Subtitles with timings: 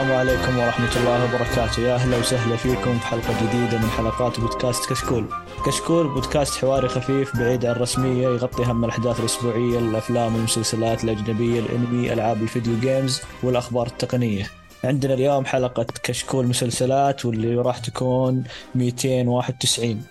[0.00, 1.82] السلام عليكم ورحمة الله وبركاته.
[1.82, 5.26] يا أهلا وسهلا فيكم في حلقة جديدة من حلقات بودكاست كشكول.
[5.66, 12.12] كشكول بودكاست حواري خفيف بعيد عن الرسمية يغطي هم الأحداث الأسبوعية الأفلام والمسلسلات الأجنبية الأنمي
[12.12, 14.46] ألعاب الفيديو جيمز والأخبار التقنية.
[14.84, 18.44] عندنا اليوم حلقة كشكول مسلسلات واللي راح تكون
[18.74, 20.02] 291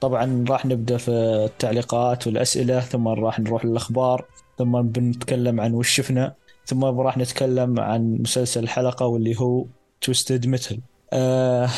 [0.00, 1.10] طبعا راح نبدأ في
[1.46, 4.24] التعليقات والأسئلة ثم راح نروح للأخبار
[4.58, 6.34] ثم بنتكلم عن وش شفنا.
[6.70, 9.66] ثم راح نتكلم عن مسلسل الحلقة واللي هو
[10.00, 10.80] Twisted Metal
[11.12, 11.68] آه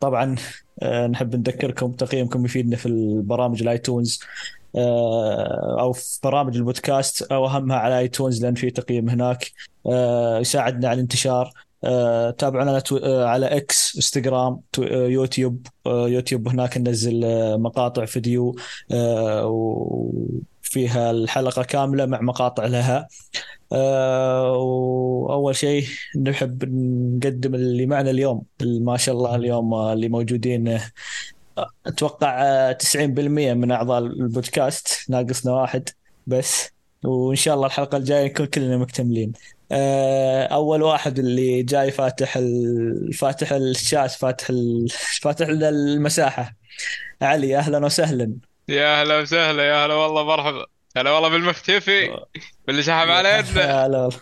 [0.00, 0.36] طبعا
[0.82, 4.20] آه نحب نذكركم تقييمكم يفيدنا في البرامج الآيتونز
[4.76, 9.52] آه أو في برامج البودكاست أو أهمها على آيتونز لأن في تقييم هناك
[9.86, 11.52] آه يساعدنا على الانتشار.
[11.84, 12.96] آه تابعونا على, تو...
[12.96, 14.82] آه على إكس انستغرام تو...
[14.82, 18.56] آه يوتيوب آه يوتيوب هناك ننزل آه مقاطع فيديو
[18.92, 23.08] آه وفيها الحلقة كاملة مع مقاطع لها.
[23.72, 25.86] آه وأول شيء
[26.22, 26.64] نحب
[27.16, 33.70] نقدم اللي معنا اليوم ما شاء الله اليوم اللي موجودين آه، أتوقع آه، 90% من
[33.70, 35.88] أعضاء البودكاست ناقصنا واحد
[36.26, 36.70] بس
[37.04, 39.32] وإن شاء الله الحلقة الجاية نكون كلنا مكتملين
[39.72, 42.38] آه، أول واحد اللي جاي فاتح.
[43.18, 44.48] فاتح الشات فاتح.
[45.22, 46.56] فاتح لنا المساحة
[47.22, 48.36] علي أهلا وسهلا
[48.68, 52.16] يا هلا وسهلا يا هلا والله مرحبا هلا والله بالمختفي
[52.66, 53.36] باللي سحب علينا.
[53.38, 54.20] يا هلا والله.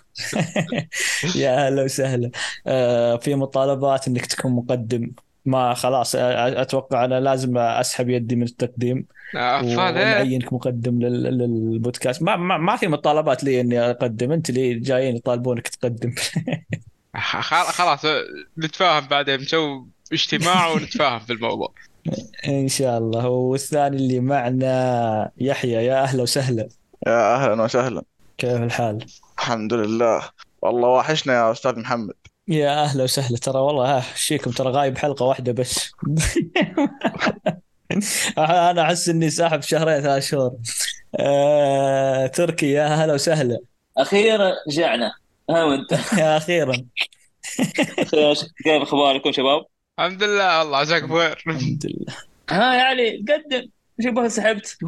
[1.43, 2.31] يا هلا وسهلا.
[2.67, 5.11] آه، في مطالبات إنك تكون مقدم.
[5.45, 12.23] ما خلاص آه، أتوقع أنا لازم أسحب يدي من التقديم اطفال ونعينك مقدم لل- للبودكاست.
[12.23, 14.33] ما, ما ما في مطالبات لي إني أقدم.
[14.33, 16.15] أنت اللي جايين يطالبونك تقدم.
[17.17, 18.03] خلاص
[18.59, 19.41] نتفاهم بعدين.
[19.41, 21.75] نسوي اجتماع ونتفاهم في الموضوع.
[22.49, 23.29] إن شاء الله.
[23.29, 25.73] والثاني اللي معنا يحيى.
[25.73, 26.69] يا أهلا وسهلا.
[27.07, 28.03] يا أهلا وسهلا.
[28.39, 29.07] كيف الحال؟
[29.39, 30.23] الحمد لله.
[30.63, 32.15] والله واحشنا يا أستاذ محمد.
[32.49, 33.39] يا أهلا وسهلا.
[33.39, 35.93] ترى والله ها شيكم ترى غايب حلقة واحدة بس.
[38.39, 40.57] أنا أحس إني ساحب شهرين ثلاث شهور.
[41.21, 42.73] آه، تركي.
[42.73, 43.59] يا هلا وسهلا.
[43.99, 45.13] أخيرا رجعنا
[45.51, 46.73] ها وأنت؟ يا أخيرا
[48.65, 49.67] كيف أخباركم شباب؟
[49.99, 52.17] الحمد لله والله عساك بخير الحمد لله
[52.51, 53.69] ها يعني قدم
[54.03, 54.79] شو بها سحبت؟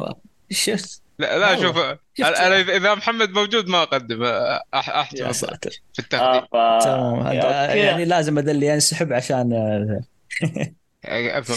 [0.51, 1.61] شفت لا لا.
[1.61, 1.77] شوف.
[2.19, 6.79] أنا إذا محمد موجود ما أقدم يا ساتر في التقديم آه.
[6.79, 7.73] تمام هذا.
[7.73, 10.73] يعني لازم ادلي ينسحب عشان آه،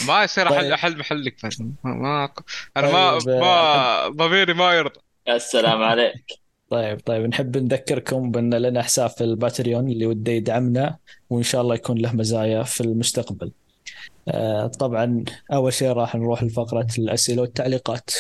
[0.09, 0.73] ما يصير احل طيب.
[0.73, 2.29] أحل محلك بس ما,
[2.77, 6.44] أنا ما طيب، ما ضميري ما يرضى يا سلام عليك
[6.75, 10.97] طيب طيب نحب نذكركم بأن لنا حساب في الباتريون اللي وده يدعمنا
[11.31, 13.53] وإن شاء الله يكون له مزايا في المستقبل.
[14.29, 18.11] آه، طبعا أول شيء راح نروح لفقرة الأسئلة والتعليقات.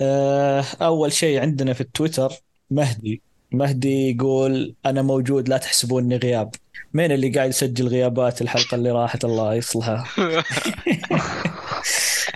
[0.00, 2.32] آه، أول شيء عندنا في التويتر
[2.70, 6.54] مهدي مهدي يقول أنا موجود لا تحسبوني غياب.
[6.94, 10.04] مين اللي قاعد يسجل غيابات الحلقة اللي راحت الله يصلحها؟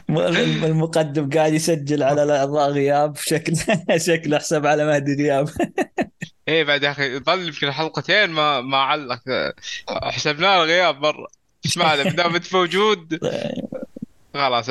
[0.65, 3.53] المقدم قاعد يسجل على الاعضاء غياب شكل
[4.07, 5.49] شكله حسب على مهدي غياب.
[6.49, 9.21] إيه بعد يا أخي ظل يمكن حلقتين ما ما علق.
[9.89, 11.27] حسبنا له غياب مرة.
[11.67, 13.19] إيش معنى؟ ما دام أنت موجود.
[14.35, 14.71] خلاص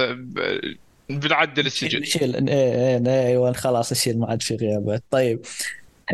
[1.09, 5.41] بنعدل السجل شيل أيوه خلاص أشيل ما عاد في غيابات طيب.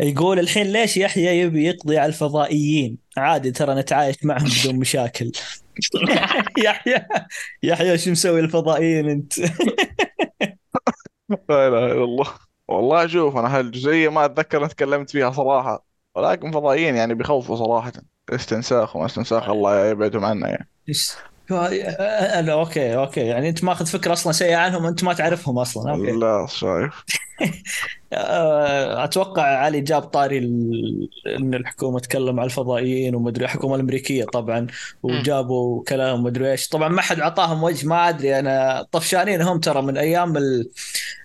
[0.00, 5.32] يقول الحين ليش يحيى يبي يقضي على الفضائيين؟ عادي ترى نتعايش معهم بدون مشاكل.
[6.64, 7.06] يحيى
[7.62, 9.38] يحيى شو مسوي الفضائيين انت؟
[11.28, 12.26] لا إله إلا الله.
[12.68, 15.84] والله شوف أنا هالجزئيه ما أتذكر تكلمت فيها صراحة.
[16.14, 17.92] ولكن فضائيين يعني بيخوفوا صراحة.
[18.30, 20.68] استنساخ وما استنساخ الله يبعدهم عنا يعني؟
[21.50, 23.20] أنا okay okay.
[23.20, 25.90] يعني أنت ماخذ فكرة أصلا سيئة عنهم انت ما تعرفهم أصلا.
[25.92, 26.12] okay.
[26.12, 27.04] لا شايف
[28.12, 34.66] أتوقع علي جاب طاري ال- إن الحكومة تكلم على الفضائيين ومدري الحكومة الأمريكية طبعا
[35.02, 36.68] وجابوا كلام مدري إيش.
[36.68, 38.38] طبعا ما حد عطاهم وجه ما أدري.
[38.38, 40.70] أنا طفشانين هم ترى من أيام ال...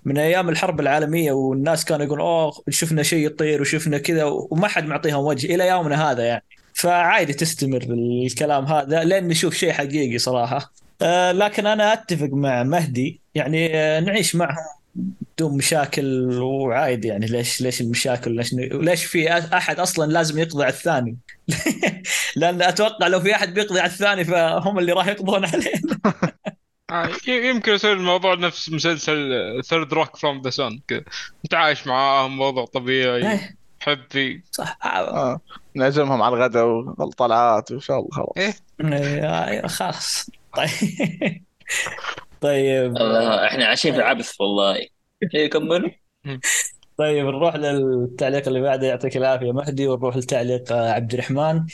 [0.06, 4.24] من أيام الحرب العالمية والناس كانوا يقولون أوه شفنا شيء يطير وشفنا كذا.
[4.26, 6.44] وما حد معطيهم وجه إلى يومنا هذا يعني.
[6.74, 7.84] فعادي تستمر
[8.28, 10.74] الكلام هذا لين نشوف شيء حقيقي صراحة.
[11.02, 13.22] آه، لكن أنا أتفق مع مهدي.
[13.36, 14.66] يعني آه، نعيش معهم
[14.96, 17.26] بدون مشاكل وعادي يعني.
[17.26, 21.18] ليش ليش المشاكل؟ ليش ليش في أحد أصلا لازم يقضي على الثاني؟
[22.36, 25.74] لأن أتوقع لو في أحد بيقضي على الثاني فهم اللي راح يقضون عليه
[26.92, 29.32] آه، يمكن يصير الموضوع نفس مسلسل
[29.66, 30.82] 3rd Rock from the Sun
[31.44, 33.32] أنت عايش معاهم موضوع طبيعي.
[33.32, 35.40] إيه، حبي صح آه.
[35.76, 38.30] نعزمهم على الغداء والطلعات وإن شاء الله خلاص.
[38.38, 38.54] إيه.
[39.24, 40.30] آه، خلاص.
[40.56, 40.70] طيب.
[42.42, 42.98] طيب.
[42.98, 44.88] الله إحنا عايشين في عبث والله.
[45.36, 45.96] إيه كمل
[46.98, 51.66] طيب نروح للتعليق اللي بعده يعطيك العافية مهدي ونروح لتعليق آه، عبد الرحمن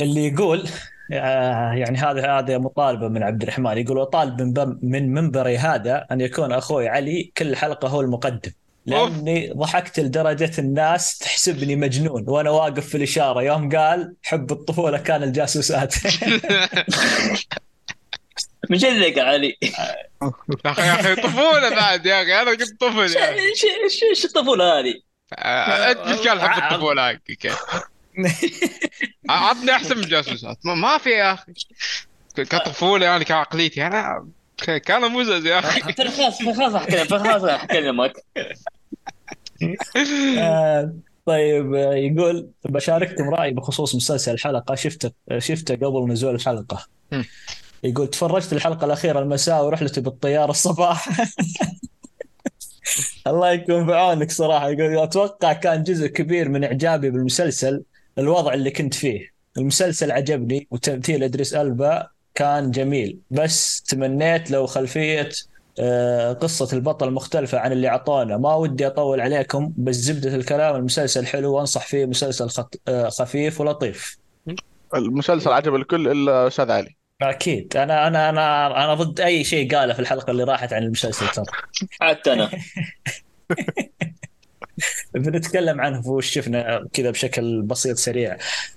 [0.00, 0.68] اللي يقول
[1.12, 3.78] آه، يعني هذا هذا مطالبة من عبد الرحمن.
[3.78, 8.52] يقول اطالب من من منبري هذا أن يكون أخوي علي كل حلقة هو المقدم.
[8.86, 13.42] لأني ضحكت لدرجة الناس تحسبني مجنون وأنا واقف في الإشارة.
[13.42, 15.94] يوم قال حب الطفولة كان الجاسوسات
[18.70, 19.56] لك علي.
[20.64, 23.16] يا أخي يا أخي طفولة بعد يا أخي أنا قلت طفل إيش
[23.84, 24.94] إيش إيش الطفولة هذه؟
[25.38, 27.52] آه، أنت إيش قال حب الطفولة حقك؟
[29.30, 31.52] عطني أحسن من الجاسوسات ما- ما في يا أخي.
[32.36, 34.28] كطفولة يعني كعقليتي أنا
[34.66, 35.92] كان مزز يا أخي.
[35.92, 38.12] خلاص خلاص احكي خلاص أكلمك.
[40.38, 40.92] آه،
[41.26, 46.86] طيب آه، يقول بشارككم رأيي بخصوص مسلسل الحلقة شفته شفته قبل نزول الحلقة.
[47.12, 47.24] مم.
[47.84, 51.08] يقول تفرجت الحلقة الأخيرة المساء ورحلتي بالطيارة الصباح.
[53.26, 54.70] الله يكون في عونك صراحة.
[54.70, 57.82] يقول أتوقع كان جزء كبير من إعجابي بالمسلسل
[58.18, 59.32] الوضع اللي كنت فيه.
[59.58, 63.18] المسلسل عجبني وتمثيل إدريس ألبا كان جميل.
[63.30, 65.28] بس تمنيت لو خلفية
[65.80, 71.26] آه، قصة البطل مختلفة عن اللي أعطونا ما ودي أطول عليكم بس زبدة الكلام المسلسل
[71.26, 72.80] حلو وأنصح فيه مسلسل خط...
[72.88, 74.18] آه، خفيف ولطيف.
[74.94, 76.96] المسلسل عجب الكل إلا أستاذ علي.
[77.22, 77.76] أكيد.
[77.76, 81.44] أنا أنا أنا أنا ضد أي شيء قاله في الحلقة اللي راحت عن المسلسل ترى.
[82.00, 82.50] حتى أنا.
[85.14, 88.36] بنتكلم عنه وش شفنا كذا بشكل بسيط سريع.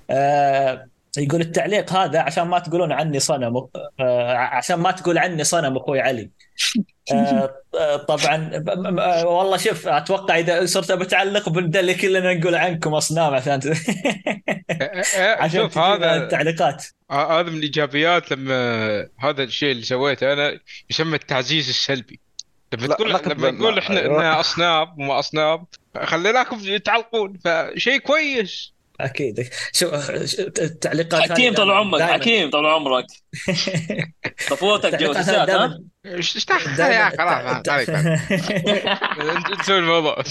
[0.09, 0.87] آه
[1.17, 3.67] يقول التعليق هذا عشان ما تقولون عني صنم
[3.99, 6.29] آه عشان ما تقول عني صنم أخوي علي.
[7.11, 8.63] آه آه، طبعا
[9.25, 13.53] والله شوف أتوقع إذا صرت بتعلق بنده اللي كلنا نقول عنكم أصنام عشان.
[15.39, 16.85] عشان شوف هذا التعليقات.
[17.11, 20.33] هذا من الايجابيات لما هذا الشيء اللي سويته.
[20.33, 20.59] أنا
[20.89, 22.19] يسمى التعزيز السلبي.
[22.73, 24.19] لما تقول لما نقول إحنا أيوة.
[24.19, 25.65] إنها اصناب وما اصناب
[26.03, 28.74] خليناكم تعلقون فشيء كويس.
[28.99, 29.49] أكيد.
[29.73, 29.89] شو
[30.59, 33.05] التعليقات حكيم طال دائماً- عمرك حكيم طال عمرك.
[35.29, 37.63] ها؟ دائماً- إيش يا أخي خلاص
[39.59, 40.23] تسوي الموضوع.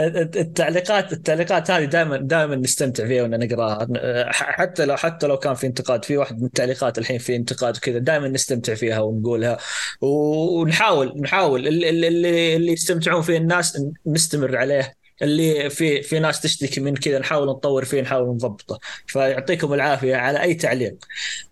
[0.00, 3.86] التعليقات التعليقات هذه دائما دائما نستمتع فيها وأنا نقراها
[4.32, 7.76] ح- حتى لو حتى لو كان في انتقاد في واحد من التعليقات الحين في انتقاد
[7.76, 9.58] وكذا دائما نستمتع فيها ونقولها.
[10.00, 14.95] ونحاول نحاول اللي اللي, اللي يستمتعون فيه الناس نستمر عليه.
[15.22, 18.78] اللي في في ناس تشتكي من كذا نحاول نطور فيه نحاول نضبطه.
[19.06, 20.96] فيعطيكم العافية على أي تعليق.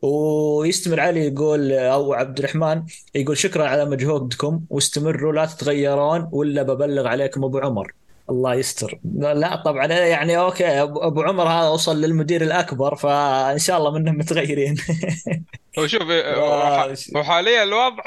[0.03, 2.83] ويستمر علي يقول أو عبد الرحمن
[3.15, 7.93] يقول شكرا على مجهودكم واستمروا لا تتغيرون ولا ببلغ عليكم أبو عمر.
[8.31, 9.01] الله يستر.
[9.15, 14.77] لا طبعا يعني okay أبو عمر هذا وصل للمدير الأكبر فإن شاء الله منهم متغيرين.
[15.79, 18.03] وشوف آه، وح- وحاليا الوضع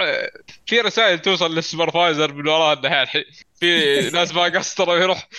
[0.66, 3.24] في رسائل توصل لل supervisor من وراها الحين
[3.60, 5.30] في ناس ما قصروا يروح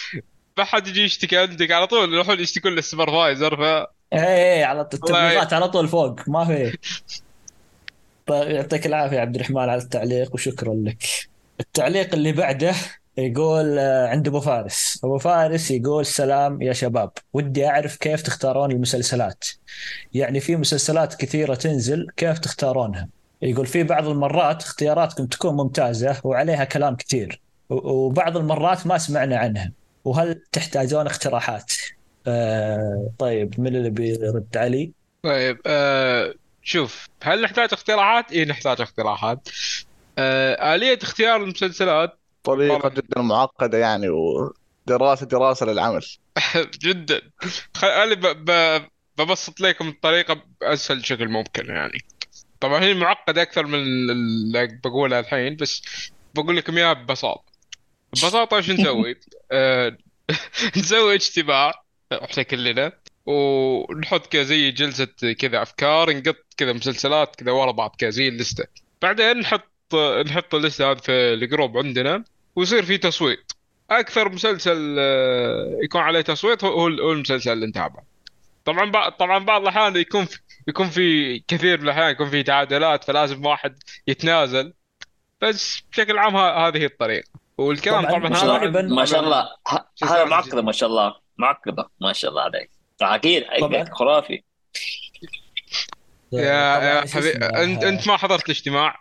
[0.59, 4.81] ما حد يجي يشتكي عندك على طول يروحون يشتكون لل supervisor ف إيه إيه على
[4.81, 6.79] التبليغات على طول فوق ما في.
[8.27, 11.03] طيب يعطيك العافية عبد الرحمن على التعليق وشكرا لك.
[11.61, 12.75] التعليق اللي بعده
[13.19, 15.01] يقول آه، عند أبو فارس.
[15.05, 19.45] أبو فارس يقول سلام يا شباب ودي أعرف كيف تختارون المسلسلات.
[20.15, 23.09] يعني في مسلسلات كثيرة تنزل كيف تختارونها؟
[23.43, 29.73] يقول في بعض المرات اختياراتكم تكون ممتازة وعليها كلام كثير وبعض المرات ما سمعنا عنها
[30.05, 31.73] وهل تحتاجون اقتراحات؟
[32.27, 39.49] آه طيب من اللي بيرد؟ علي؟ طيب آه شوف هل نحتاج اقتراحات؟ اي نحتاج اقتراحات.
[40.19, 42.18] آه آلية اختيار المسلسلات
[42.55, 42.89] طريقة.
[42.89, 46.03] جدا معقدة يعني ودراسة دراسة للعمل.
[46.85, 47.21] جدا.
[47.75, 48.27] خلي ب...
[48.51, 48.83] ب...
[49.19, 51.99] ببسط لكم الطريقة بأسهل شكل ممكن يعني.
[52.61, 55.83] طبعا هي معقدة أكثر من اللي بقولها الحين بس
[56.35, 57.45] بقول لكم إياها ببساطة.
[58.13, 59.17] ببساطة إيش نسوي؟
[59.53, 59.97] آه...
[60.77, 61.73] نسوي اجتماع
[62.13, 62.93] إحنا كلنا
[63.27, 68.65] ونحط كذا زي جلسة كذا أفكار نقط كذا مسلسلات كذا ورا بعض كذا زي اللستة.
[69.03, 69.95] بعدين نحط
[70.27, 72.25] نحط اللستة هذه في الجروب عندنا.
[72.57, 73.53] ويصير في تصويت.
[73.91, 78.05] أكثر مسلسل آه، يكون عليه تصويت هو المسلسل اللي نتابعه.
[78.65, 80.39] طبعا بعض طبعا بعض الأحيان يكون في
[80.69, 84.73] يكون في كثير من الأحيان يكون في تعادلات فلازم واحد يتنازل.
[85.41, 87.29] بس بشكل عام ه- هذه هي الطريقة.
[87.59, 89.49] والكلام طبعاً طبعا ما شاء هذا ما شاء الله.
[90.03, 91.15] هذا؟ معقدة ما شاء الله.
[91.39, 92.71] معقدة ما شاء الله عليك.
[93.79, 94.43] حقك خرافي.
[96.33, 99.01] يا يا حبيبي؟ انت أنت ما حضرت الاجتماع.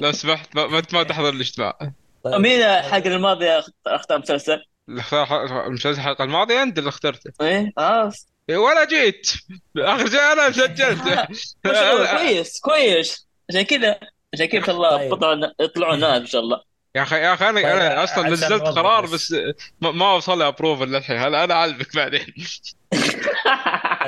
[0.00, 1.78] لو سمحت ما ما- انت ما تحضر الاجتماع.
[2.24, 2.34] طيب.
[2.40, 4.62] مين حق الماضي أختار مسلسل؟
[5.66, 7.30] المسلسل الحلقة الماضية أنت اللي اخترته.
[7.40, 8.12] إيه؟ آه.
[8.50, 9.32] إيه، ولا جيت.
[9.78, 11.28] اخر شيء أنا سجلت.
[12.16, 13.28] كويس كويس.
[13.50, 14.00] عشان كذا
[14.34, 16.00] عشان كذا شاء الله طيب.
[16.00, 16.62] ناس إن شاء الله.
[16.96, 19.32] يا أخي يا أخي أنا طيب، أنا أصلا نزلت قرار بس.
[19.32, 21.16] بس ما, ما وصل لي ابروفل للحين.
[21.18, 22.26] هلا أنا أعلمك بعدين؟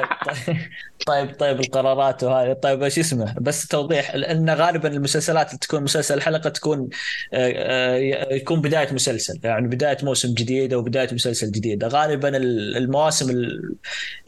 [0.01, 2.53] طيب طيب طيب القرارات وهذه.
[2.53, 6.89] طيب إيش اسمه؟ بس توضيح ان غالبا المسلسلات اللي تكون مسلسل الحلقة تكون
[7.33, 11.85] آه، آه، يكون بداية مسلسل يعني بداية موسم جديد أو بدايه مسلسل جديد.
[11.85, 13.31] غالبا المواسم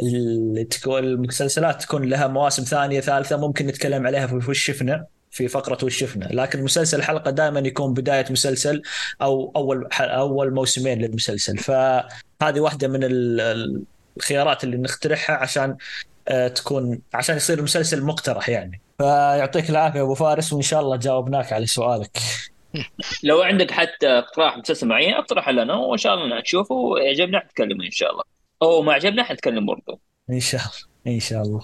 [0.01, 5.49] اللي تكون المسلسلات تكون لها مواسم ثانية ثالثة ممكن نتكلم عليها في وش شفنا في
[5.49, 6.29] فقرة وش شفنا.
[6.33, 8.83] لكن مسلسل الحلقة دائما يكون بداية مسلسل
[9.23, 11.59] أو أول أول موسمين للمسلسل.
[11.59, 13.01] فهذه واحدة من
[14.17, 15.77] الخيارات اللي نقترحها عشان
[16.29, 18.81] آه، تكون عشان يصير المسلسل مقترح يعني.
[18.99, 22.19] فيعطيك العافية أبو فارس وإن شاء الله جاوبناك على سؤالك.
[23.23, 27.91] لو عندك حتى اقتراح مسلسل معين اقترح لنا وإن شاء الله نشوفه ويعجبنا حنتكلم إن
[27.91, 28.23] شاء الله.
[28.63, 29.99] أو ما عجبنا حنتكلم برضه
[30.31, 31.61] إن شاء الله إن شاء الله.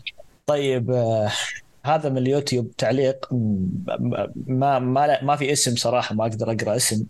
[0.47, 1.31] طيب آه
[1.95, 3.27] هذا من اليوتيوب تعليق
[4.47, 7.05] ما ما ما في اسم صراحة ما أقدر أقرأ اسم.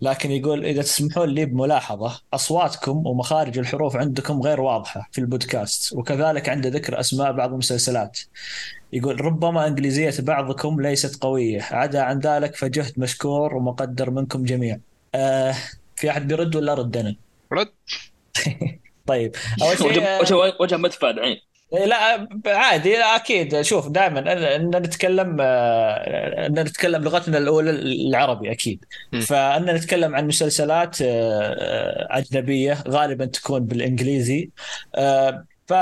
[0.00, 6.48] لكن يقول إذا تسمحون لي بملاحظة أصواتكم ومخارج الحروف عندكم غير واضحة في البودكاست وكذلك
[6.48, 8.18] عند ذكر أسماء بعض المسلسلات.
[8.92, 14.80] يقول ربما إنجليزية بعضكم ليست قوية عدا عن ذلك فجهد مشكور ومقدر منكم جميعا
[15.14, 15.54] آه
[15.96, 17.16] في أحد بيرد ولا رد أنا؟
[17.52, 17.72] رد.
[19.06, 21.40] طيب أول شيء وجه وجه مدفع الحين إيه،
[21.72, 23.60] لا عادي لا أكيد.
[23.62, 28.84] شوف دائما ان نتكلم آه، أن نتكلم لغتنا الأولى العربي أكيد.
[29.26, 34.50] فأن نتكلم عن مسلسلات آه، أجنبية غالبا تكون بالإنجليزي.
[34.94, 35.74] آه، ف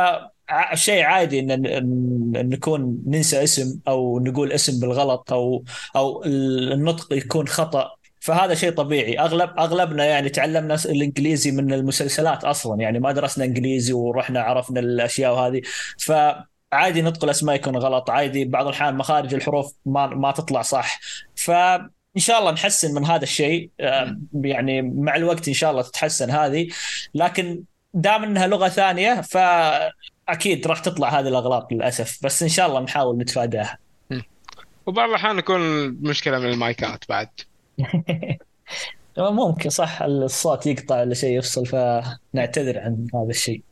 [0.74, 5.64] شيء عادي أن نكون ننسى اسم أو نقول اسم بالغلط أو
[5.96, 7.96] أو النطق يكون خطأ.
[8.26, 9.18] فهذا شيء طبيعي.
[9.18, 12.80] اغلب أغلبنا يعني تعلمنا الإنجليزي من المسلسلات أصلا.
[12.80, 15.62] يعني ما درسنا إنجليزي ورحنا عرفنا الأشياء وهذه.
[15.98, 16.12] ف
[16.72, 18.10] عادي نطق الاسماء يكون غلط.
[18.10, 21.00] عادي بعض الأحيان مخارج الحروف ما ما تطلع صح.
[21.36, 23.70] فان شاء الله نحسن من هذا الشيء.
[24.34, 26.68] يعني مع الوقت إن شاء الله تتحسن هذه.
[27.14, 27.62] لكن
[27.94, 32.18] دام إنها لغة ثانية فاكيد راح تطلع هذه الأغلاط للأسف.
[32.22, 33.78] بس إن شاء الله نحاول نتفاداها.
[34.86, 37.28] وبعض الأحيان يكون مشكلة من المايكات بعد.
[39.18, 43.62] ممكن صح الصوت يقطع ولا شيء يفصل فنعتذر عن هذا الشيء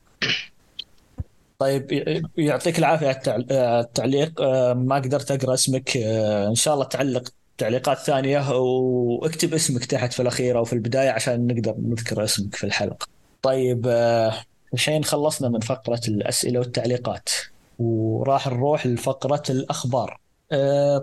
[1.58, 1.92] طيب
[2.36, 3.46] يعطيك العافية على
[3.80, 9.84] التعليق آه، ما قدرت أقرأ اسمك آه، إن شاء الله تعلق تعليقات ثانية واكتب اسمك
[9.84, 13.06] تحت في الأخير أو في البداية عشان نقدر نذكر اسمك في الحلقة.
[13.42, 14.34] طيب آه،
[14.74, 17.28] الحين خلصنا من فقرة الأسئلة والتعليقات
[17.78, 20.20] وراح نروح لفقرة الأخبار.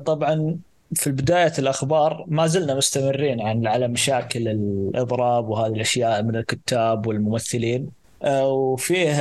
[0.05, 0.59] طبعا
[0.95, 7.89] في بداية الأخبار ما زلنا مستمرين عن على مشاكل الإضراب وهذه الأشياء من الكتاب والممثلين.
[8.23, 9.13] آه، وفيه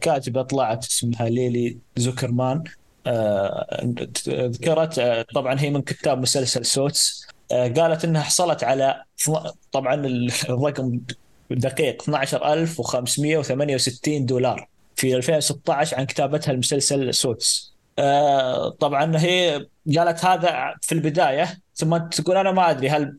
[0.00, 2.64] كاتبة طلعت اسمها ليلي زوكرمان.
[3.06, 3.94] آه،
[4.28, 7.26] ذكرت آه، طبعا هي من كتاب مسلسل Suits.
[7.50, 9.04] قالت إنها حصلت على
[9.72, 9.94] طبعا
[10.48, 11.00] الرقم
[11.50, 17.76] دقيق 12568 دولار في 2016 عن كتابتها المسلسل Suits.
[17.98, 19.66] آه، طبعا هي
[19.98, 23.18] قالت هذا في البداية ثم تقول أنا ما أدري هل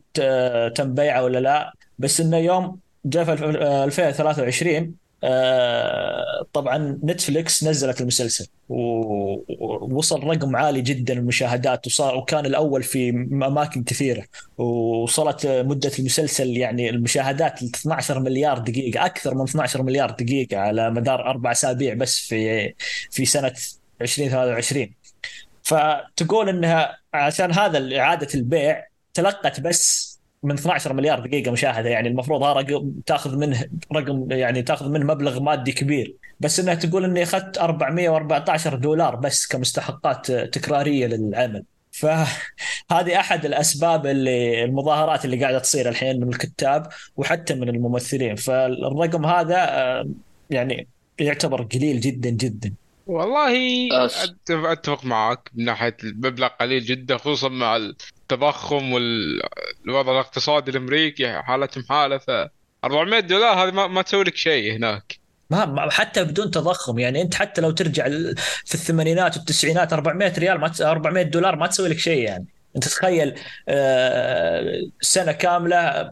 [0.74, 4.94] تم بيعه ولا لا بس إنه يوم جاء في 2023
[5.24, 13.82] آه، طبعا نتفليكس نزلت المسلسل ووصل رقم عالي جدا المشاهدات وصار وكان الأول في أماكن
[13.82, 14.24] كثيرة
[14.58, 20.90] ووصلت مدة المسلسل يعني المشاهدات ل 12 مليار دقيقة أكثر من 12 مليار دقيقة على
[20.90, 22.74] مدار أربع أسابيع بس في
[23.10, 23.52] في سنة
[24.00, 24.94] 2023
[25.68, 28.84] فتقول إنها عشان هذا إعادة البيع
[29.14, 30.08] تلقت بس
[30.42, 31.88] من 12 مليار دقيقة مشاهدة.
[31.88, 36.16] يعني المفروض هذا رقم تاخذ منه رقم يعني تاخذ منه مبلغ مادي كبير.
[36.40, 41.64] بس إنها تقول إني أخذت 414 دولار بس كمستحقات تكرارية للعمل.
[41.90, 48.36] فهذه أحد الأسباب اللي المظاهرات اللي قاعدة تصير الحين من الكتاب وحتى من الممثلين.
[48.36, 50.08] فالرقم هذا آه،
[50.50, 50.88] يعني
[51.20, 52.74] يعتبر قليل جدا جدا.
[53.08, 53.88] والله
[54.50, 62.18] أتفق معك من ناحية المبلغ قليل جدا خصوصا مع التضخم والوضع الاقتصادي الأمريكي حالتهم حاله
[62.18, 62.30] ف
[62.84, 65.18] 400 دولار هذه ما, ما تسوي لك شيء هناك.
[65.50, 68.08] ما حتى بدون تضخم يعني أنت حتى لو ترجع
[68.64, 72.46] في الثمانينات والتسعينات 400 ريال ما 400 دولار ما تسوي لك شيء يعني.
[72.76, 73.34] أنت تخيل
[73.68, 76.10] آه، سنة كاملة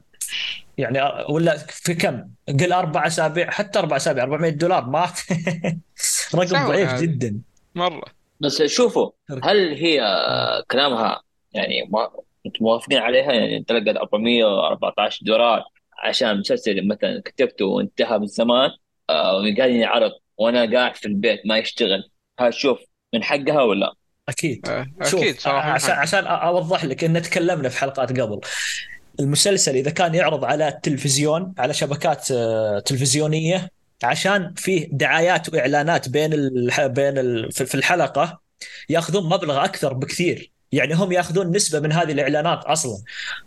[0.78, 5.00] يعني ولا في كم؟ قل أربع أسابيع حتى أربع أسابيع 400 دولار ما
[6.34, 7.40] رقم ضعيف جدا.
[7.74, 8.04] مرة.
[8.40, 9.10] بس شوفوا
[9.42, 10.00] هل هي
[10.70, 12.10] كلامها يعني ما
[12.46, 15.64] أنتم موافقين عليها؟ يعني تلقى 414 دولار
[16.02, 18.70] عشان مسلسل مثلا كتبته وانتهى من زمان
[19.10, 22.10] آه، وقاعدين يعرض وأنا قاعد في البيت ما يشتغل.
[22.38, 22.78] هل شوف
[23.14, 23.94] من حقها ولا؟
[24.28, 24.68] أكيد.
[24.68, 25.70] آه، أكيد صراحة.
[25.70, 28.40] عشان عشان أوضح لك إن تكلمنا في حلقات قبل.
[29.20, 33.70] المسلسل إذا كان يعرض على التلفزيون على شبكات آه، تلفزيونية
[34.02, 36.30] عشان فيه دعايات وإعلانات بين.
[36.86, 37.14] بين.
[37.50, 38.40] في الحلقة
[38.88, 43.02] ياخذون مبلغ أكثر بكثير يعني هم ياخذون نسبة من هذه الإعلانات أصلا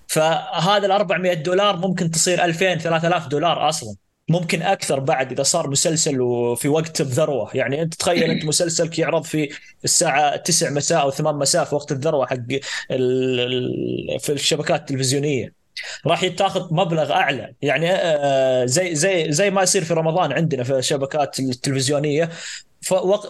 [0.07, 3.95] فهذا ال 400 دولار ممكن تصير 2000 3000 دولار أصلا
[4.29, 9.23] ممكن أكثر بعد إذا صار مسلسل وفي وقت الذروه يعني أنت تخيل أنت مسلسلك يعرض
[9.23, 9.49] في
[9.83, 12.35] الساعة 9 مساء أو 8 مساء في وقت الذروة حق
[14.19, 15.58] في الشبكات التلفزيونية
[16.05, 17.53] راح تاخذ مبلغ أعلى.
[17.61, 22.29] يعني آه، زي زي زي ما يصير في رمضان عندنا في الشبكات التلفزيونية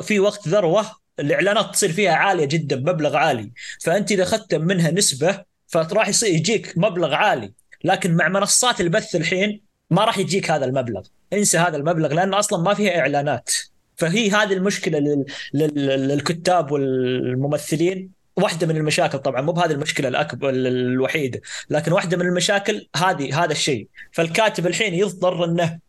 [0.02, 0.86] في وقت ذروة
[1.20, 3.52] الإعلانات تصير فيها عالية جدا مبلغ عالي.
[3.82, 7.54] فأنت إذا أخذت منها نسبة فراح يصير يجيك مبلغ عالي.
[7.84, 11.02] لكن مع منصات البث الحين ما راح يجيك هذا المبلغ.
[11.34, 13.50] انسى هذا المبلغ لأن أصلا ما فيها إعلانات.
[13.96, 15.26] فهي هذه المشكلة لل...
[15.54, 16.08] لل...
[16.08, 18.19] للكتاب والممثلين.
[18.44, 23.52] واحدة من المشاكل طبعا مو بهذه المشكلة الاكبر الوحيدة لكن واحدة من المشاكل هذه هذا
[23.52, 23.88] الشيء.
[24.12, 25.80] فالكاتب الحين يضطر إنه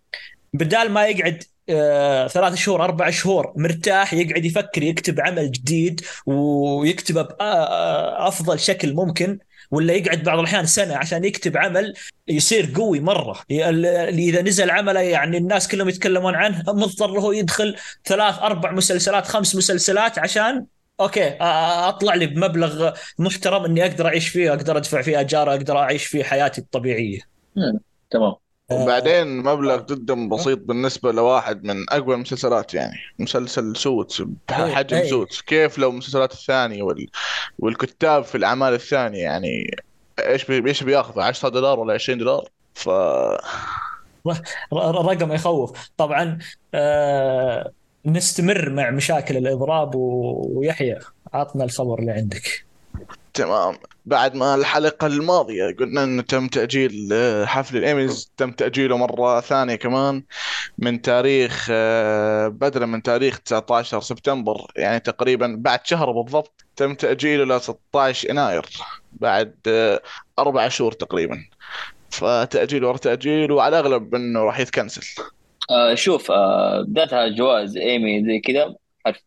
[0.55, 7.23] بدال ما يقعد آه ثلاث شهور أربع شهور مرتاح يقعد يفكر يكتب عمل جديد ويكتبه
[7.23, 9.39] بافضل شكل ممكن
[9.71, 11.95] ولا يقعد بعض الأحيان سنة عشان يكتب عمل
[12.29, 13.41] يصير قوي مرة.
[13.51, 19.57] إذا نزل عمله يعني الناس كلهم يتكلمون عنه مضطر هو يدخل ثلاث أربع مسلسلات خمس
[19.57, 20.67] مسلسلات عشان
[21.01, 26.07] okay اطلع لي بمبلغ محترم اني أقدر اعيش فيه أقدر ادفع فيه اجار أقدر اعيش
[26.07, 27.21] فيه حياتي الطبيعية.
[28.11, 28.35] تمام.
[28.73, 32.97] وبعدين مبلغ جدا بسيط بالنسبة لواحد من أقوى المسلسلات يعني.
[33.19, 35.11] مسلسل Suits بحجم أيه.
[35.11, 35.43] Suits.
[35.43, 37.07] كيف لو المسلسلات الثانية وال...
[37.59, 39.77] والكتاب في الأعمال الثانية يعني
[40.19, 40.69] إيش بي...
[40.69, 42.89] إيش بياخذ 10 دولار ولا 20 دولار؟ ف
[44.73, 45.91] رقم يخوف.
[45.97, 46.39] طبعا
[46.75, 47.73] آه
[48.07, 50.99] نستمر مع مشاكل الإضراب ويحيى
[51.35, 52.65] عطنا الخبر اللي عندك.
[53.35, 53.77] تمام.
[54.07, 59.75] بعد ما الحلقة الماضية قلنا انه تم تأجيل آه، حفل الإيميز تم تأجيله مرة ثانية
[59.75, 60.23] كمان
[60.79, 67.57] من تاريخ آه، بدلا من تاريخ 19 سبتمبر يعني تقريبا بعد شهر بالضبط تم تأجيله
[67.57, 68.67] ل 16 يناير
[69.13, 70.03] بعد آه،
[70.39, 71.45] أربع شهور تقريبا.
[72.11, 75.23] فتأجيل ورا تأجيل وعلى الأغلب إنه راح يتكنسل.
[75.71, 78.75] آه شوف آه بدأتها جوائز إيمي زي كذا
[79.07, 79.23] حرف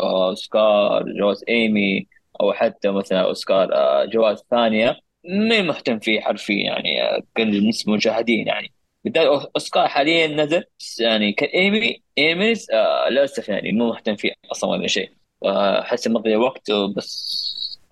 [0.00, 2.06] أوسكار جوائز إيمي
[2.40, 7.92] أو حتى مثلا أوسكار آه جوائز ثانية مين مهتم فيه حرفيا يعني آه، قل نسبه
[7.92, 8.72] مشاهدين يعني.
[9.04, 10.64] بالذات أوسكار حاليا نزل
[11.00, 15.10] يعني كإيمي إيميز آه للأسف يعني مو مهتم فيه أصلا ولا شيء.
[15.46, 17.42] احس مضي وقت بس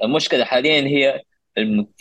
[0.04, 1.22] المشكلة حاليا هي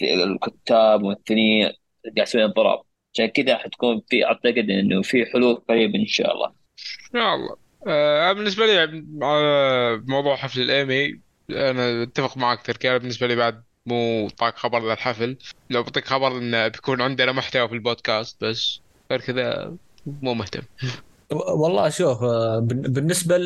[0.01, 1.71] الكتاب والممثلين
[2.17, 2.81] قاعد يسوون اضراب
[3.13, 6.47] عشان كذا حتكون في أعتقد إنه في حلول قريبة إن شاء الله.
[6.47, 7.57] إن شاء الله.
[7.87, 8.77] آه بالنسبة لي
[9.21, 11.19] على موضوع حفل الإيمي
[11.49, 15.37] أنا أتفق معك تركي بالنسبة لي بعد مو طاق خبر للحفل.
[15.69, 18.79] لو بعطيك خبر إنه بيكون عندنا محتوى في البودكاست بس
[19.11, 20.61] غير كذا مو مهتم.
[21.31, 23.37] والله شوف آه، بالنسبة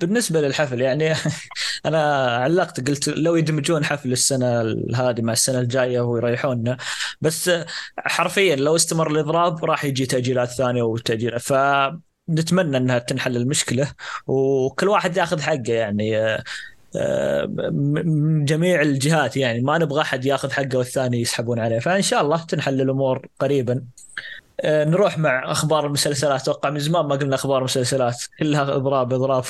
[0.00, 1.14] بالنسبة للحفل يعني
[1.86, 4.60] أنا علقت قلت لو يدمجون حفل السنة
[4.94, 6.76] هذه مع السنة الجاية ويريحوننا
[7.20, 7.50] بس
[7.98, 11.40] حرفيا لو استمر الإضراب راح يجي تأجيلات ثانية وتأجيلات.
[11.42, 13.92] فنتمنى إنها تنحل المشكلة
[14.26, 16.44] وكل واحد ياخذ حقه يعني آه،
[16.96, 19.60] آه، من جميع الجهات يعني.
[19.60, 21.78] ما نبغى أحد ياخذ حقه والثاني يسحبون عليه.
[21.78, 23.74] فإن شاء الله تنحل الأمور قريبا.
[23.74, 26.40] آه، نروح مع أخبار المسلسلات.
[26.40, 29.44] أتوقع من زمان ما قلنا أخبار المسلسلات كلها إضراب إضراب.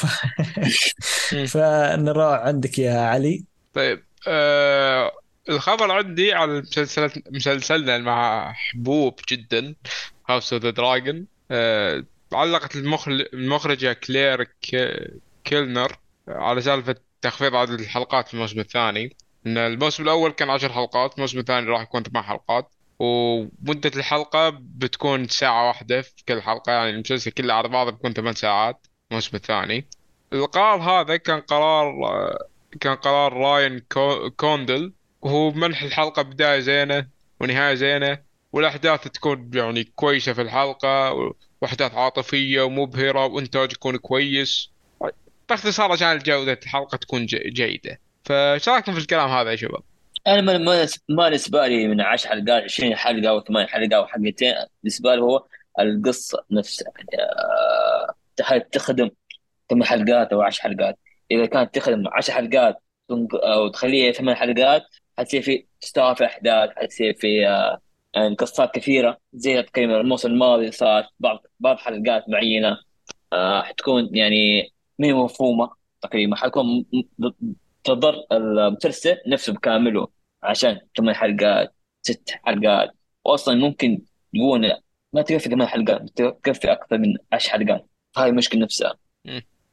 [1.52, 3.44] فنروح عندك يا علي.
[3.74, 5.12] طيب آه
[5.48, 9.74] الخبر عندي على المسلسلات مسلسلنا المحبوب جدا
[10.28, 11.26] House of the Dragon
[12.32, 12.76] علقت
[13.34, 14.48] المخرجة كلير
[15.44, 15.96] كيلنر
[16.28, 19.16] على سالفة تخفيض عدد الحلقات في الموسم الثاني.
[19.46, 22.70] إن الموسم الأول كان عشر حلقات الموسم الثاني راح يكون ثمان حلقات.
[22.98, 28.34] ومدة الحلقة بتكون ساعة واحدة في كل حلقة يعني المسلسل كله على بعضه بيكون ثمان
[28.34, 29.86] ساعات الموسم الثاني.
[30.32, 31.94] القرار هذا كان قرار
[32.80, 33.82] كان قرار راين
[34.36, 37.06] كوندل وهو منح الحلقة بداية زينة
[37.40, 38.18] ونهاية زينة
[38.52, 41.12] والأحداث تكون يعني كويسة في الحلقة
[41.62, 44.70] وأحداث عاطفية ومبهرة وإنتاج يكون كويس.
[45.48, 48.00] باختصار عشان جودة الحلقة تكون جيدة.
[48.30, 49.82] رأيكم في الكلام هذا يا شباب؟
[50.26, 54.54] أنا ما ما بالنسبة لي من 10 حلقات 20 حلقة أو 8 حلقات أو حلقتين
[54.82, 55.46] بالنسبة لي هو
[55.80, 56.92] القصة نفسها.
[58.38, 59.10] يعني تخدم
[59.70, 60.98] 8 حلقات أو 10 حلقات.
[61.30, 62.82] إذا كانت تخدم 10 حلقات
[63.34, 64.82] أو تخليها 8 حلقات
[65.18, 67.80] حتصير في تستوعب في أحداث حتصير في آه،
[68.14, 69.18] يعني قصات كثيرة.
[69.34, 72.78] زي تقريبا الموسم الماضي صارت بعض بعض حلقات معينة
[73.32, 75.70] آه، حتكون يعني ما مفهومة
[76.02, 76.36] تقريبا.
[76.36, 76.84] حتكون
[77.84, 80.08] تضر المسلسل نفسه بكامله
[80.42, 82.90] عشان ثمان حلقات ست حلقات.
[83.24, 84.02] واصلا ممكن
[84.34, 84.72] تقول
[85.12, 87.86] ما تكفي ثمان حلقات تكفي أكثر من عشر حلقات.
[88.16, 88.94] هاي مشكلة نفسها.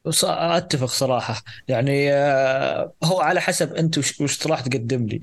[0.06, 1.42] أتفق صراحة.
[1.68, 5.20] يعني آه، هو على حسب أنت وش, راح تقدم لي.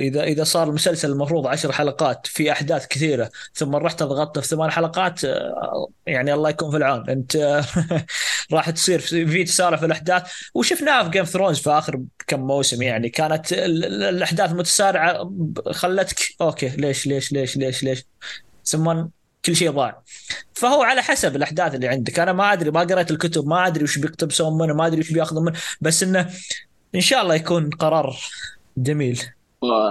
[0.00, 4.70] إذا إذا صار المسلسل المفروض عشر حلقات في أحداث كثيرة ثم رحت ضغطت في ثمان
[4.70, 7.10] حلقات آه، يعني الله يكون في العون.
[7.10, 7.36] أنت
[8.52, 10.22] راح تصير في تسارع في الأحداث.
[10.54, 13.08] وشفناها في جيم ثرونز في آخر كم موسم يعني.
[13.08, 15.32] كانت ال- ال- الأحداث متسارعة
[15.70, 18.04] خلتك okay ليش ليش ليش ليش ليش؟
[18.64, 19.06] ثم
[19.46, 20.02] كل شيء ضاع
[20.54, 22.18] فهو على حسب الأحداث اللي عندك.
[22.18, 25.44] أنا ما أدري ما قريت الكتب ما أدري وش بيقتبسون منه ما أدري وش بياخذون
[25.44, 26.30] منه بس إنه
[26.94, 28.16] إن شاء الله يكون قرار
[28.76, 29.22] جميل.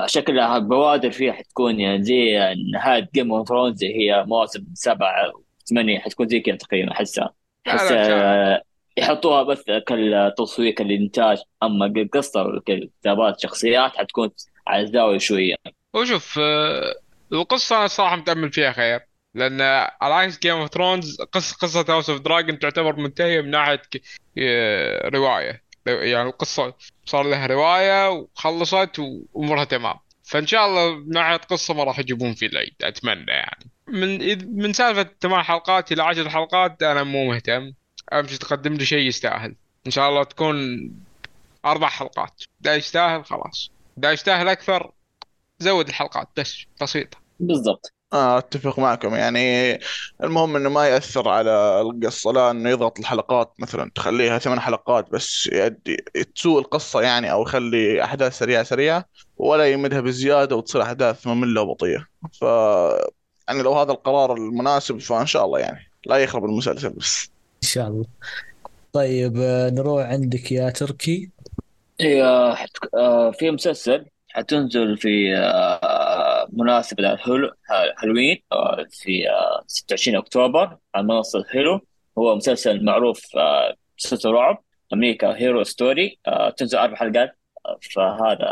[0.05, 2.37] شكلها بوادر فيها حتكون يعني زي
[2.73, 5.31] نهاية Game of Thrones هي مواسم سبعة
[5.69, 7.33] ثمانية حتكون زي كذا تقريبا أحسها.
[7.67, 7.91] أحس
[8.97, 14.29] يحطوها بس كالتصوير كالانتاج أما القصة والكتابات شخصيات حتكون
[14.67, 15.55] على الزاوية شوية.
[15.93, 16.95] وشوف آه،
[17.33, 19.14] القصة أنا صراحة متأمل فيها خير.
[19.35, 19.61] لأن
[20.01, 24.01] على عكس Game of Thrones قصة قصة House of Dragon تعتبر منتهية من ناحية ك-
[24.37, 25.63] آه، رواية.
[25.85, 26.73] يعني القصة
[27.05, 29.95] صار لها رواية وخلصت وأمورها تمام.
[30.23, 33.65] فإن شاء الله من ناحية قصة ما راح يجيبون في العيد أتمنى يعني.
[33.87, 34.17] من
[34.61, 37.73] من سالفة ثمان حلقات إلى عشر حلقات أنا مو مهتم.
[38.13, 39.55] أمشي تقدم لي شيء يستاهل.
[39.87, 40.55] إن شاء الله تكون
[41.65, 42.43] أربع حلقات.
[42.61, 43.71] دا يستاهل خلاص.
[43.97, 44.91] دا يستاهل أكثر
[45.59, 47.17] زود الحلقات بس بسيطة.
[47.39, 47.93] بالضبط.
[48.13, 49.15] أتفق معكم.
[49.15, 49.79] يعني
[50.23, 55.47] المهم إنه ما يأثر على القصة لا إنه يضغط الحلقات مثلا تخليها ثمان حلقات بس
[55.47, 55.97] يؤدي
[56.35, 59.05] تسوء القصة يعني أو يخلي أحداث سريعة سريعة
[59.37, 62.05] ولا يمدها بزيادة وتصير أحداث مملة وبطيئة.
[62.41, 62.41] ف
[63.47, 67.29] يعني لو هذا القرار المناسب فإن شاء الله يعني لا يخرب المسلسل بس.
[67.63, 68.05] إن شاء الله.
[68.93, 71.31] طيب آه، نروح عندك يا تركي.
[72.01, 72.23] هي
[72.55, 72.69] حت...
[72.93, 77.51] آه، في مسلسل حتنزل في آه، مناسبة الهلو
[78.03, 81.81] هالوين آه، في آه، 26 أكتوبر على منصة Hulu
[82.17, 84.63] هو مسلسل معروف آه، مسلسل رعب
[84.93, 88.47] American Horror Story آه، تنزل أربع حلقات آه، فهذا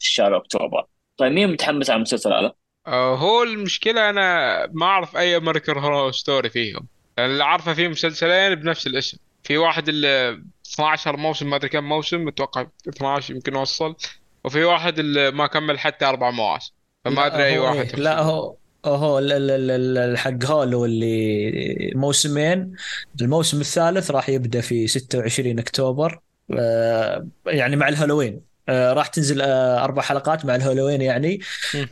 [0.00, 0.84] شهر أكتوبر.
[1.16, 2.52] طيب مين متحمس على المسلسل هذا؟
[2.86, 6.86] آه، هو المشكلة أنا ما أعرف أي American Horror Story فيهم.
[7.18, 9.18] اللي أعرفه في مسلسلين بنفس الاسم.
[9.42, 10.42] في واحد اللي
[10.74, 13.96] 12 موسم ما أدري كم موسم أتوقع 12 يمكن وصل
[14.44, 16.72] وفي واحد اللي ما كمل حتى أربع مواسم
[17.04, 17.96] فما أدري أي هو واحد إيه،.
[17.96, 22.72] لا هو هو ال- ال- ال- ال- الحق Hulu اللي موسمين
[23.20, 26.20] الموسم الثالث راح يبدأ في 26 أكتوبر
[26.58, 31.40] آه، يعني مع الهالوين راح تنزل آه، أربع حلقات مع الهالوين يعني.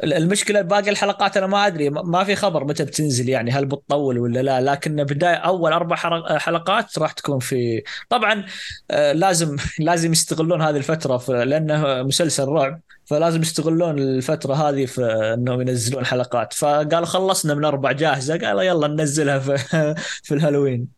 [0.04, 4.42] المشكلة باقي الحلقات أنا ما أدري ما- في خبر متى بتنزل يعني هل بتطول ولا
[4.42, 4.60] لا.
[4.60, 8.44] لكن بداية أول أربع حر- حلقات راح تكون في طبعا
[8.90, 15.02] آه، لازم لازم يستغلون هذه الفترة لأنه مسلسل رعب فلازم يستغلون الفترة هذه في
[15.34, 16.52] إنهم ينزلون حلقات.
[16.52, 19.56] فقالوا خلصنا من أربع جاهزة قالوا يلا ننزلها في
[20.24, 20.95] في الهالوين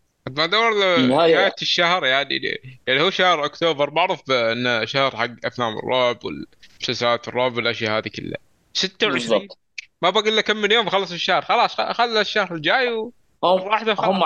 [0.71, 6.19] له النهاية- نهاية الشهر يعني يعني هو شهر أكتوبر معروف انه شهر حق أفلام الرعب
[6.25, 8.39] والمسلسلات الرعب والأشياء هذه كلها.
[8.73, 9.59] 26 بالضبط.
[10.03, 11.43] ما باقي الا كم من يوم خلص الشهر.
[11.43, 13.13] خلاص خلى الشهر الجاي هم
[13.43, 14.25] وواحدة هم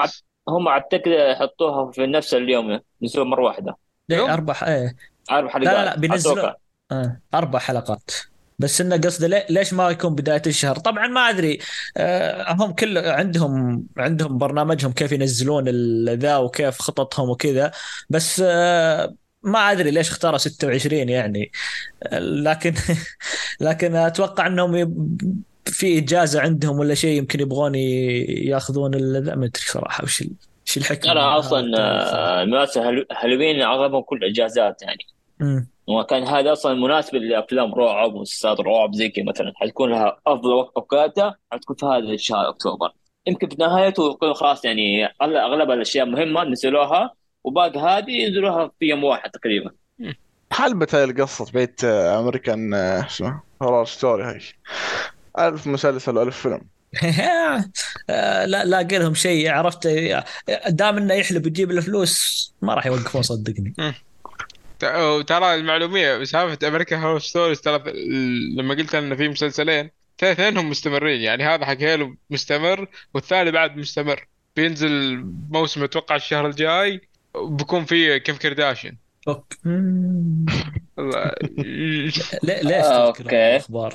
[0.48, 2.80] هم اعتقد يحطوها في نفس اليوم
[3.16, 3.76] مرة واحدة.
[4.08, 4.96] يوم؟ إيه، أربع إيه.
[5.30, 5.74] أربع حلقات.
[5.74, 6.50] لا لا لا بينزلوا.
[6.92, 8.10] آه أربع حلقات.
[8.62, 11.59] بس إنه قصده ليش ما يكون بداية الشهر؟ طبعا ما أدري
[11.96, 15.68] آه هم كل عندهم عندهم برنامجهم كيف ينزلون
[16.09, 17.70] ذا وكيف خططهم وكذا
[18.11, 21.53] بس آه ما أدري ليش اختاروا 26 يعني
[22.03, 22.75] آه، لكن
[23.61, 29.62] لكن أتوقع إنهم يب- في إجازة عندهم ولا شيء يمكن يبغون ياخذون ال- ما أدري
[29.66, 32.14] صراحة وش ال- وش الحكمة أنا من أصلا هذا التاريخ.
[32.40, 34.98] آه، مناسبة هالو- هالوين أغلبهم كل إجازات يعني
[35.40, 35.68] مم.
[35.98, 40.72] وكان هذا أصلا مناسب لأفلام رعب ومسلسلات رعب زي كذا مثلا حتكون لها أفضل وقت
[40.76, 42.92] اوقاتها حتكون في هذا الشهر أكتوبر.
[43.26, 47.11] يمكن في نهايته يقولوا خلاص يعني أغلب- أغلب الأشياء مهمة نزلوها
[47.44, 49.70] وباقي هذه ينزلوها في يوم واحد تقريبا.
[50.52, 54.40] حلبت هاي القصة بيت أمريكان اسمه Horror Story هاي؟
[55.38, 56.61] ألف مسلسل وألف فيلم.
[58.52, 59.88] لا لاقي لهم شيء عرفت؟
[60.68, 63.74] دام إنه يحلب يجيب له فلوس ما راح يوقفون صدقني.
[64.87, 67.83] ت- ترى المعلومية سالفة American Horror Stories ترى
[68.57, 73.77] لما قلت إن في مسلسلين ترى اثنينهم مستمرين يعني هذا حق هيلو مستمر والثاني بعد
[73.77, 77.01] مستمر بينزل موسم أتوقع الشهر الجاي
[77.37, 78.38] بيكون فيه كيف.
[79.64, 80.47] مم.
[80.99, 83.31] الله- ليه- ليش آه، تذكر.
[83.57, 83.95] الأخبار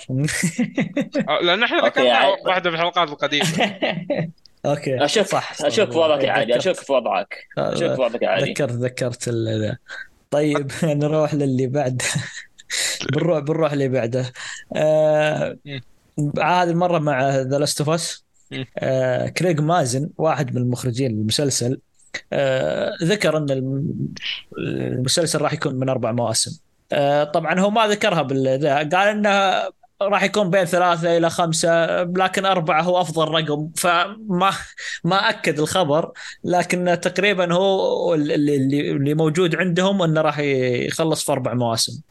[1.41, 3.45] لأن إحنا ذكرنا يعني- واحدة في الحلقات القديمة
[4.65, 5.53] أوكي اشك صح
[5.91, 9.29] في وضعك عادي في وضعك أشك في وضعك عادي ذكرت ذكرت.
[10.31, 12.01] طيب نروح للي بعد
[13.13, 14.31] بنروح بنروح اللي بعده
[14.75, 15.57] آه.
[16.39, 18.25] هذه المرة مع The Last of Us.
[18.77, 21.79] آه كريغ مازن واحد من المخرجين للمسلسل
[22.33, 24.13] آه ذكر إن الم-
[24.57, 26.59] المسلسل راح يكون من أربع مواسم
[26.91, 29.29] آه طبعا هو ما ذكرها بالذات قال انه
[30.01, 33.69] راح يكون بين ثلاثة إلى خمسة لكن أربعة هو أفضل رقم.
[33.77, 34.51] فما
[35.03, 36.11] ما أكد الخبر
[36.43, 42.01] لكن تقريبا هو اللي, اللي اللي موجود عندهم أنه راح يخلص في أربع مواسم.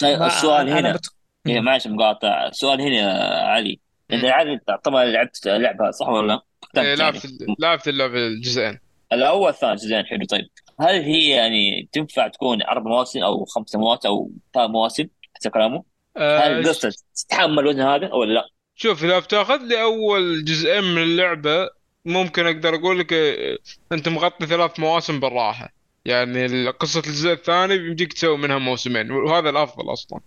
[0.00, 0.92] طيب السؤال هنا.
[0.92, 1.06] بت...
[1.46, 2.46] إيه معلش مقاطع.
[2.46, 3.80] السؤال هنا يا علي.
[4.10, 4.30] انت مم.
[4.30, 6.40] علي طبعا لعبت لعبه صح ولا لا؟
[6.76, 6.96] إيه، يعني.
[6.96, 7.26] لعبت
[7.58, 8.78] لعبت اللعبة الجزئين.
[9.12, 10.26] الأول الثاني زين حلو.
[10.26, 10.48] طيب
[10.80, 15.04] هل هي يعني تنفع تكون أربع مواسم أو خمسة مواسم أو ثمان مواسم؟
[15.34, 20.44] حسب كلامه؟ آه، هل القصة تتحمل الوزن هذا ولا لا؟ شوف إذا بتأخذ لي أول
[20.44, 21.68] جزئين من اللعبة
[22.04, 23.58] ممكن أقدر أقول لك آه،
[23.92, 25.74] أنت مغطي ثلاث مواسم بالراحة.
[26.04, 30.20] يعني قصة الجزء الثاني بيمديك تسوي منها موسمين وهذا الأفضل أصلا.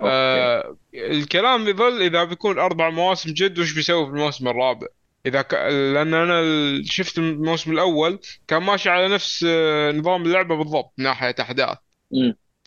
[0.00, 4.86] آه الكلام يظل إذا بيكون أربع مواسم جد وش بيسوي في الموسم الرابع؟
[5.26, 5.54] إذا ك...
[5.54, 6.42] لأن أنا
[6.84, 11.78] شفت الموسم الأول كان ماشي على نفس آه، نظام اللعبة بالضبط من ناحية أحداث.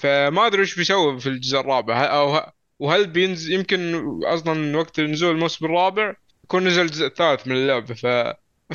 [0.02, 2.04] فما أدري وش بيسوي في الجزء الرابع.
[2.04, 7.56] ه- أو وهل بينزل يمكن أصلا وقت نزول الموسم الرابع يكون نزل الجزء الثالث من
[7.56, 8.06] اللعبة ف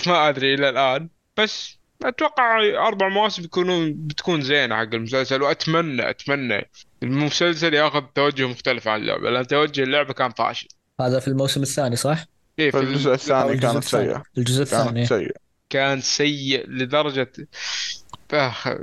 [0.09, 1.09] ما أدري إلى الآن.
[1.37, 2.59] بس أتوقع
[2.89, 6.71] أربع مواسم بيكونون بتكون زينة حق المسلسل واتمنى أتمنى
[7.03, 10.69] المسلسل ياخذ توجه مختلف عن اللعبة لأن توجه اللعبة كان فاشل.
[11.01, 12.25] هذا في الموسم الثاني صح؟
[12.59, 14.05] كيف في الجزء الثاني كانت الثاني.
[14.07, 14.23] سيئة.
[14.39, 15.07] الجزء الثاني.
[15.07, 15.35] سيئة.
[15.71, 17.33] كان سيء لدرجة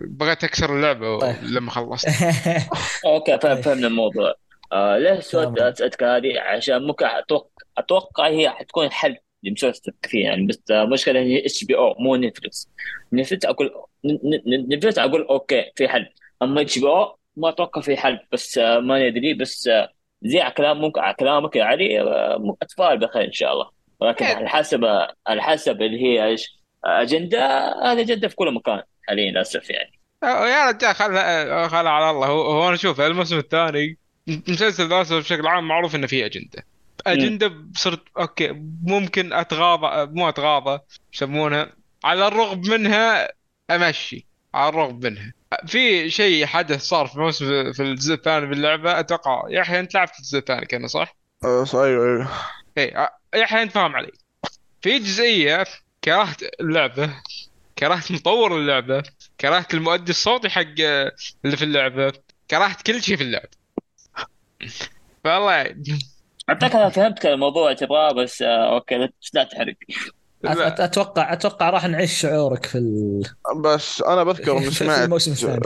[0.07, 1.35] بغيت أكسر اللعبة طيب.
[1.43, 2.07] لما خلصت
[3.05, 3.61] أوكي فهم طيب.
[3.63, 4.33] فهمنا الموضوع
[4.71, 5.57] آه ليه تمام.
[5.57, 11.19] اسالك هذه عشان ممكن أتوقع أتوقع هي حتكون حل لمسلسل كثير يعني بس آه، مشكله
[11.19, 12.69] هي HBO مو Netflix
[13.13, 13.71] Netflix أقول
[14.05, 14.09] ن-
[14.45, 16.05] ن- Netflix أقول okay في حل
[16.41, 19.89] أما HBO ما أتوقع في حل بس آه، ما ندري بس آه،
[20.23, 24.25] زي على كلام ممكن على كلامك يا علي آه، أتفائل بخير إن شاء الله ولكن
[24.25, 24.35] إيه.
[24.35, 24.85] على حسب
[25.27, 29.99] على حسب اللي هي إيش أجندة هذه أجندة في كل مكان حاليا للأسف يعني.
[30.23, 32.27] يا رجال خلها خلها على الله.
[32.27, 36.65] هو, هو أنا شوف الموسم الثاني مسلسل ذا بشكل عام معروف إنه فيه أجندة.
[37.07, 40.79] أجندة صرت okay ممكن أتغاضى مو أتغاضى
[41.13, 43.29] يسمونها على الرغم منها
[43.71, 44.25] أمشي.
[44.53, 45.33] على الرغم منها.
[45.67, 50.19] في شيء حدث صار في موسم في الجزء الثاني من اللعبه أتوقع يحيى أنت لعبت
[50.19, 52.29] الجزء الثاني كان صح؟ أه، أيوه أيوه.
[52.77, 54.11] اي آه، يحيى أنت فاهم علي.
[54.81, 55.65] في جزئية
[56.03, 57.13] كرهت اللعبة
[57.77, 59.03] كرهت مطور اللعبة
[59.41, 61.11] كرهت المؤدي الصوتي حق آه،
[61.45, 62.13] اللي في اللعبة
[62.51, 63.49] كرهت كل شيء في اللعبة.
[65.23, 65.99] فالله يعني.
[66.49, 69.75] اعتقد أنا فهمت الموضوع تبغاه بس آه أوكي لا- لا تحرق.
[70.81, 73.23] أتوقع أتوقع راح نعيش شعورك في ال...
[73.61, 75.59] بس أنا بذكر اني سمعت الموسم الثاني.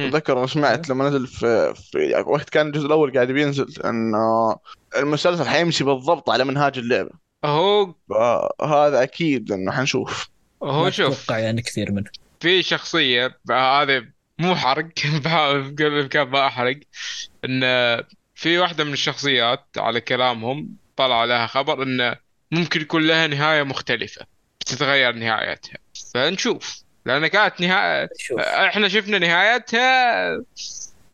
[0.00, 4.56] اتذكر اني سمعت لما نزل في, في يعني وقت كان الجزء الأول قاعد بينزل إنه
[4.96, 7.23] المسلسل حيمشي بالضبط على منهاج اللعبة.
[7.44, 10.28] هو فهذا أكيد انه حنشوف.
[10.62, 11.24] هو ما شوف.
[11.24, 12.10] أتوقع يعني كثير منه.
[12.40, 14.04] في شخصية هذا
[14.38, 14.88] مو حرق
[15.24, 16.76] بحاول بقدر الامكان ما احرق
[17.44, 17.60] إن
[18.34, 22.14] في واحدة من الشخصيات على كلامهم طلع لها خبر إن
[22.50, 24.26] ممكن يكون لها نهاية مختلفة
[24.60, 25.78] بتتغير نهايتها.
[26.14, 26.84] فنشوف.
[27.06, 28.40] لأن كانت نهاية شوف.
[28.40, 30.26] إحنا شفنا نهايتها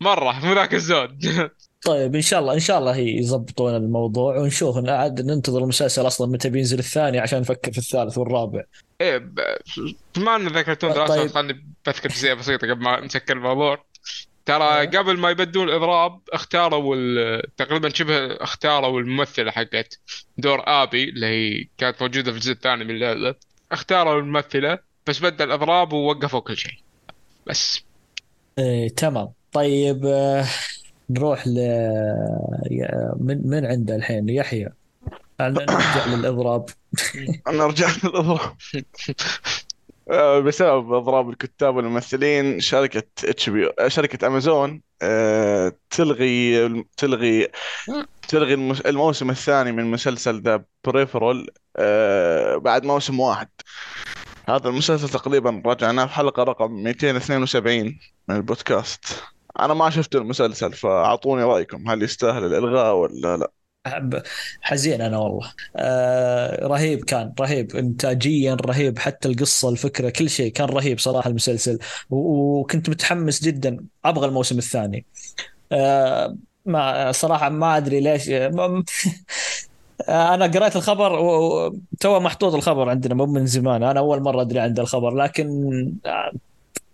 [0.00, 1.26] مرة مو ذاك الزود.
[1.84, 6.26] طيب إن شاء الله إن شاء الله هي يضبطون الموضوع ونشوف عاد ننتظر المسلسل أصلا
[6.26, 8.62] متى بينزل الثاني عشان نفكر في الثالث والرابع.
[9.00, 9.30] إيه
[10.16, 11.30] بما ان ذكرتون طيب.
[11.30, 13.84] خلني بذكر جزئية بسيطة قبل ما نسكر الموضوع.
[14.46, 14.90] ترى أيوه.
[14.90, 16.96] قبل ما يبدون الإضراب اختاروا
[17.56, 20.00] تقريبا شبه اختاروا الممثلة حقت
[20.38, 23.34] دور آبي اللي هي كانت موجودة في الجزء الثاني من اللعبه
[23.72, 26.74] اختاروا الممثلة بس بدل الإضراب ووقفوا كل شيء.
[27.46, 27.80] بس.
[28.58, 29.32] إيه تمام.
[29.52, 30.44] طيب آه،
[31.10, 31.58] نروح ل
[33.20, 34.68] من من عنده الحين؟ يحيى.
[35.40, 36.66] نرجع للإضراب؟
[37.48, 38.40] نرجع للإضراب.
[40.10, 47.48] آه، بسبب إضراب الكتاب والممثلين شركة HB شركة امازون آه، تلغي تلغي
[48.28, 48.54] تلغي
[48.86, 51.46] الموسم الثاني من مسلسل The Peripheral
[52.60, 53.48] بعد موسم واحد.
[54.48, 59.22] هذا المسلسل تقريبا رجعناه في حلقه رقم 272 من البودكاست.
[59.60, 63.50] أنا ما شفت المسلسل فأعطوني رأيكم هل يستاهل الإلغاء ولا لا؟
[64.60, 65.52] حزين أنا والله.
[65.76, 67.76] آه رهيب كان رهيب.
[67.76, 71.78] انتاجيا رهيب حتى القصة الفكرة كل شيء كان رهيب صراحة المسلسل.
[72.10, 75.06] وكنت متحمس جدا أبغى الموسم الثاني.
[75.72, 76.36] آه
[76.66, 78.28] ما صراحة ما أدري ليش.
[80.08, 83.82] أنا قرأت الخبر وتو محطوط الخبر عندنا مو من زمان.
[83.82, 85.46] أنا أول مرة أدري عند الخبر لكن
[86.06, 86.32] آه،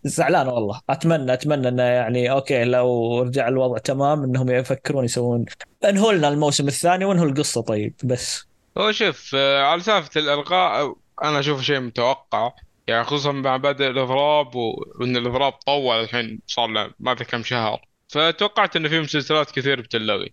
[0.09, 0.81] زعلان والله.
[0.91, 5.45] أتمنى أتمنى إنه يعني أوكي لو رجع الوضع تمام إنهم يفكرون يسوون.
[5.85, 8.47] انهوا لنا الموسم الثاني وانهوا القصة طيب بس.
[8.79, 12.53] هو شوف آه، على سالفة الإلغاء أنا أشوفه شيء متوقع.
[12.87, 17.43] يعني خصوصا مع بدء الإضراب و- وإن الإضراب طول الحين صار له ما أدري كم
[17.43, 17.81] شهر.
[18.09, 20.33] فتوقعت إنه في مسلسلات كثير بتلغي.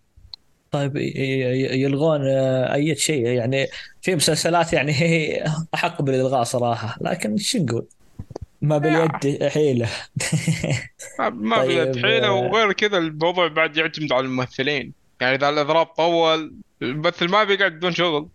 [0.72, 0.98] طيب
[1.74, 3.26] يلغون آه، أي شيء.
[3.28, 3.68] يعني
[4.02, 5.44] في مسلسلات يعني هي
[5.76, 7.86] أحق بالإلغاء صراحة لكن شو نقول؟
[8.64, 9.90] ما باليد حيلة.
[11.20, 12.32] ما- طيب، يد حيلة آه.
[12.32, 14.94] وغير كذا الموضوع بعد يعتمد على الممثلين.
[15.22, 18.28] يعني إذا الإضراب طول الممثل ما بيقعد بدون شغل.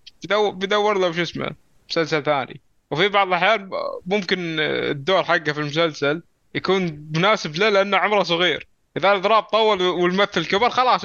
[0.52, 1.50] بيدور, له شو اسمه
[1.90, 2.60] مسلسل ثاني.
[2.90, 3.70] وفي بعض الأحيان
[4.06, 6.22] ممكن الدور حقه في المسلسل
[6.54, 8.66] يكون مناسب له لأنه عمره صغير.
[8.96, 11.04] إذا الإضراب طول والممثل كبر خلاص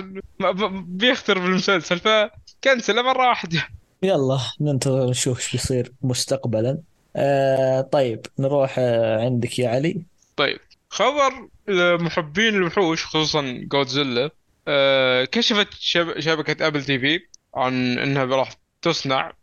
[0.71, 3.67] بيختر بالمسلسل فكنسله مرة واحدة.
[4.03, 6.77] يلا ننتظر نشوف إيش بيصير مستقبلا.
[7.15, 10.01] آه طيب نروح آه عندك يا علي.
[10.37, 14.29] طيب خبر لمحبين الوحوش خصوصا جودزيلا
[14.67, 17.19] آه كشفت شب شبكة ابل تي في
[17.55, 19.33] عن إنها راح تصنع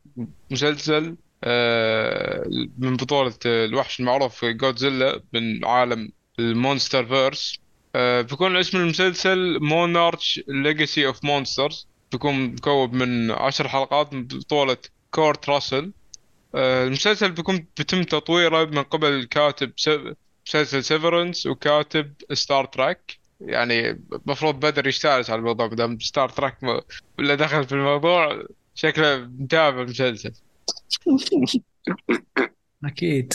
[0.51, 2.45] مسلسل آه
[2.79, 7.59] من بطولة الوحش المعروف جودزيلا من عالم ال MonsterVerse
[7.95, 14.77] آه بيكون اسم المسلسل Monarch Legacy of Monsters بيكون مكون من عشر حلقات من بطولة
[15.11, 15.93] كورت راسل
[16.55, 19.73] المسلسل بيكون بيتم تطويره من قبل كاتب
[20.47, 26.85] مسلسل Severance وكاتب Star Trek يعني المفروض بدر يشتغل على الموضوع ما دام Star Trek
[27.19, 28.43] ولا دخل في الموضوع
[28.75, 30.33] شكله متابع المسلسل
[32.85, 33.35] أكيد.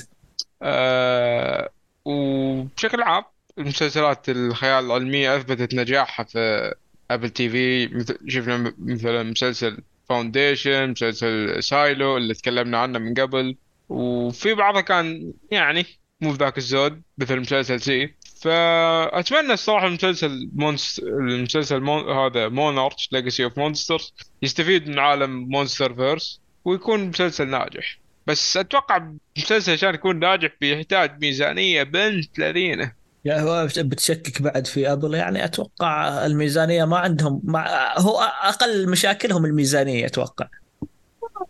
[0.61, 1.69] آه
[2.05, 3.23] وبشكل عام
[3.57, 6.73] المسلسلات الخيال العلمية أثبتت نجاحها في
[7.11, 9.77] Apple TV مثل شفنا مثلا مسلسل
[10.09, 13.55] Foundation مسلسل Silo اللي تكلمنا عنه من قبل.
[13.89, 15.85] وفي بعضها كان يعني
[16.21, 18.15] مو بذاك الزود مثل مسلسل See.
[18.41, 22.09] فأتمنى الصراحة المسلسل Monst المسلسل Mon...
[22.09, 27.99] هذا Monarch Legacy of Monsters يستفيد من عالم MonsterVerse ويكون مسلسل ناجح.
[28.27, 33.04] بس أتوقع مسلسل عشان يكون ناجح بيحتاج ميزانية بنت لذينة.
[33.25, 39.45] يعني هو بتشكك بعد في Apple يعني أتوقع الميزانية ما عندهم مع هو أقل مشاكلهم
[39.45, 40.47] الميزانية أتوقع.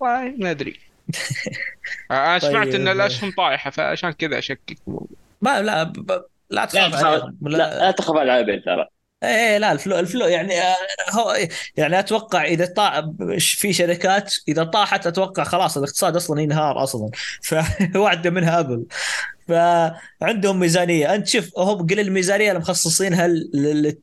[0.02, 0.80] والله ما أدري.
[2.12, 2.76] أنا سمعت طيب.
[2.76, 4.78] إن الاسهم طايحة فعشان كذا أشكك.
[5.42, 5.94] ما لا.
[6.50, 7.04] لا تخاف
[7.42, 8.88] لا, لا تخاف على Apple ترى.
[9.23, 10.75] إيه لا الفلو الفلو يعني آه،
[11.12, 11.38] هو
[11.78, 17.10] يعني أتوقع إذا طا في شركات إذا طاحت أتوقع خلاص الاقتصاد أصلا ينهار أصلا.
[17.93, 18.86] فواحده منها Apple.
[19.47, 21.15] فعندهم ميزانية.
[21.15, 23.28] أنت شوف هم قل الميزانية اللي مخصصينها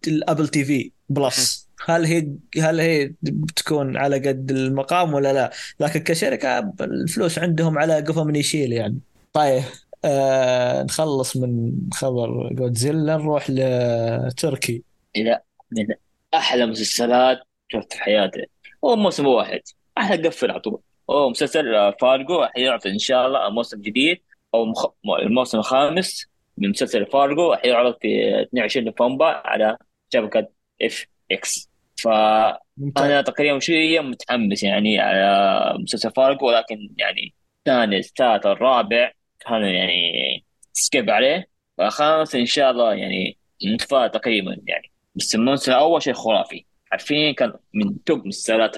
[0.05, 1.69] لل Apple TV Plus.
[1.85, 8.01] هل هي هل هي بتكون على قد المقام ولا لا؟ لكن كشركة الفلوس عندهم على
[8.01, 8.99] قفا من يشيل يعني.
[9.33, 9.63] طيب
[10.05, 14.92] آه نخلص من خبر جودزيلا نروح لتركي.
[15.17, 15.87] إذا من
[16.35, 18.47] أحلى مسلسلات شفت في حياتي.
[18.85, 19.61] هو موسم واحد.
[19.99, 20.81] أحلى قفل على طول.
[21.11, 24.23] هو مسلسل فارجو حيعرض إن شاء الله موسم جديد
[24.55, 24.87] أو مخ...
[25.23, 26.27] الموسم الخامس
[26.59, 29.77] من مسلسل فارجو حيعرض في 22 نوفمبر على
[30.13, 30.49] شبكة
[30.83, 31.71] FX
[32.03, 33.25] فانا ممتاز.
[33.25, 41.11] تقريبا شوية متحمس يعني على مسلسل فارجو ولكن يعني الثاني الثالث الرابع كانوا يعني skip
[41.11, 41.49] عليه.
[41.79, 44.92] فالخامس إن شاء الله يعني نتفائل تقريبا يعني.
[45.15, 46.65] بس الموسم الأول شيء خرافي.
[46.91, 48.77] حرفيا كان من توب مسلسلات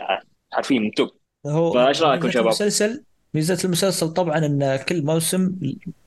[0.52, 1.10] حرفيا من توب.
[1.46, 5.56] هو فإيش رايكم شباب؟ المسلسل؟ ميزة المسلسل طبعا إن كل موسم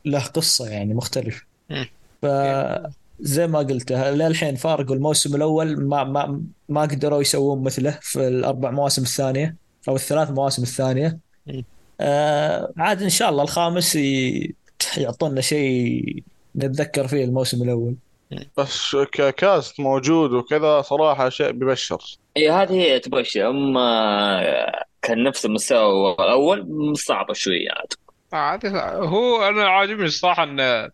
[0.06, 1.90] له قصة يعني مختلف مم.
[2.22, 8.72] فزي ما قلت للحين فارقوا الموسم الأول ما ما ما قدروا يسوون مثله في الأربع
[8.72, 9.56] مواسم الثانية
[9.88, 11.18] أو الثلاث مواسم الثانية.
[11.48, 11.64] مم.
[12.02, 13.96] آه عاد إن شاء الله الخامس
[14.98, 16.24] يعطونا شيء
[16.56, 17.96] نتذكر فيه الموسم الأول.
[18.58, 21.98] بس ككاست موجود وكذا صراحة شيء ببشر
[22.38, 23.50] إي هذه هي تبشر.
[23.50, 24.72] أما
[25.02, 27.94] كان نفس المستوى الأول صعبة شوية عاد.
[28.66, 30.90] آه، هو أنا عاجبني الصراحة إن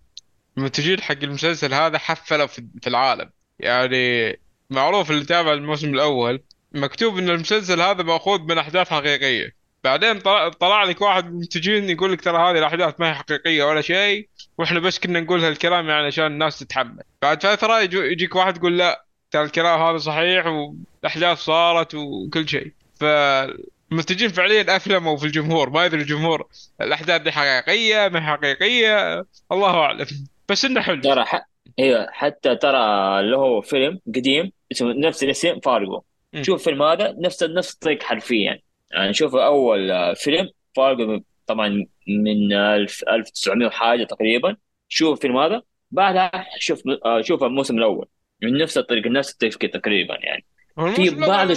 [0.57, 3.29] المنتجين حق المسلسل هذا حفلوا في في العالم.
[3.59, 9.62] يعني معروف اللي تابع الموسم الأول مكتوب إن المسلسل هذا مأخوذ من أحداث حقيقية.
[9.83, 13.63] بعدين طلع, طلع لك واحد من المنتجين يقول لك ترى هذه الأحداث ما هي حقيقية
[13.63, 14.27] ولا شيء
[14.57, 19.05] وإحنا بس كنا نقول هالكلام يعني عشان الناس تتحمل بعد فتره يجيك واحد يقول لا
[19.31, 22.71] ترى الكلام هذا صحيح والأحداث صارت وكل شيء.
[22.99, 26.47] فالمنتجين فعليا افلموا في الجمهور ما يدري الجمهور
[26.81, 30.05] الأحداث دي حقيقية ما هي حقيقية الله أعلم.
[30.49, 31.01] بس إنه حلو.
[31.01, 31.45] ترى ح...
[31.79, 32.79] إيوه حتى ترى
[33.19, 36.01] اللي هو فيلم قديم اسمه نفس الاسم فارجو.
[36.41, 38.43] شوف الفيلم هذا نفس نفس الطريق حرفيا.
[38.45, 38.63] يعني
[39.11, 44.57] شوف أول آه، فيلم فارجو طبعا من الف- 1900 وحاجة تقريبا.
[44.87, 48.07] شوف الفيلم هذا بعدها شوف آه، شوف الموسم الأول.
[48.43, 50.45] من نفس الطريقة نفس التفكير تقريبا يعني.
[50.79, 51.51] هو في بعض.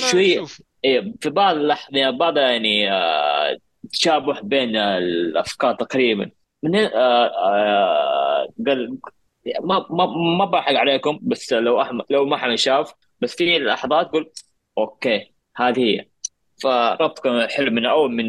[0.85, 1.89] إيه في بعض اللح...
[1.93, 3.57] يعني بعض يعني آه
[3.93, 6.31] تشابه بين الأفكار تقريبا.
[6.63, 8.99] من آه آه قال
[9.61, 10.07] ما ما
[10.39, 14.45] ما بحق عليكم بس لو أحمد لو ما حد شاف بس في لحظات قلت
[14.79, 16.07] أوكي هذه هي.
[16.63, 18.27] فربط كان حلو من أول من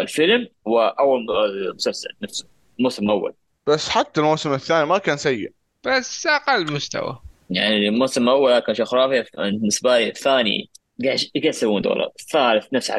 [0.00, 1.26] الفيلم وأول
[1.70, 2.46] المسلسل نفسه
[2.78, 3.34] الموسم الأول.
[3.66, 5.52] بس حتى الموسم الثاني ما كان سيء.
[5.86, 7.18] بس أقل مستوى.
[7.50, 10.70] يعني الموسم الأول كان شيء خرافي بالنسبة لي الثاني
[11.04, 12.90] قاعد إيش يسوون دول الثالث نفس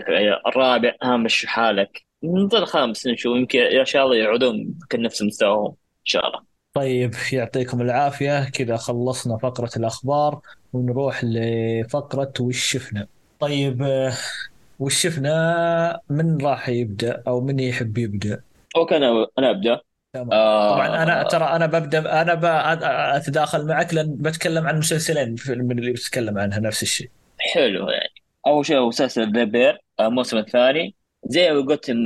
[0.48, 2.02] الرابع مشوا حالك.
[2.24, 6.40] نظل الخامس نشوف يمكن إن شاء الله يعودون نفس مستواهم إن شاء الله.
[6.74, 8.50] طيب يعطيكم العافية.
[8.50, 10.40] كذا خلصنا فقرة الأخبار
[10.74, 13.08] ونروح لفقرة وش شفنا؟
[13.40, 14.14] طيب آه،
[14.80, 18.44] وش شفنا؟ من راح يبدأ أو من يحب يبدأ؟
[18.76, 19.82] okay أنا أنا أبدأ.
[20.14, 20.30] تمام.
[20.34, 22.46] آه طبعا أنا ترى أنا ببدأ أنا ب-
[23.16, 27.10] أتداخل معك لأن بتكلم عن مسلسلين من اللي بتكلم عنها نفس الشيء.
[27.40, 27.90] حلو.
[27.90, 28.10] يعني
[28.48, 30.96] أول شيء مسلسل The Bear الموسم الثاني.
[31.24, 32.06] زي ما قلت م-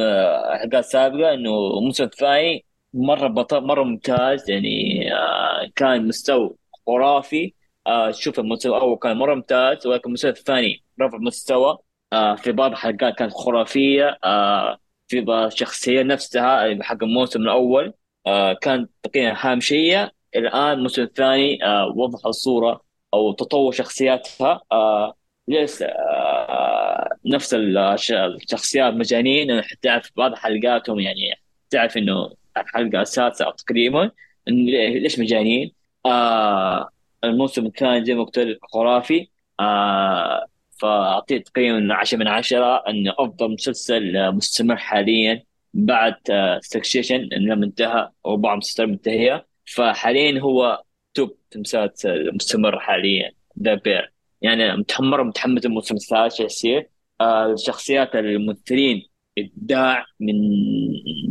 [0.62, 4.70] حلقات سابقة إنه الموسم الثاني مرة بطل مرة ممتاز يعني
[5.14, 6.56] آه كان مستوى
[6.88, 7.54] خرافي.
[7.90, 11.78] آه شوف الموسم الأول كان مرة ممتاز ولكن الموسم الثاني رفع مستوى.
[12.14, 14.18] آه في بعض الحلقات كانت خرافية.
[14.24, 14.78] آه
[15.08, 17.94] في بعض الشخصيه نفسها حق الموسم الأول
[18.28, 20.12] آه كانت تقريبا هامشية.
[20.36, 22.82] الآن الموسم الثاني آه وضح الصورة
[23.14, 24.62] أو تطور شخصياتها.
[24.72, 25.16] آه
[25.48, 29.52] ليس آه نفس الش- الشخصيات مجانين.
[29.52, 31.22] أنا تعرف بعض حلقاتهم يعني
[31.70, 34.12] تعرف إنه الحلقة السادسة تقريبا
[34.48, 35.72] ليش مجانين؟
[36.06, 36.90] آه
[37.24, 39.28] الموسم الثاني زي ما قلت لك خرافي.
[39.60, 40.46] آه
[40.80, 45.44] فأعطيه تقريبا 10 من 10 انه أفضل مسلسل مستمر حاليا
[45.74, 46.16] بعد
[46.62, 50.84] Succession لما انتهى أو بعض المسلسلات منتهيه فحاليا هو
[51.14, 53.32] top مسلسل مستمر حاليا.
[53.64, 56.90] The Bear يعني متحمر متحمس الموسم الثالث شو يصير.
[57.22, 59.08] آه شخصيات الممثلين
[59.38, 60.36] ابداع من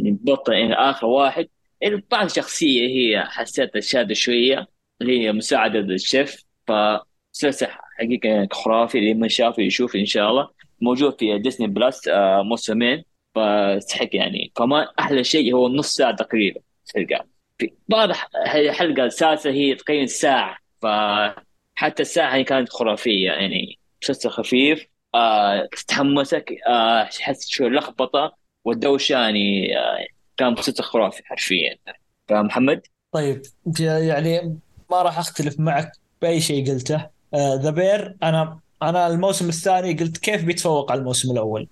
[0.05, 1.49] من بطل إلى آخر واحد.
[1.81, 4.69] يعني بعض شخصية هي حسيتها شاذه شوية.
[5.03, 7.67] اللي هي مساعده للشيف فمسلسل
[7.99, 10.49] حقيقة خرافي اللي ما شافه يشوف إن شاء الله.
[10.81, 13.05] موجود في ديزني بلس آه موسمين.
[13.35, 14.53] فيستحق يعني.
[14.57, 16.61] كمان أحلى شيء هو نص ساعة تقريبا
[16.95, 17.25] تلقاه
[17.59, 18.09] في بعض
[18.55, 20.59] الحلقة السادسة هي تقريبا ساعة.
[20.83, 23.79] فحتى الساعة هي كانت خرافية يعني.
[24.03, 31.77] مسلسل خفيف آه تتحمسك آه تحس شوي لخبطة والدوشه يعني آه كان مسلسل خرافي حرفيا.
[32.29, 33.43] فمحمد؟ طيب
[33.81, 34.59] يعني
[34.91, 37.07] ما راح أختلف معك بأي شيء قلته.
[37.37, 41.69] ذا بير أنا أنا الموسم الثاني قلت كيف بيتفوق على الموسم الأول.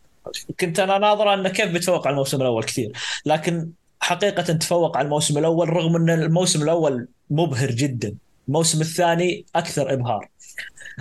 [0.61, 2.93] كنت أنا ناظرة أنه كيف بيتفوق على الموسم الأول كثير.
[3.27, 8.15] لكن حقيقة تفوق على الموسم الأول رغم أن الموسم الأول مبهر جدا.
[8.49, 10.29] الموسم الثاني أكثر إبهار.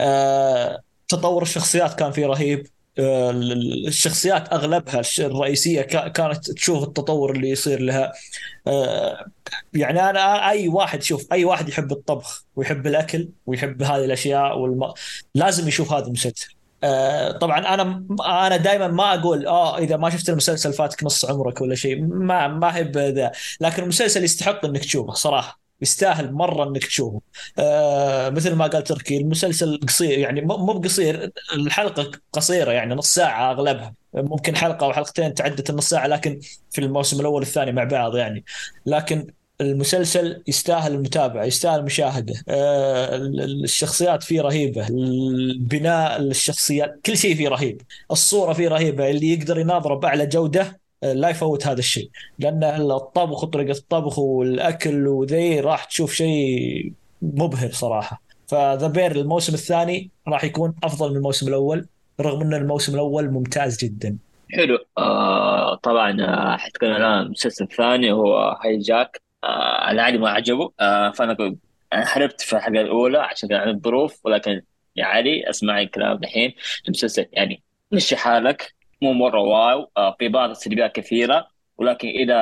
[0.02, 2.60] آه، تطور الشخصيات كان فيه رهيب.
[2.60, 2.70] آه،
[3.00, 8.12] الشخصيات أغلبها الرئيسية كا- كانت تشوف التطور اللي يصير لها.
[8.68, 9.26] آه،
[9.74, 14.94] يعني أنا أي واحد شوف أي واحد يحب الطبخ ويحب الأكل ويحب هذه الأشياء والم...
[15.36, 16.56] لازم يشوف هذا المسلسل.
[16.84, 18.06] آه، طبعا أنا
[18.48, 22.48] أنا دائما ما أقول آه إذا ما شفت المسلسل فاتك نص عمرك ولا شيء ما
[22.48, 23.32] ما هي بذا
[23.62, 25.65] لكن المسلسل يستحق إنك تشوفه صراحة.
[25.82, 27.22] يستاهل مرة إنك تشوفه.
[27.60, 33.52] آه مثل ما قال تركي المسلسل قصير يعني مو بقصير الحلقة قصيرة يعني نص ساعة
[33.52, 33.94] أغلبها.
[34.14, 36.40] ممكن حلقة أو حلقتين تعدت النص ساعة لكن
[36.72, 38.46] في الموسم الأول والثاني مع بعض يعني.
[38.86, 39.28] لكن
[39.62, 47.82] المسلسل يستاهل المتابعة يستاهل المشاهدة آه، الشخصيات فيه رهيبة البناء الشخصيات كل شيء فيه رهيب
[48.12, 52.10] الصورة فيه رهيبة اللي يقدر يناظره بأعلى جودة آه، لا يفوت هذا الشيء.
[52.40, 58.22] لأن الطبخ وطريقة الطبخ والأكل وذي راح تشوف شيء مبهر صراحة.
[58.48, 61.86] فذا بير الموسم الثاني راح يكون أفضل من الموسم الأول
[62.22, 64.18] رغم أن الموسم الأول ممتاز جدا.
[64.52, 64.78] حلو.
[64.98, 69.22] آه طبعا آه حتكون الآن المسلسل الثاني هو هاي جاك.
[69.44, 70.72] آه العادي ما عجبه.
[70.80, 71.56] آه فأنا
[71.94, 74.62] حربت في الحلقة الأولى عشان كان عندي ظروف ولكن
[74.96, 76.54] يا علي اسمعي الكلام الحين.
[76.86, 78.76] المسلسل يعني مشي حالك.
[79.02, 82.36] مو مرة واو آه في بعض السلبيات كثيرة ولكن إذا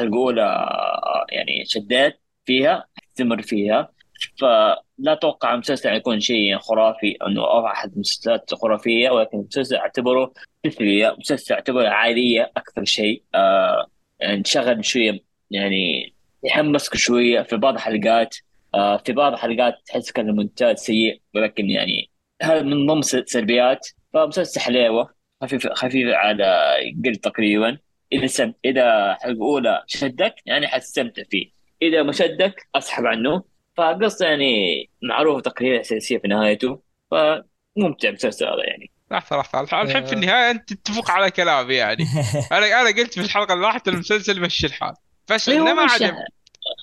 [0.00, 3.92] الاولى آه يعني شديت فيها استمر فيها.
[4.40, 10.32] فلا أتوقع المسلسل يكون شيء خرافي إنه أو أحد المسلسلات خرافية ولكن المسلسل أعتبره
[10.62, 13.86] تسلية مسلسل أعتبره عائلية أكثر شيء آه
[14.20, 18.36] يعني تشغل شوية يعني يحمسك شوية في بعض الحلقات
[18.74, 22.10] آه في بعض الحلقات تحس كان المونتاج سيء ولكن يعني
[22.42, 23.88] هذا من ضمن سلبيات.
[24.14, 25.17] فمسلسل حليوة.
[25.42, 26.74] خفيف خفيف على
[27.04, 27.78] قل تقريبا.
[28.12, 31.50] إذا سم إذا حلقة أولى شدك يعني حتستمتع فيه.
[31.82, 33.42] إذا ما شدك أسحب عنه.
[33.76, 36.80] فقصة يعني معروفة تقريبا أساسية في نهايته.
[37.10, 38.90] فممتع المسلسل هذا يعني.
[39.10, 39.82] لحظة لحظة.
[39.82, 42.04] الحين في النهاية أنت تتفق على كلامي يعني.
[42.52, 44.94] أنا أنا قلت في الحلقة اللي راحت المسلسل مشي الحال.
[45.30, 46.14] بس أيوة، إنه ما مش- عجب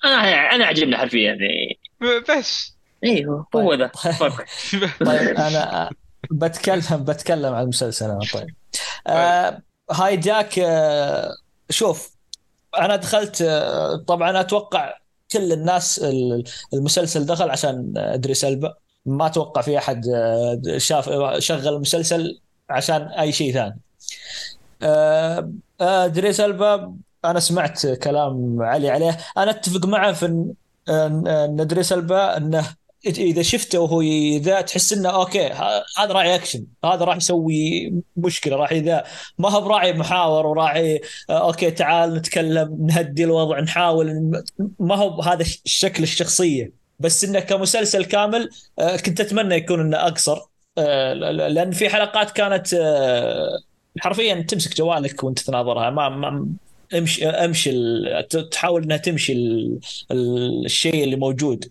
[0.06, 1.80] أنا أنا عجبني حرفيا يعني.
[2.30, 2.76] بس.
[3.04, 3.88] أيوه هو ذا.
[4.20, 4.46] فرق
[5.06, 5.90] طيب أنا
[6.32, 8.48] بتكلم بتكلم عن المسلسل أنا طيب.
[9.08, 9.62] آه
[9.92, 11.32] هاي جاك آه
[11.70, 12.16] شوف
[12.80, 14.94] أنا دخلت آه طبعا أتوقع
[15.32, 18.74] كل الناس ال- المسلسل دخل عشان إدريس ألبا.
[19.06, 21.10] ما أتوقع في أحد آه، شاف
[21.40, 23.80] شغل المسلسل عشان أي شيء ثاني.
[24.84, 25.52] آه،
[25.82, 26.94] آه، إدريس ألبا
[27.26, 29.18] أنا سمعت كلام علي عليه.
[29.38, 30.26] أنا أتفق معه في
[30.90, 32.66] إن إدريس ألبا إنه
[33.08, 34.02] إذا شفته وهو
[34.38, 35.48] ذا تحس إنه okay
[35.98, 39.04] هذا راعي أكشن هذا راح يسوي مشكلة راح ذا
[39.40, 44.32] ما هو براعي محاور وراعي آه، okay تعال نتكلم نهدي الوضع نحاول
[44.80, 46.72] ما هو هذا الش- الشكل الشخصية.
[47.00, 48.50] بس إنه كمسلسل كامل
[48.80, 50.38] آه، كنت أتمنى يكون إنه أقصر
[50.78, 52.68] آه، لأن في حلقات كانت
[54.00, 56.48] حرفيا تمسك جوالك وأنت تناظرها ما, ما
[56.98, 57.72] امشي امشي
[58.52, 59.80] تحاول إنها تمشي ال-
[60.12, 61.66] ال- الشيء اللي موجود.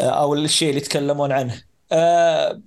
[0.00, 1.62] أو الشيء اللي يتكلمون عنه.
[1.92, 2.60] آه،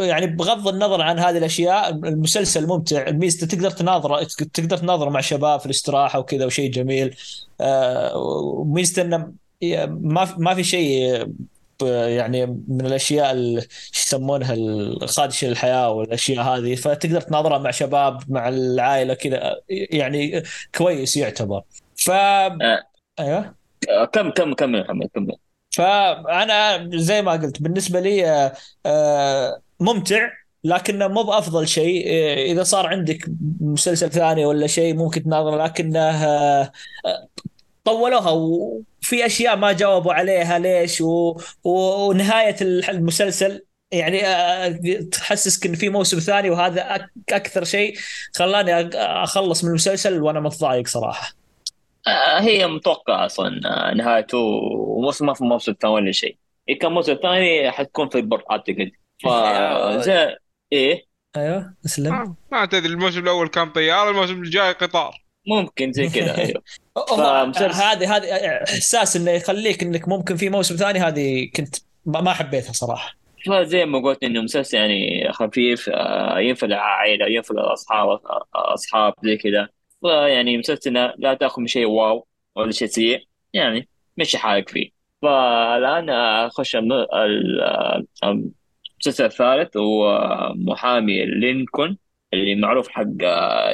[0.00, 3.08] يعني بغض النظر عن هذه الأشياء المسلسل ممتع.
[3.08, 7.16] الميزة تقدر تناظره تقدر تناظره مع شباب في الاستراحة وكذا وشيء جميل.
[7.60, 9.32] آه، وميزته إنه
[9.88, 11.26] ما ما في شيء
[11.82, 16.74] يعني من الأشياء اللي يسمونها الخادشه للحياه والأشياء هذه.
[16.74, 19.60] فتقدر تناظرها مع شباب مع العائلة كذا.
[19.68, 20.42] يعني
[20.74, 21.62] كويس يعتبر.
[21.96, 23.54] ف أيوه؟
[23.88, 25.36] آه، كم كم كمل محمد كمل.
[25.78, 28.52] فأنا زي ما قلت بالنسبة لي آه،
[28.86, 30.30] آه، ممتع
[30.64, 32.04] لكنه مو بأفضل شيء.
[32.08, 33.24] آه، إذا صار عندك
[33.60, 36.70] مسلسل ثاني ولا شيء ممكن تناظره لكنه
[37.84, 41.40] طولوها وفي أشياء ما جاوبوا عليها ليش و...
[41.64, 44.20] ونهاية المسلسل يعني
[45.04, 47.94] تحسسك إن في موسم ثاني وهذا أكثر شيء
[48.34, 51.37] خلاني أخلص من المسلسل وأنا متضايق صراحة.
[52.40, 56.36] هي متوقعة أصلا آه، نهايته وموسم ما في موسم ثاني ولا شيء.
[56.68, 58.90] إذا كان موسم ثاني حتكون في البر أعتقد
[59.24, 60.36] فزي
[60.72, 61.04] إيه؟
[61.36, 62.12] أيوه أسلم.
[62.12, 65.22] ما ما تدري الموسم الأول كان طياره الموسم الجاي قطار.
[65.46, 66.62] ممكن زي كذا أيوه.
[67.16, 68.26] فمسلسل- هذه هذه
[68.64, 73.14] إحساس إنه يخليك إنك ممكن في موسم ثاني هذه كنت ما ما حبيتها صراحة.
[73.46, 79.36] فزي ما قلت إنه مسلسل يعني خفيف آه، ينفع للعائلة ينفع للأصحاب آه، أصحاب زي
[79.36, 79.68] كذا.
[80.02, 82.26] فيعني مسلسل لا تأخذ من شيء واو
[82.56, 84.90] ولا شيء سيء يعني مشي حالك فيه.
[87.24, 90.18] ال- آه، المسلسل الثالث هو
[90.56, 91.96] محامي لينكولن
[92.34, 93.70] اللي معروف حق آه،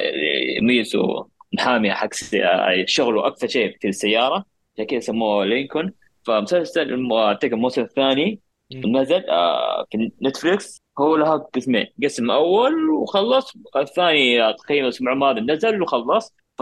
[0.57, 4.45] يميزه محامي حق آه، شغله أكثر شيء في السيارة
[4.75, 5.93] عشان كذا سموه لينكولن.
[6.25, 8.39] فمسلسل أعتقد الموسم الثاني
[8.73, 10.81] نزل آه، في نتفليكس.
[10.99, 11.87] هو لها قسمين.
[12.03, 16.33] قسم أول وخلص الثاني تقريبا الأسبوع الماضي نزل وخلص.
[16.57, 16.61] ف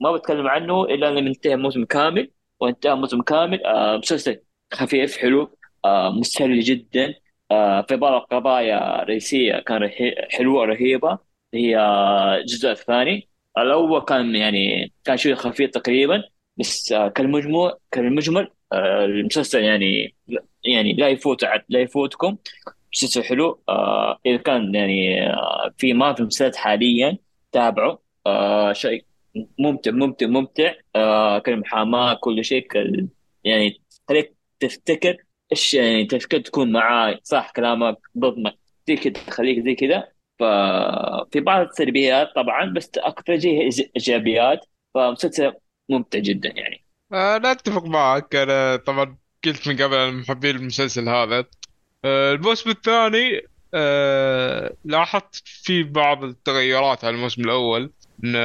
[0.00, 2.30] ما بتكلم عنه إلا لما ينتهي موسم كامل
[2.60, 3.64] وانتهى موسم كامل.
[3.66, 4.40] آه، مسلسل
[4.74, 5.50] خفيف حلو.
[5.84, 7.14] آه، مسلي جدا.
[7.50, 9.90] آه، في بعض القضايا رئيسية كان
[10.30, 11.18] حلوة رهيبة.
[11.54, 11.78] هي
[12.40, 13.28] الجزء الثاني.
[13.58, 16.22] الأول كان يعني كان شوي خفيف تقريبا
[16.56, 20.14] بس كالمجموع كالمجمل المسلسل يعني
[20.64, 22.36] يعني لا يفوت لا يفوتكم.
[22.92, 23.62] مسلسل حلو.
[23.68, 27.18] آه إذا كان يعني آه في ما في مسلسلات حاليا
[27.52, 29.04] تابعوا آه شيء
[29.58, 30.72] ممتع ممتع ممتع.
[30.96, 32.66] آه كالمحاماه كل شيء
[33.44, 35.16] يعني خليك تفتكر
[35.52, 38.52] إيش يعني تفكر تكون معاه صح كلامك ضد ما
[38.88, 40.08] زي كذا خليك زي كذا.
[40.38, 44.66] ففي بعض السلبيات طبعا بس أكثر شيء إيجابيات.
[44.94, 45.52] فمسلسل
[45.88, 46.84] ممتع جدا يعني.
[47.12, 48.34] آه لا أتفق معك.
[48.36, 51.38] أنا طبعا قلت من قبل أنا محبين المسلسل هذا.
[51.38, 51.46] آه
[52.06, 53.42] الموسم الثاني
[53.74, 57.90] آه لاحظت في بعض التغيرات على الموسم الأول
[58.24, 58.36] إن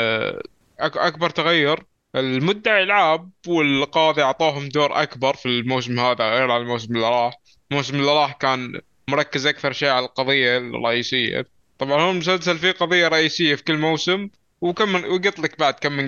[0.79, 1.79] أك أكبر تغير
[2.15, 7.33] المدعي العاب والقاضي اعطوهم دور أكبر في الموسم هذا غير عن الموسم اللي راح.
[7.71, 11.45] الموسم اللي راح كان مركز أكثر شيء على القضية الرئيسية.
[11.79, 14.29] طبعا هو المسلسل فيه قضية رئيسية في كل موسم
[14.61, 16.07] وكم من وقط لك بعد كم من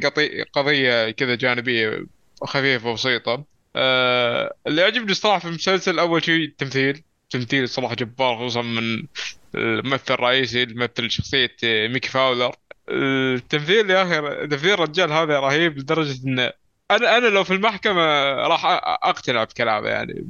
[0.54, 2.06] قضية كذا جانبية
[2.44, 3.44] خفيفة بسيطة
[3.76, 7.04] آه اللي عجبني الصراحة في المسلسل أول شيء التمثيل.
[7.34, 9.04] تمثيل صراحة جبار خصوصا من
[9.56, 12.56] الممثل الرئيسي اللي يمثل شخصية ميكي فاولر.
[12.90, 16.52] التمثيل يا أخي تمثيل الرجال هذا رهيب لدرجة إنه
[16.92, 18.02] أنا أنا لو في المحكمة
[18.34, 18.66] راح
[19.04, 20.26] أقتنع بكلامه يعني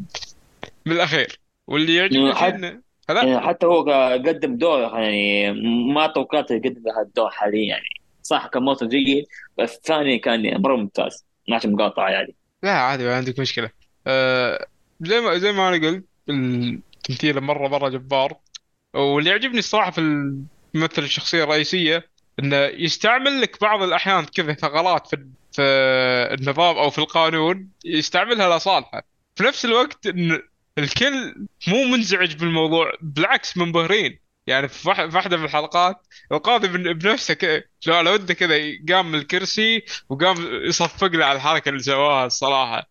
[0.85, 1.39] من الأخير.
[1.67, 3.83] واللي يعجبني حد- إنه هذا يعني حتى هو
[4.27, 5.51] قدم دور يعني
[5.93, 7.89] ما توقعت يقدم هذا الدور حاليا يعني.
[8.23, 9.25] صح كان موسم جيد
[9.57, 11.25] بس الثاني كان مرة ممتاز.
[11.49, 12.35] ما عشان مقاطعه يعني.
[12.63, 13.69] لا عادي ما عندك مشكلة.
[14.07, 14.67] أه
[15.01, 16.03] زي ما زي ما أنا قلت
[17.09, 18.35] التمثيل مرة مرة جبار.
[18.93, 25.27] واللي يعجبني الصراحة في الممثل الشخصية الرئيسية إنه يستعمل لك بعض الأحيان كذا ثغرات في
[25.51, 25.61] في
[26.39, 29.03] النظام أو في القانون يستعملها لصالحه.
[29.35, 30.41] في نفس الوقت إن
[30.77, 31.35] الكل
[31.67, 34.19] مو منزعج بالموضوع بالعكس منبهرين.
[34.47, 37.61] يعني في واح- في واحدة من الحلقات القاضي بن- بنفسه كذا
[38.01, 38.55] لو أنت كذا
[38.89, 42.89] قام من الكرسي وقام يصفق له على الحركة اللي سواها الصراحة.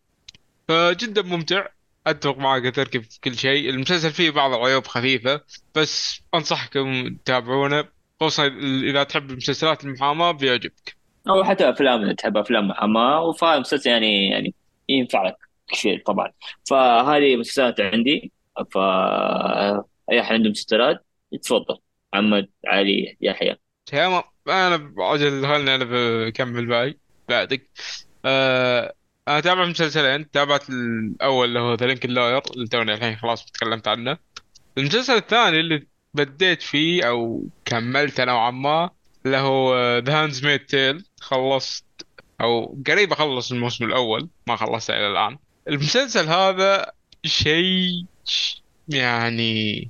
[0.69, 1.67] فجدا ممتع.
[2.07, 3.71] أتفق معك تركي في كل شيء.
[3.71, 5.41] المسلسل فيه بعض العيوب خفيفة
[5.75, 7.85] بس أنصحكم تتابعونه.
[8.21, 8.47] خصوصا
[8.83, 10.97] إذا تحب المسلسلات المحاماة بيعجبك.
[11.29, 13.33] أو حتى أفلام تحب أفلام محاماة.
[13.33, 14.55] فهذا المسلسل يعني يعني
[14.89, 15.37] ينفع لك
[15.73, 16.33] كثير طبعا.
[16.71, 18.33] فهذه مسلسلات عندي.
[18.71, 18.79] ف
[20.11, 21.79] أي أحد عنده مسلسلات يتفضل
[22.15, 23.57] محمد علي يحيى.
[23.87, 24.23] تمام.
[24.49, 26.95] أنا بعجل خلني أنا بكمل باقي
[27.29, 27.71] بعدك.
[28.25, 28.95] آه
[29.29, 33.89] أنا تابع مسلسلين تابعت الأول اللي هو ذا لينكن لاير اللي توني الحين خلاص تكلمت
[33.89, 34.19] عنه.
[34.79, 38.91] المسلسل الثاني اللي بديت فيه أو كملته نوعا ما
[39.27, 41.85] اللي هو The Handmaid's Tale خلصت
[42.41, 45.39] أو قريب أخلص الموسم الأول ما خلصته إلى الآن.
[45.69, 46.93] المسلسل هذا
[47.25, 48.05] شيء
[48.89, 49.89] يعني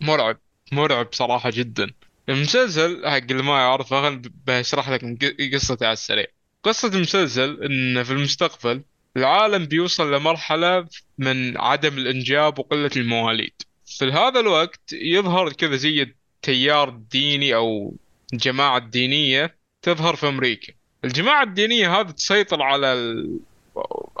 [0.00, 0.38] مرعب
[0.72, 1.90] مرعب صراحة جدا.
[2.28, 6.26] المسلسل حق اللي ما يعرفه بشرح لكم ق- قصته على السريع.
[6.62, 8.82] قصة المسلسل إن في المستقبل
[9.16, 10.88] العالم بيوصل لمرحلة
[11.18, 13.52] من عدم الإنجاب وقلة المواليد.
[13.98, 17.96] في هذا الوقت يظهر كذا زي التيار الديني أو
[18.32, 20.72] الجماعة الدينية تظهر في أمريكا.
[21.04, 23.38] الجماعة الدينية هذه تسيطر على ال...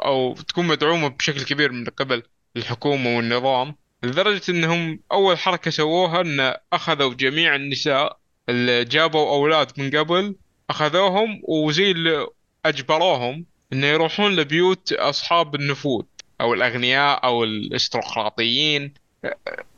[0.04, 2.22] أو تكون مدعومة بشكل كبير من قبل
[2.56, 8.18] الحكومة والنظام لدرجة إنهم أول حركة سووها إن أخذوا جميع النساء
[8.48, 10.36] اللي جابوا أولاد من قبل
[10.70, 12.26] أخذوهم وزي اللي
[12.66, 16.04] أجبروهم إنه يروحون لبيوت أصحاب النفوذ
[16.40, 18.94] أو الأغنياء أو الأرستقراطيين.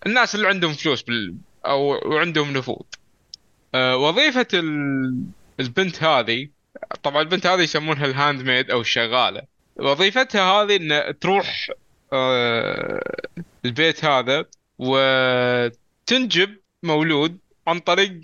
[0.07, 1.35] الناس اللي عندهم فلوس بال...
[1.67, 2.83] أو وعندهم نفوذ.
[3.75, 5.25] وظيفة ال...
[5.61, 6.49] البنت هذه
[7.03, 9.43] طبعا البنت هذه يسمونها ال handmaid أو الشغالة.
[9.77, 11.71] وظيفتها هذه ان تروح
[12.13, 13.03] أه،
[13.65, 14.45] البيت هذا
[14.79, 18.21] وتنجب مولود عن طريق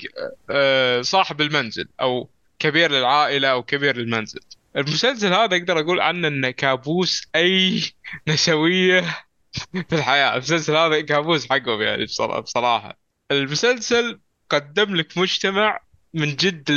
[0.50, 2.28] أه، صاحب المنزل أو
[2.59, 4.40] كبير للعائلة أو كبير للمنزل.
[4.76, 7.82] المسلسل هذا أقدر أقول عنه إنه كابوس أي
[8.28, 9.00] نسوية
[9.88, 10.32] في الحياة.
[10.34, 12.98] المسلسل هذا كابوس حقهم يعني بصرا- بصراحة.
[13.30, 15.80] المسلسل قدم لك مجتمع
[16.14, 16.68] من جد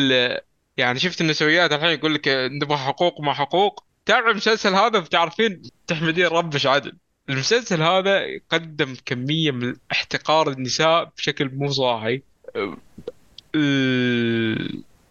[0.77, 3.83] يعني شفت النسويات الحين يقول لك نبغى حقوق ما حقوق.
[4.05, 6.93] تابع المسلسل هذا بتعرفين تحمدين ربش عدل
[7.29, 12.21] المسلسل هذا قدم كمية من احتقار النساء بشكل مو صاحي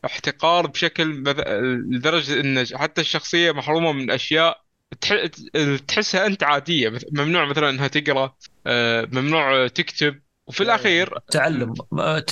[0.05, 1.23] الاحتقار بشكل
[1.91, 4.61] لدرجة إن حتى الشخصية محرومة من أشياء
[5.01, 5.27] تح-
[5.89, 6.89] تحسها أنت عادية.
[6.89, 8.35] مث- ممنوع مثلا إنها تقرأ
[8.67, 11.75] آه، ممنوع تكتب وفي الأخير التعلم.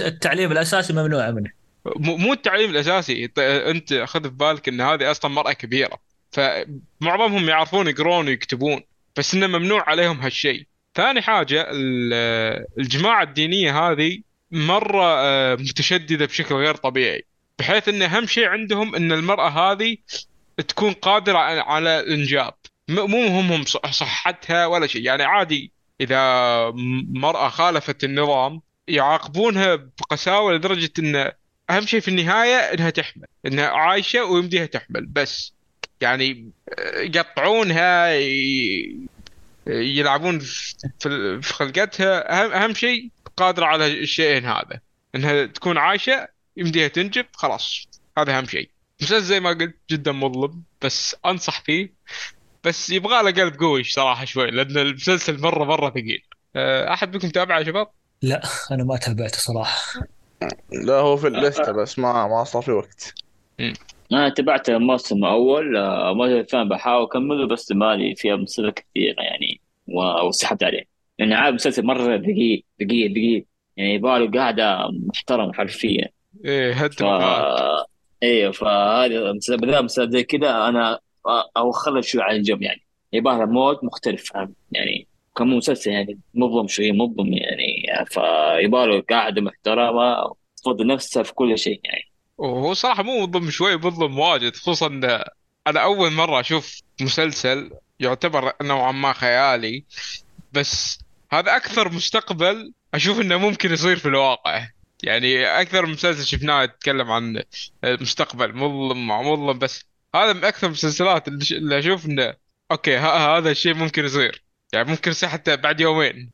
[0.00, 1.50] التعليم الأساسي ممنوع منه.
[1.96, 3.30] مو مو التعليم الأساسي.
[3.38, 5.98] أنت خذ في بالك إن هذه أصلا مرأة كبيرة.
[6.32, 8.80] فمعظمهم يعرفون يقرون ويكتبون
[9.16, 10.66] بس إنه ممنوع عليهم هالشيء.
[10.94, 14.18] ثاني حاجة ال- الجماعة الدينية هذه
[14.50, 17.24] مرة آه، متشددة بشكل غير طبيعي.
[17.58, 19.96] بحيث إن أهم شيء عندهم إن المرأة هذه
[20.68, 22.54] تكون قادرة على- الإنجاب.
[22.88, 25.02] مو مهمهم صحتها ولا شيء.
[25.02, 26.18] يعني عادي إذا
[26.70, 31.32] م- مرأة خالفت النظام يعاقبونها بقساوة لدرجة إن
[31.70, 33.24] أهم شيء في النهاية إنها تحمل.
[33.46, 35.06] إنها عايشة ويمديها تحمل.
[35.06, 35.54] بس
[36.00, 38.08] يعني آه، يقطعونها
[39.66, 42.42] يلعبون في في خلقتها.
[42.44, 44.80] اهم أهم شيء قادرة على الشيئين هذا.
[45.14, 46.28] إنها تكون عايشة
[46.58, 47.88] يمديها تنجب خلاص.
[48.18, 48.70] هذا أهم شيء.
[49.00, 51.92] مسلسل زي ما قلت جدا مظلم بس أنصح فيه.
[52.64, 56.22] بس يبغى له قلب قوي صراحة شوي لأن المسلسل مرة مرة ثقيل.
[56.56, 57.86] آه، أحد منكم تابعه يا شباب؟
[58.22, 60.00] لا أنا ما تابعته صراحة.
[60.72, 63.14] لا هو في الليستة بس ما ما صار في وقت.
[64.12, 69.60] أنا تبعت الموسم الأول آه، الموسم الثاني بحاول أكمله بس مالي فيها مسلسل كثيرة يعني
[70.28, 70.84] وسحبت عليه.
[71.18, 73.46] لأن عاد مسلسل مرة دقيق دقيق دقيق
[73.76, 76.08] يعني يبغى قاعدة محترمة حرفيا.
[76.44, 77.86] إيه ف هد
[78.22, 81.00] أيوه فهذا مسلسل بدل مسلسل زي كذا أنا
[81.56, 82.82] اوخر شوي عن الجو يعني.
[83.12, 88.06] يبغى له مود مختلف فاهم؟ يعني كم مسلسل يعني مظلم شوي مظلم يعني.
[88.06, 92.04] فيبغى له قاعدة محترمة تفضل نفسها في كل شيء يعني.
[92.38, 94.56] وهو صراحة مو مظلم شوي مظلم واجد.
[94.56, 95.04] خصوصا إن
[95.66, 97.70] أنا أول مرة أشوف مسلسل
[98.00, 99.84] يعتبر نوعا ما خيالي
[100.52, 101.00] بس
[101.32, 104.66] هذا أكثر مستقبل أشوف إنه ممكن يصير في الواقع.
[105.02, 107.42] يعني أكثر مسلسل شفناه يتكلم عن
[107.84, 109.84] المستقبل مظلم مع مظلم بس
[110.14, 112.34] هذا من أكثر المسلسلات اللي أشوف إنه
[112.70, 114.44] okay هذا الشيء ممكن يصير.
[114.72, 116.30] يعني ممكن يصير حتى بعد يومين.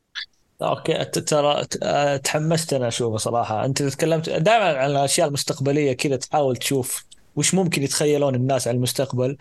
[0.63, 1.65] okay ترى
[2.19, 3.65] تحمست أنا أشوفه صراحة.
[3.65, 7.05] أنت تكلمت دائما عن الأشياء المستقبلية كذا تحاول تشوف
[7.37, 9.37] وش ممكن يتخيلون الناس عن المستقبل.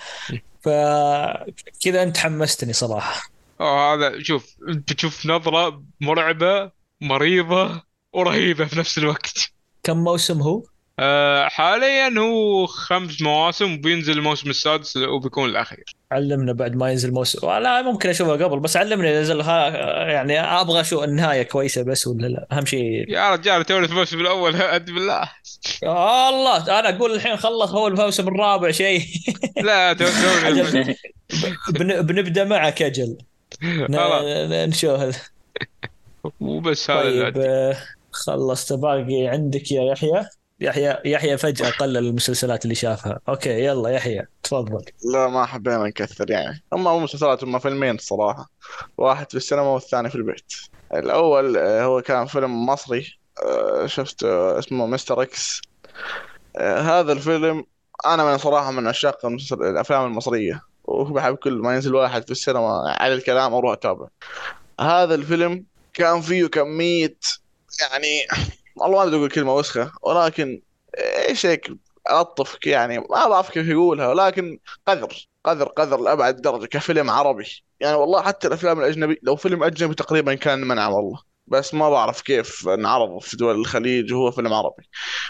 [0.61, 3.30] فكذا أنت حمستني صراحة.
[3.61, 6.71] هذا شوف أنت بتشوف نظرة مرعبة
[7.01, 9.51] مريضة ورهيبة في نفس الوقت.
[9.84, 10.64] كم موسم هو؟
[10.99, 15.84] آه حاليا هو خمس مواسم وبينزل الموسم السادس وبيكون الأخير.
[16.11, 17.47] علمنا بعد ما ينزل موسم.
[17.47, 19.68] لا ممكن أشوفه قبل بس علمني إذا نزل ها-
[20.11, 22.47] يعني أبغى أشوف النهاية كويسة بس ولا لا.
[22.51, 25.30] أهم شيء يا رجال توني في الموسم الأول اد بالله.
[25.84, 29.05] الله أنا أقول الحين خلص هو الموسم الرابع شيء.
[29.68, 30.95] لا تو- توني
[32.01, 33.18] بنبدأ معك أجل.
[34.70, 35.16] نشوف.
[36.39, 37.74] وبس هذا طيب
[38.14, 38.74] خلصت.
[38.74, 40.26] باقي عندك يا يحيى؟
[40.59, 43.20] يحيى يحيى فجأة قلل المسلسلات اللي شافها.
[43.30, 44.86] okay يلا يحيى تفضل.
[45.14, 46.64] لا ما حبينا نكثر يعني.
[46.74, 48.49] هم مسلسلات هم فيلمين الصراحة
[48.97, 50.53] واحد في السينما والثاني في البيت.
[50.93, 53.07] الأول آه، هو كان فيلم مصري.
[53.43, 55.61] آه، شفت آه، اسمه مستر إكس.
[56.59, 57.66] هذا الفيلم
[58.05, 60.61] أنا من صراحة من عشاق الأفلام المصرية.
[60.84, 64.07] وبحب كل ما ينزل واحد في السينما على الكلام أروح أتابع.
[64.80, 67.18] هذا الفيلم كان فيه كمية
[67.82, 68.28] يعني
[68.76, 70.61] والله ما بدي أقول كلمة وسخة ولكن
[70.97, 71.67] إيش هيك
[72.11, 77.45] ألطف يعني؟ ما بعرف كيف يقولها ولكن قذر قذر قذر لأبعد درجة كفيلم عربي.
[77.80, 82.21] يعني والله حتى الأفلام الأجنبي لو فيلم أجنبي تقريبا كان منع والله بس ما بعرف
[82.21, 84.84] كيف انعرض في دول الخليج وهو فيلم عربي.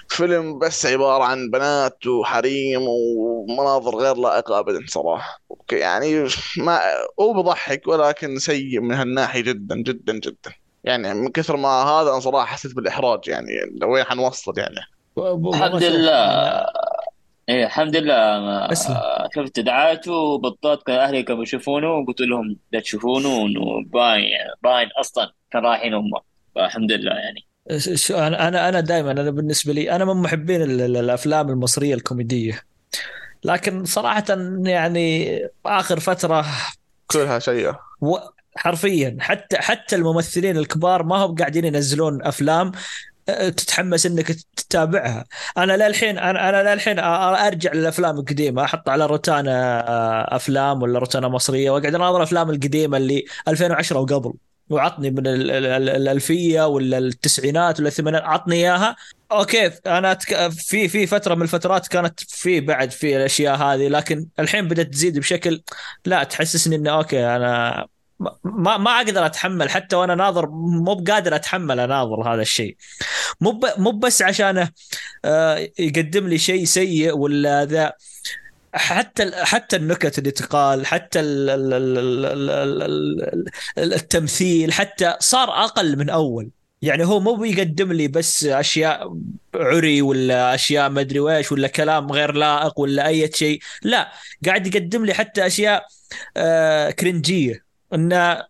[0.09, 5.41] فيلم بس عبارة عن بنات وحريم ومناظر غير لائقة أبدا صراحة.
[5.71, 6.27] يعني
[6.57, 6.79] ما
[7.19, 10.62] هو بضحك ولكن سيء من هالناحية جدا جدا جدا.
[10.83, 13.49] يعني من كثر ما هذا أنا صراحة حسيت بالإحراج يعني
[13.85, 14.75] وين حنوصل يعني؟
[15.17, 16.65] الحمد لله.
[17.49, 18.39] إيه الحمد لله.
[18.39, 18.67] ما.
[19.35, 24.23] شفت دعايته بالضبط كان أهلي كانوا يشوفونه وقلت لهم لا تشوفونه إنه باين
[24.63, 26.11] باين أصلا كان رايحين هم.
[26.55, 27.45] فالحمد لله يعني.
[27.95, 31.93] شو أنا أنا أنا دائما أنا بالنسبة لي أنا من محبين ال- ال- الأفلام المصرية
[31.95, 32.61] الكوميدية.
[33.43, 34.23] لكن صراحة
[34.65, 36.45] يعني آخر فترة
[37.07, 38.17] كلها سيئة و-
[38.55, 42.71] حرفيا حتى حتى الممثلين الكبار ما هم قاعدين ينزلون أفلام
[43.29, 45.25] أه، تتحمس إنك تتابعها
[45.57, 47.03] أنا للحين أنا أنا للحين أ-
[47.45, 53.25] أرجع للأفلام القديمة أحط على روتانا أفلام ولا روتانا مصرية وأقعد أناظر الافلام القديمة اللي
[53.47, 54.33] 2010 وقبل
[54.69, 58.95] وعطني من ال- ال- ال- الألفية ولا التسعينات ولا الثمانينات عطني إياها
[59.31, 60.17] أوكي أنا.
[60.49, 65.19] في في فترة من الفترات كانت في بعد في الأشياء هذه لكن الحين بدأت تزيد
[65.19, 65.61] بشكل
[66.05, 67.87] لا تحسسني إنه أوكي أنا
[68.43, 72.75] ما ما أقدر أتحمل حتى وأنا ناظر مو بقادر أتحمل أناظر هذا الشيء.
[73.41, 74.69] مو مو بس عشانه
[75.25, 77.93] آه، يقدم لي شيء سيء ولا ذا.
[78.75, 82.49] حتى حتى النكت اللي تقال حتى ال ال ال ال
[82.81, 83.47] ال
[83.77, 86.49] ال التمثيل حتى صار أقل من أول.
[86.81, 89.17] يعني هو مو بيقدم لي بس أشياء
[89.55, 93.59] عري ولا أشياء ما أدري ويش ولا كلام غير لائق ولا أي شيء.
[93.83, 94.11] لا
[94.45, 95.85] قاعد يقدم لي حتى أشياء
[96.37, 97.62] آه كرنجية.
[97.93, 98.43] انه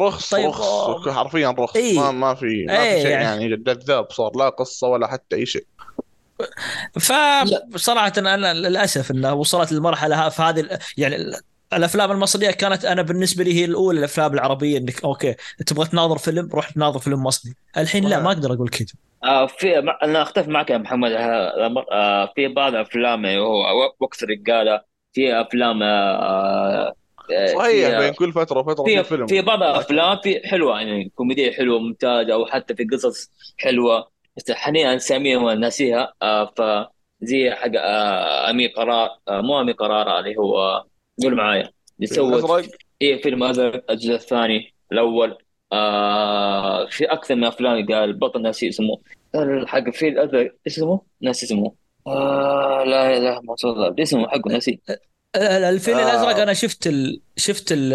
[0.00, 1.76] رخص طيب، رخص آه، حرفيا رخص.
[1.76, 1.98] إيه.
[2.00, 5.36] ما ما في ما إيه، في شيء يعني- يعني جذاب صار لا قصة ولا حتى
[5.36, 5.66] أي شيء.
[7.00, 11.34] فصراحه أنا للأسف انه وصلت للمرحلة ها- في هذه ال- يعني ال-
[11.72, 15.34] الأفلام المصرية كانت أنا بالنسبة لي هي الأولى الأفلام العربية إنك أوكي
[15.66, 17.54] تبغى تناظر فيلم روح تناظر فيلم مصري.
[17.76, 18.86] الحين لا ما أقدر أقول كذا.
[19.24, 21.10] آه في أنا أختلف معك يا محمد.
[21.10, 21.84] الأمر.
[21.92, 22.74] آه في بعض
[23.38, 24.80] هو وقت الرجاله
[25.12, 26.94] في أفلام آه آه،
[27.54, 29.26] صحيح في- بين كل فترة وفترة في في فيلم.
[29.26, 34.10] في بعض الأفلام في حلوة يعني كوميديه حلوة ممتازه أو حتى في قصص حلوة.
[34.36, 36.14] بس حاليا اساميها ناسيها
[36.56, 40.84] فزي حق آه أمير قرار آه مو أمير قرار اللي هو
[41.22, 42.62] قول معايا اللي سوى
[43.02, 45.38] إيه فيلم أزرق الجزء الثاني الأول.
[45.72, 48.98] آه في أكثر من أفلام قال البطل ناسي اسمه.
[49.66, 51.72] حق في الازرق اسمه؟ ناسي اسمه.
[52.06, 53.54] آه لا لا ما
[54.02, 54.80] اسمه حقه ناسي.
[55.36, 56.02] الفيل آه.
[56.02, 57.20] الأزرق أنا شفت ال...
[57.36, 57.92] شفت ال...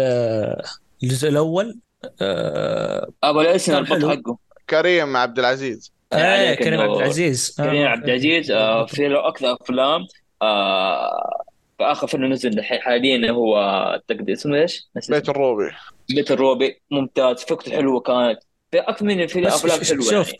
[1.02, 1.78] الجزء الأول
[2.20, 3.08] آه...
[3.24, 4.10] أبو الاسم حلو.
[4.10, 4.38] حقه
[4.70, 7.88] كريم عبد العزيز آه عليك كريم عبد العزيز كريم آه.
[7.88, 10.06] عبد العزيز آه في له أكثر أفلام
[10.42, 11.46] آه
[11.78, 13.56] في آخر فيلم نزل حاليا هو
[14.08, 15.28] تقدر اسمه إيش؟ بيت.
[15.28, 15.70] الروبي
[16.08, 18.38] بيت الروبي ممتاز فكرته حلوة كانت
[18.70, 20.38] في أكثر من في بس أفلام حلوة شوف يعني.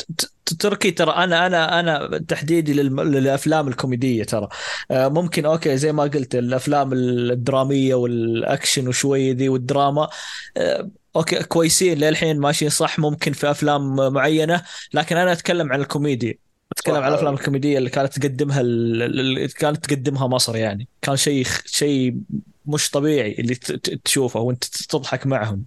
[0.55, 4.49] تركي ترى أنا أنا أنا تحديدي للأفلام الكوميدية ترى
[4.91, 10.09] آه، ممكن أوكي زي ما قلت الأفلام الدرامية والأكشن وشوي ذي والدراما
[10.57, 14.63] آه، أوكي كويسين للحين ماشيين صح ممكن في أفلام معينة
[14.95, 16.35] لكن أنا أتكلم عن الكوميديا
[16.73, 16.97] أتكلم.
[16.97, 21.47] عن الأفلام الكوميدية اللي كانت تقدمها ال- ال- اللي كانت تقدمها مصر يعني كان شيء
[21.67, 22.17] شيء
[22.67, 23.55] مش طبيعي اللي
[24.05, 25.65] تشوفه وأنت تضحك معهم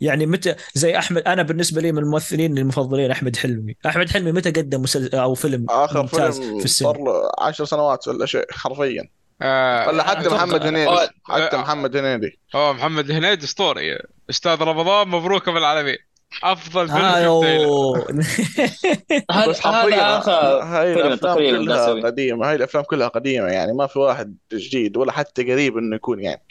[0.00, 3.76] يعني متى زي أحمد أنا بالنسبة لي من الممثلين المفضلين أحمد حلمي.
[3.86, 7.64] أحمد حلمي متى قدم مسلسل أو فيلم آخر ممتاز فيلم في السينما؟ صار له 10
[7.64, 9.08] سنوات ولا شيء حرفيا.
[9.42, 10.90] آه ولا حتى محمد هنيدي.
[10.90, 11.60] آه، حتى آه.
[11.60, 12.38] محمد هنيدي.
[12.54, 13.98] هو محمد الهنيدي أسطوري.
[14.30, 15.96] أستاذ رمضان مبروك أبو العالمين.
[16.42, 18.04] أفضل فيلم آه،.
[19.32, 20.32] هذا بس حرفيا هذا آخر
[20.62, 22.06] هاي فيلم الأفلام كلها.
[22.06, 26.20] قديمة هاي الأفلام كلها قديمة يعني ما في واحد جديد ولا حتى قريب إنه يكون
[26.20, 26.42] يعني.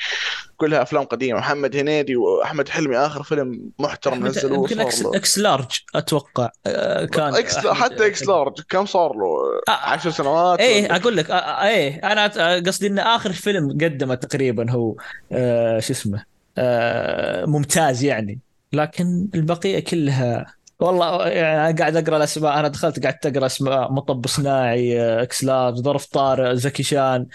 [0.61, 1.39] كلها أفلام قديمة.
[1.39, 5.15] محمد هنيدي وأحمد حلمي آخر فيلم محترم نزلوه يمكن إكس, له.
[5.15, 9.25] إكس لارج أتوقع آه، كان إكس أحمد- حتى إكس لارج كم صار له؟
[9.69, 12.27] آه، 10 سنوات إيه أقول لك آه، إيه أنا
[12.67, 14.95] قصدي إن آخر فيلم قدمه تقريبا هو
[15.31, 16.23] آه شو اسمه
[16.57, 18.39] آه ممتاز يعني.
[18.73, 20.45] لكن البقية كلها
[20.79, 26.05] والله يعني قاعد أقرأ الأسماء أنا دخلت قعدت أقرأ أسماء مطب صناعي إكس لارج ظرف
[26.05, 27.25] طارق زكي شان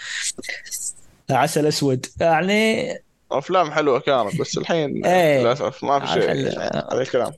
[1.29, 2.05] عسل أسود.
[2.19, 2.93] يعني
[3.31, 5.41] أفلام حلوة كانت بس الحين إيه.
[5.41, 6.29] للأسف ما في شيء.
[6.29, 7.31] هذا الكلام.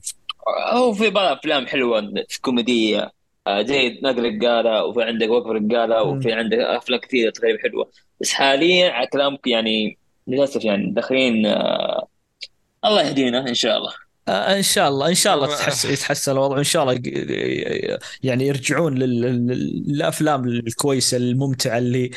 [0.74, 3.12] هو في بعض أفلام حلوة كوميدية.
[3.48, 7.90] آه، زي نقل رجاله وفي عندك وقف رجاله وفي عندك أفلام كثيرة تقريبا حلوة.
[8.22, 12.08] بس حاليا على كلامك يعني للأسف يعني داخلين آه،
[12.86, 13.94] الله يهدينا إن شاء الله.
[14.30, 15.60] إن شاء الله إن شاء الله والله.
[15.66, 17.02] تحس يتحسن الوضع وإن شاء الله
[18.24, 22.12] يعني يرجعون لل- لل- للأفلام الكويسة الممتعة اللي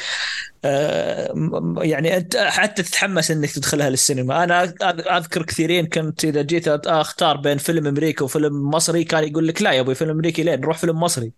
[0.64, 1.34] آه،
[1.82, 4.62] يعني أنت حتى تتحمس إنك تدخلها للسينما أنا
[5.18, 9.72] أذكر كثيرين كنت إذا جيت أختار بين فيلم أمريكي وفيلم مصري كان يقول لك لا
[9.72, 11.32] يا أبوي فيلم أمريكي ليه نروح فيلم مصري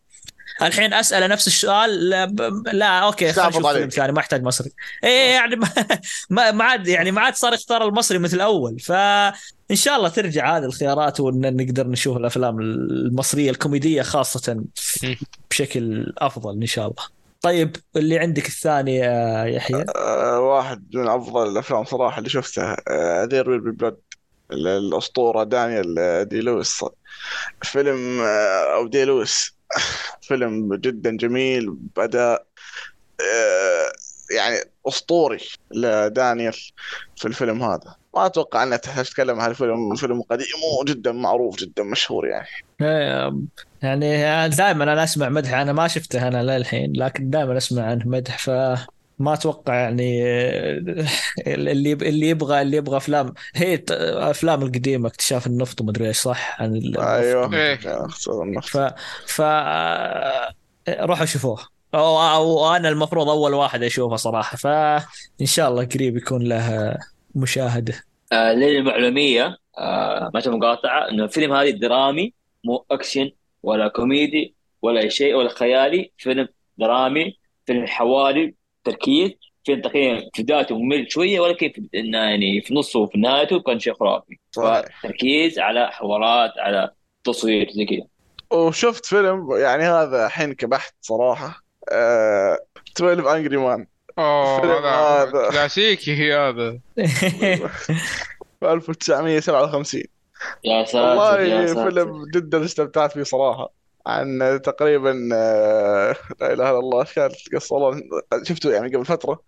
[0.63, 3.89] الحين اساله نفس السؤال لا, ب- لا أوكي خلينا فيلم.
[3.89, 4.71] ثاني ما أحتاج مصري.
[5.05, 5.57] إيه يعني
[6.31, 8.81] ما عاد يعني ما عاد صار يختار المصري مثل أول.
[8.81, 9.33] فان
[9.77, 14.65] شاء الله ترجع هذه الخيارات وان نقدر نشوف الأفلام المصرية الكوميدية خاصة
[15.51, 17.03] بشكل أفضل إن شاء الله.
[17.43, 22.77] طيب اللي عندك الثاني يا يحيى؟ آه، واحد من أفضل الأفلام صراحة اللي شفتها
[23.27, 23.97] There Will Be Blood
[24.53, 26.85] الأسطورة دانيال آه، دي لويس.
[27.63, 29.55] فيلم آه، أو دي لويس.
[30.29, 32.47] فيلم جدا جميل بأداء
[33.21, 33.93] آه،
[34.37, 34.57] يعني
[34.89, 36.57] أسطوري لدانيال
[37.17, 37.97] في الفيلم هذا.
[38.15, 40.47] ما أتوقع انك تحتاج تتكلم عن الفيلم فيلم قديم
[40.81, 42.49] وجدا معروف جدا مشهور يعني.
[43.83, 48.49] يعني دائما أنا أسمع مدح أنا ما شفته أنا للحين لكن دائما أسمع عنه مدح
[49.19, 50.23] فما أتوقع يعني
[51.47, 53.35] اللي اللي يبغى اللي يبغى أفلام.
[53.55, 57.55] هي أفلام القديمة اكتشاف النفط ومدري إيش صح؟ عن أيوه.
[57.55, 57.79] إيه.
[58.43, 58.69] النفط.
[58.69, 58.77] ف
[59.27, 59.43] ف
[60.89, 61.59] روحوا شوفوه.
[61.95, 64.57] أو, أو أنا المفروض أول واحد أشوفه صراحة.
[64.57, 66.97] فان شاء الله قريب يكون له
[67.35, 67.95] مشاهدة.
[68.33, 72.35] آه للمعلوميه آه ما تبغى مقاطعة إنه الفيلم هذا درامي
[72.65, 73.31] مو أكشن
[73.63, 76.13] ولا كوميدي ولا شيء ولا خيالي.
[76.19, 76.49] فيلم
[76.79, 78.55] درامي فيلم حواري
[78.85, 79.31] تركيز
[79.65, 83.81] فيلم تقريبا في بدايته ممل شوية ولكن في إنه يعني في نصه وفي نهايته كان
[83.81, 84.39] شيء خرافي.
[85.03, 86.91] تركيز على حوارات على
[87.25, 88.07] تصوير زي كذا.
[88.59, 91.65] وشفت فيلم يعني هذا حنكة بحت صراحة.
[91.93, 92.59] آه
[92.97, 93.87] 12 انجري مان
[94.19, 95.51] أوه هذا هذا.
[95.51, 96.79] كلاسيكي هذا.
[98.61, 100.03] في 1957
[100.65, 101.91] يا ساتر يا والله ساتر.
[101.91, 103.84] فيلم جدا استمتعت فيه صراحة.
[104.07, 108.03] عن تقريبا آه، لا إله إلا الله كانت القصة والله
[108.43, 109.41] شفته يعني قبل فترة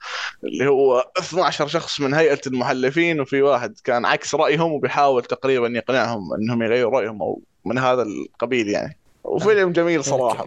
[0.45, 6.35] اللي هو 12 شخص من هيئة المحلفين وفي واحد كان عكس رأيهم وبيحاول تقريبا يقنعهم
[6.35, 8.99] إنهم يغيروا رأيهم أو من هذا القبيل يعني.
[9.25, 10.47] وفيلم جميل صراحة.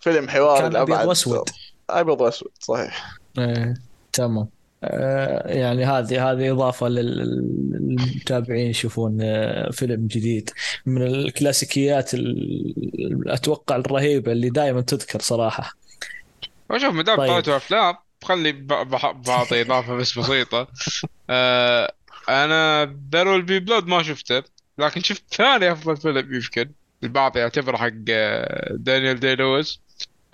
[0.00, 1.48] فيلم حواري كان أبيض وأسود.
[1.90, 3.14] أبيض وأسود صحيح.
[3.38, 3.74] إيه،
[4.12, 4.48] تمام.
[5.46, 7.18] يعني هذه هذه إضافة لل-
[7.70, 10.50] للمتابعين يشوفون آه، فيلم جديد
[10.86, 15.72] من الكلاسيكيات ال- أتوقع الرهيبة اللي دائما تذكر صراحة
[16.70, 17.28] وشوف ما دام طيب.
[17.28, 20.68] طلعتوا أفلام خلي بعطي إضافة بس بسيطة
[21.30, 21.92] آه
[22.28, 24.42] أنا ذير بي بلود ما شفته
[24.78, 26.70] لكن شفت ثاني أفضل فيلم يمكن
[27.02, 29.80] البعض يعتبره حق آه، دانيال دي لويس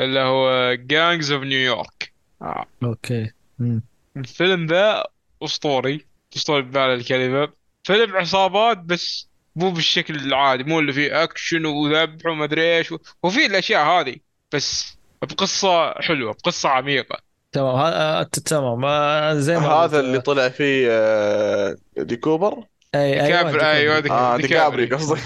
[0.00, 2.64] اللي هو Gangs of New York آه.
[2.82, 3.82] أوكي مم.
[4.16, 5.04] الفيلم ذا
[5.42, 6.06] اسطوري
[6.36, 7.52] اسطوري بمعنى الكلمة
[7.84, 13.46] فيلم عصابات بس مو بالشكل العادي مو اللي فيه اكشن وذبح وما ادري إيش وفي
[13.46, 14.16] الاشياء هذه
[14.52, 17.18] بس بقصه حلوة بقصه عميقه
[17.52, 23.20] تمام ها- آه، تمام آه، زي ما هذا اللي طلع فيه آه، دي كوبر اي
[23.22, 24.84] ديكابريو أيوه ديكابريو.
[24.84, 25.20] آه قصدي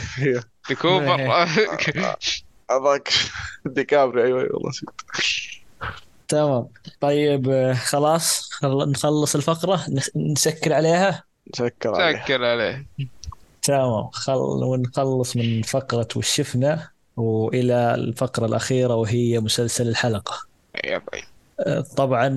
[0.68, 1.20] ديكوبر
[2.70, 3.08] هذاك
[3.66, 4.90] ديكابريو أيوه والله نسيت
[6.34, 6.66] تمام.
[7.00, 8.90] طيب خلاص خل...
[8.90, 11.24] نخلص الفقرة نس- نسكر عليها.
[11.54, 12.86] سكر عليه سكر عليه
[13.62, 14.10] تمام.
[14.10, 14.34] خل...
[14.64, 20.34] ونخلص من فقرة وش شفنا وإلى الفقرة الأخيرة وهي مسلسل الحلقة.
[20.84, 21.24] يا طيب
[21.96, 22.28] طبعا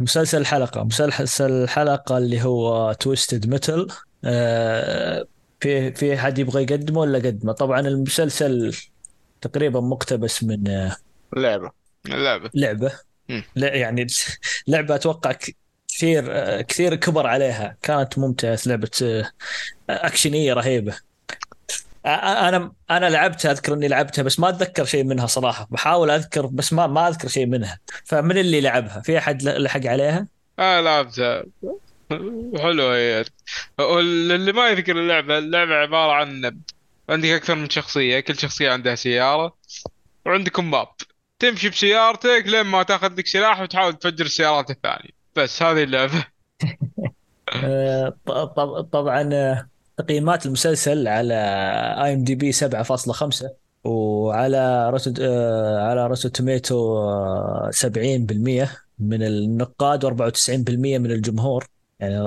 [0.00, 0.84] مسلسل الحلقة.
[0.84, 3.88] مسلسل الحلقة اللي هو تويستد ميتل
[5.60, 8.76] في في حد يبغى يقدمه ولا قدمه؟ طبعا المسلسل
[9.40, 10.90] تقريبا مقتبس من
[11.36, 11.70] لعبة.
[12.04, 12.50] مم.
[12.54, 13.00] لا
[13.56, 14.06] يعني
[14.68, 15.32] لعبة أتوقع
[15.88, 17.76] كثير كثير كبر عليها.
[17.82, 19.30] كانت ممتعة لعبة آه،
[19.90, 20.96] أكشنية رهيبة.
[22.06, 25.68] أنا أنا لعبتها أذكر إني لعبتها بس ما أتذكر شيء منها صراحة.
[25.70, 27.78] بحاول أذكر بس ما ما أذكر شيء منها.
[28.04, 30.26] فمن اللي لعبها؟ في أحد لحق عليها؟
[30.58, 31.44] آه لعبتها
[32.58, 33.24] حلوة هي.
[33.78, 36.60] واللي ما يذكر اللعبة اللعبة عبارة عن
[37.08, 39.56] عندك أكثر من شخصية كل شخصية عندها سيارة
[40.26, 40.88] وعندكم map.
[41.42, 45.10] تمشي بسيارتك لين ما تاخذ لك سلاح وتحاول تفجر السيارات الثانية.
[45.36, 46.24] بس هذه اللعبة.
[47.64, 48.14] آه،
[48.92, 49.68] طبعا آه،
[49.98, 51.34] تقييمات المسلسل على
[52.04, 53.50] IMDb 7.5
[53.84, 58.68] وعلى Rotten آه، على Rotten Tomatoes آه، 70%
[58.98, 61.66] من النقاد و94% من الجمهور.
[62.00, 62.18] يعني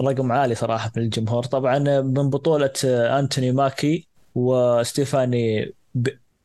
[0.00, 1.44] رقم عالي صراحة من الجمهور.
[1.44, 5.72] طبعا من بطولة آه، أنتوني ماكي وستيفاني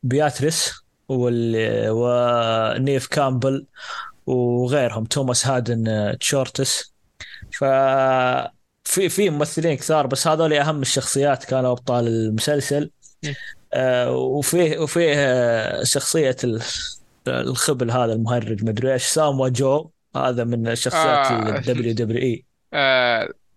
[0.03, 3.65] بياتريس وال- ونيف كامبل
[4.25, 6.93] وغيرهم توماس هادن آه، تشيرش.
[7.51, 7.63] ف
[8.83, 12.91] في في ممثلين كثار بس هذول أهم الشخصيات كانوا أبطال المسلسل.
[13.73, 16.61] آه وفيه وفيه آه، شخصية ال-
[17.27, 19.89] الخبل هذا المهرج مدري إيش سموا جو.
[20.15, 21.49] هذا من الشخصيات آه.
[21.57, 22.45] ال WWE.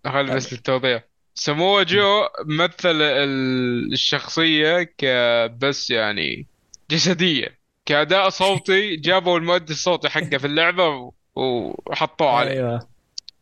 [0.05, 1.03] خل بس للتوضيح.
[1.35, 6.47] سمو جو مثل ال- الشخصية كبس يعني
[6.93, 7.59] جسدية.
[7.85, 12.51] كأداء صوتي جابوا المؤدي الصوتي حقه في اللعبة وحطوه عليه.
[12.51, 12.87] أيوه.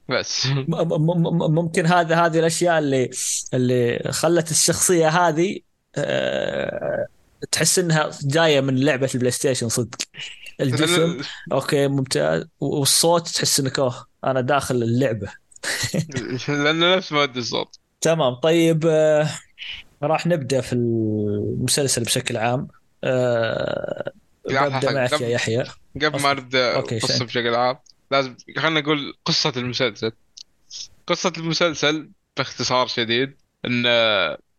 [0.10, 0.48] بس.
[1.50, 3.10] ممكن هذا هذه الأشياء اللي
[3.54, 5.60] اللي خلت الشخصية هذه
[5.96, 7.08] آه،
[7.52, 9.98] تحس إنها جاية من لعبة ال PlayStation صدق.
[10.62, 11.18] الجسم
[11.52, 12.46] أوكي ممتاز.
[12.60, 15.32] والصوت تحس إنك أوه أنا داخل اللعبة.
[16.48, 17.80] لأنه نفس مؤدي الصوت.
[18.02, 18.36] تمام.
[18.36, 19.30] طيب آه،
[20.04, 22.68] راح نبدأ في المسلسل بشكل عام.
[23.04, 24.12] آه،
[24.46, 25.64] ببدأ معك قبل- يا يحيى.
[26.02, 27.26] قبل ما نبدا القصة.
[27.26, 27.78] بشكل عام.
[28.12, 30.12] لازم خلينا نقول قصة المسلسل.
[31.08, 33.36] قصة المسلسل باختصار شديد
[33.66, 33.84] إن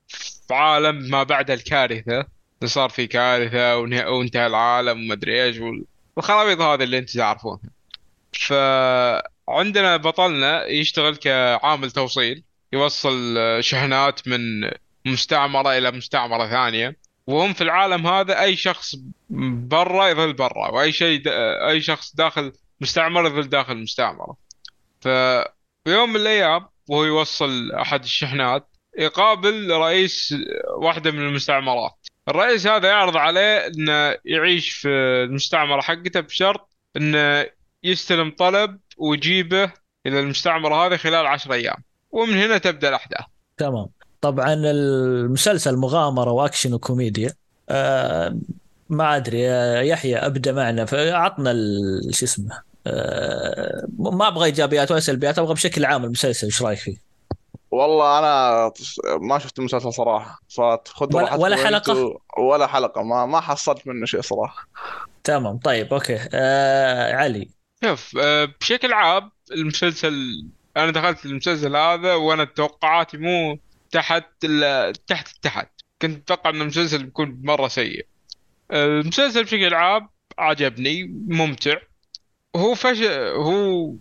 [0.08, 2.26] في عالم ما بعد الكارثة
[2.64, 5.84] صار في كارثة وانتهى العالم وما أدري إيش وال-
[6.16, 7.70] والخرابيط هذه اللي أنت تعرفونها.
[8.32, 14.70] فعندنا بطلنا يشتغل كعامل توصيل يوصل شحنات من
[15.06, 16.96] مستعمرة إلى مستعمرة ثانية.
[17.26, 18.94] وهم في العالم هذا أي شخص
[19.70, 21.22] برا يظل برا وأي شيء
[21.68, 24.36] أي شخص داخل مستعمرة يظل داخل المستعمرة.
[25.00, 25.46] ففي
[25.86, 28.68] يوم من الأيام وهو يوصل أحد الشحنات
[28.98, 30.34] يقابل رئيس
[30.78, 32.08] واحدة من المستعمرات.
[32.28, 34.88] الرئيس هذا يعرض عليه إنه يعيش في
[35.28, 37.46] المستعمرة حقته بشرط إنه
[37.82, 39.72] يستلم طلب ويجيبه
[40.06, 41.76] إلى المستعمرة هذه خلال عشر أيام.
[42.10, 43.24] ومن هنا تبدأ الأحداث.
[43.56, 43.86] تمام.
[44.22, 47.32] طبعا المسلسل مغامرة وأكشن وكوميديا.
[47.68, 48.38] آه،
[48.88, 50.84] ما أدري آه، يحيى أبدأ معنا.
[50.84, 56.62] فعطنا ال- شو اسمه آه، ما أبغى إيجابيات ولا سلبيات أبغى بشكل عام المسلسل إيش
[56.62, 56.96] رأيك فيه؟
[57.70, 58.72] والله أنا
[59.20, 64.06] ما شفت المسلسل صراحة فخذ ولا- ولا حلقة؟ انتوا- ولا حلقة ما ما حصلت منه
[64.06, 64.68] شيء صراحة.
[65.24, 66.18] تمام طيب أوكي.
[66.34, 67.48] آه علي.
[67.84, 70.14] شوف آه، بشكل عام المسلسل
[70.76, 73.58] أنا دخلت المسلسل هذا وأنا توقعاتي مو
[73.92, 75.68] تحت ال- تحت التحت.
[76.02, 78.06] كنت أتوقع إن المسلسل بيكون مرة سيء.
[78.72, 81.76] المسلسل بشكل عام عجبني ممتع.
[82.56, 83.94] هو فشل هو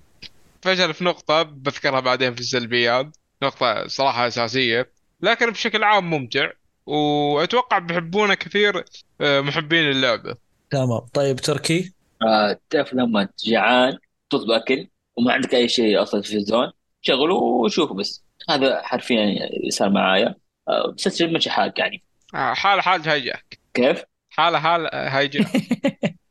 [0.61, 4.91] فشل في نقطة بذكرها بعدين في السلبيات نقطة صراحة أساسية.
[5.21, 6.51] لكن بشكل عام ممتع
[6.85, 8.85] وأتوقع بيحبونه كثير
[9.21, 10.35] آه، محبين اللعبة.
[10.69, 10.99] تمام.
[11.13, 13.97] طيب تركي؟ آه، تعرف لما جعان
[14.29, 14.87] تطلب أكل
[15.17, 16.71] وما عندك أي شيء أصلا في التلفزيون
[17.01, 18.23] شغله وشوفه بس.
[18.49, 20.35] هذا حرفيا صار معايا.
[20.67, 22.03] آه، مسلسل ماشي حالك يعني.
[22.35, 25.47] آه، حال حال هايجاك كيف؟ حالة حال هايجاك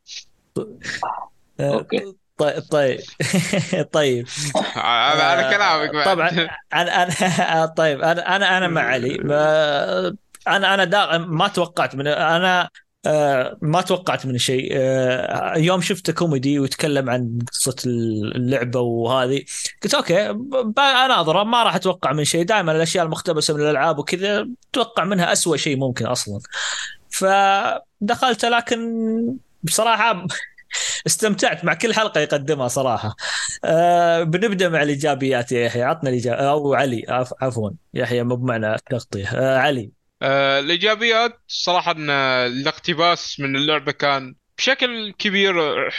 [1.61, 2.15] آه، okay.
[2.37, 3.01] طيب طيب.
[3.93, 4.27] طيب.
[4.77, 6.05] على على كلامك.
[6.05, 6.29] طبعا
[6.75, 9.15] أنا أنا طيب أنا أنا أنا مع علي.
[10.49, 12.71] أنا أنا ما توقعت من أنا
[13.07, 14.69] آه، ما توقعت من شيء.
[14.73, 19.45] آه، يوم شفته كوميدي ويتكلم عن قصة اللعبة وهذه
[19.83, 20.31] قلت أوكي
[20.79, 22.43] أناظره ما راح أتوقع من شيء.
[22.45, 26.41] دائما الأشياء المقتبسة من الألعاب وكذا أتوقع منها أسوأ شيء ممكن أصلا.
[27.11, 28.81] فدخلت لكن
[29.63, 30.27] بصراحة
[31.07, 33.17] استمتعت مع كل حلقة يقدمها صراحة.
[33.65, 35.83] آه بنبدأ مع الإيجابيات يا يحيى.
[35.83, 37.71] عطنا الإيجابيات أو علي عف- عفوا.
[37.95, 39.29] يحيى مو بمعنى تغطية.
[39.29, 40.00] آه علي.
[40.23, 45.55] آه، الإيجابيات صراحة أن الاقتباس من اللعبة كان بشكل كبير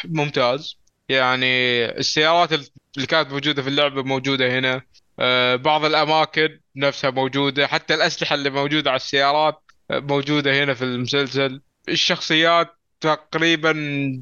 [0.05, 0.77] ممتاز.
[1.09, 1.45] يعني
[1.85, 4.81] السيارات اللي كانت موجودة في اللعبة موجودة هنا.
[5.19, 7.67] آه، بعض الأماكن نفسها موجودة.
[7.67, 11.61] حتى الأسلحة اللي موجودة على السيارات آه، موجودة هنا في المسلسل.
[11.89, 13.73] الشخصيات تقريبا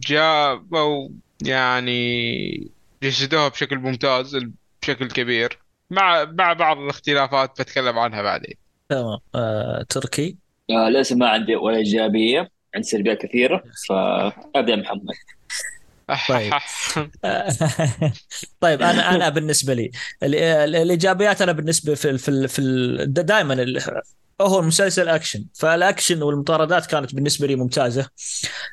[0.03, 1.09] جابوا
[1.43, 2.71] يعني
[3.03, 4.37] جسدوها بشكل ممتاز
[4.81, 5.59] بشكل كبير.
[5.89, 8.68] مع مع بعض الاختلافات بتكلم عنها بعدين.
[8.89, 9.19] تمام.
[9.35, 10.37] آه، تركي.
[10.69, 12.51] آه للأسف ما عندي ولا إيجابية.
[12.75, 15.15] عندي سلبيات كثيرة فابدا محمد.
[16.29, 16.53] طيب.
[18.61, 19.91] طيب أنا أنا بالنسبة لي
[20.23, 22.61] ال- ال- الإيجابيات أنا بالنسبة في في في
[23.07, 23.53] دائما
[24.41, 28.09] هو المسلسل اكشن فالاكشن والمطاردات كانت بالنسبة لي ممتازة.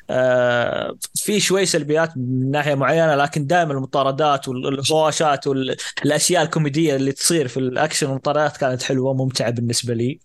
[0.09, 7.47] آه في شوي سلبيات من ناحية معينة لكن دائما المطاردات والهواشات والاشياء الكوميدية اللي تصير
[7.47, 10.19] في الاكشن والمطاردات كانت حلوة ممتعة بالنسبة لي.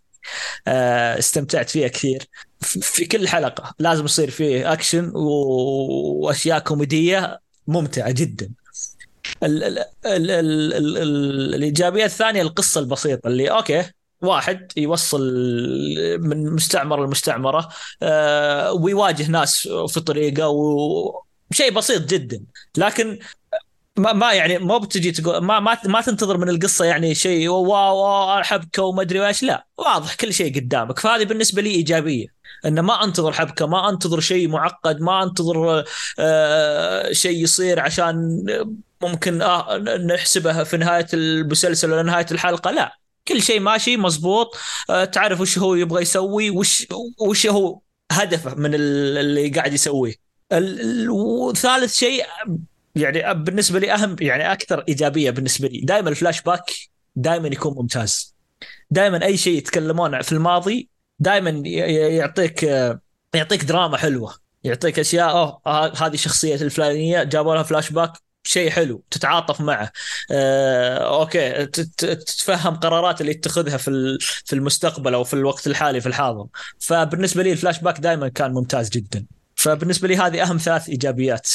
[0.66, 2.28] آه استمتعت فيها كثير.
[2.60, 8.50] في كل حلقة لازم يصير فيه اكشن وأشياء كوميدية ممتعة جدا.
[9.42, 13.84] ال ال ال ال ال الثانية القصة البسيطة اللي okay
[14.22, 15.20] واحد يوصل
[16.20, 17.68] من مستعمره لمستعمرة
[18.02, 22.40] آه ويواجه ناس في طريقه وشيء بسيط جدا.
[22.76, 23.18] لكن
[23.96, 28.42] ما ما يعني مو بتجي تقول ما ما ما تنتظر من القصة يعني شيء wow
[28.42, 29.66] حبكه وما أدري إيش لا.
[29.78, 30.98] واضح كل شيء قدامك.
[30.98, 32.26] فهذه بالنسبة لي إيجابية.
[32.66, 35.84] إن ما أنتظر حبكه ما أنتظر شيء معقد ما أنتظر
[36.18, 38.44] آه شيء يصير عشان
[39.02, 43.01] ممكن آه نحسبه في نهاية المسلسل ولا نهاية الحلقة لا.
[43.28, 44.56] كل شيء ماشي مزبوط
[44.90, 46.86] آه تعرف وش هو يبغى يسوي وش
[47.20, 47.80] وش هو
[48.12, 50.14] هدفه من اللي قاعد يسويه.
[51.08, 52.24] وثالث شيء
[52.94, 55.80] يعني بالنسبة لي أهم يعني أكثر إيجابية بالنسبة لي.
[55.80, 56.70] دائما الفلاش باك
[57.16, 58.34] دائما يكون ممتاز.
[58.90, 62.62] دائما أي شيء يتكلمون في الماضي دائما يعطيك
[63.34, 64.34] يعطيك دراما حلوة.
[64.64, 65.60] يعطيك أشياء أوه
[65.96, 68.12] هذه الشخصيه الفلانية جابوا لها فلاش باك.
[68.44, 69.92] شيء حلو تتعاطف معه.
[70.32, 76.46] آه، okay تتفهم قرارات اللي يتخذها في في المستقبل أو في الوقت الحالي في الحاضر.
[76.80, 79.26] فبالنسبة لي الفلاش باك دائما كان ممتاز جدا.
[79.56, 81.50] فبالنسبة لي هذه أهم ثلاث إيجابيات.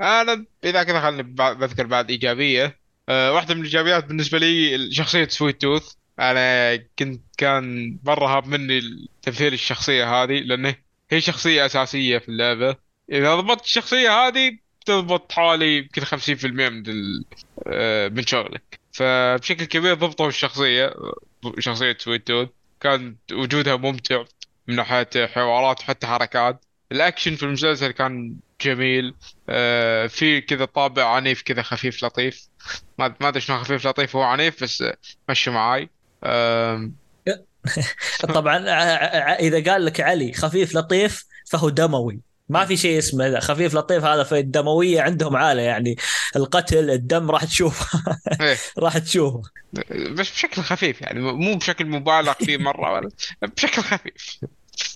[0.00, 2.78] أنا إذا كذا خليني بذكر بعد إيجابية.
[3.08, 8.80] أه واحدة من الإيجابيات بالنسبة لي شخصية Sweet Tooth أنا كنت كان مرة هامني
[9.22, 10.74] تمثيل الشخصية هذه لأنه
[11.10, 12.76] هي شخصية أساسية في اللعبة.
[13.12, 16.82] إذا ضبطت الشخصية هذه تضبط حوالي يمكن 50% من
[17.66, 18.80] أه من شغلك.
[18.92, 20.94] فبشكل كبير ضبطوا الشخصية
[21.58, 22.48] شخصية Sweet Tooth
[22.80, 24.24] كان وجودها ممتع
[24.68, 26.64] من ناحية حوارات وحتى حركات.
[26.92, 29.14] الأكشن في المسلسل كان جميل.
[29.48, 32.48] آه في كذا طابع عنيف كذا خفيف لطيف.
[32.98, 34.84] ما ما أدري شلون خفيف لطيف هو عنيف بس
[35.28, 35.90] مشي معاي.
[36.24, 36.90] آه
[38.34, 38.58] طبعا
[39.40, 42.33] إذا قال لك علي خفيف لطيف فهو دموي.
[42.48, 45.96] ما في شيء اسمه خفيف لطيف هذا في الدموية عندهم عاليه يعني.
[46.36, 48.56] القتل الدم راح تشوفه إيه.
[48.78, 49.42] راح تشوفه
[49.90, 53.08] بس بشكل خفيف يعني مو بشكل مبالغ فيه مرة ولا
[53.42, 54.38] بشكل خفيف.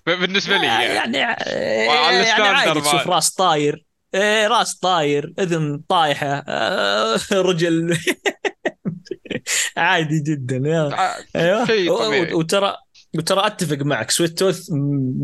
[0.07, 1.17] بالنسبة لي يعني.
[1.17, 3.85] يعني, يعني عادي تشوف راس طاير.
[4.15, 6.45] إيه راس طاير إذن طايحة.
[6.49, 7.99] آه رجل.
[9.77, 11.15] عادي جدا يا.
[11.37, 12.35] أيوه.
[12.35, 12.77] وترى
[13.15, 14.69] وترى اتفق معك سويت توث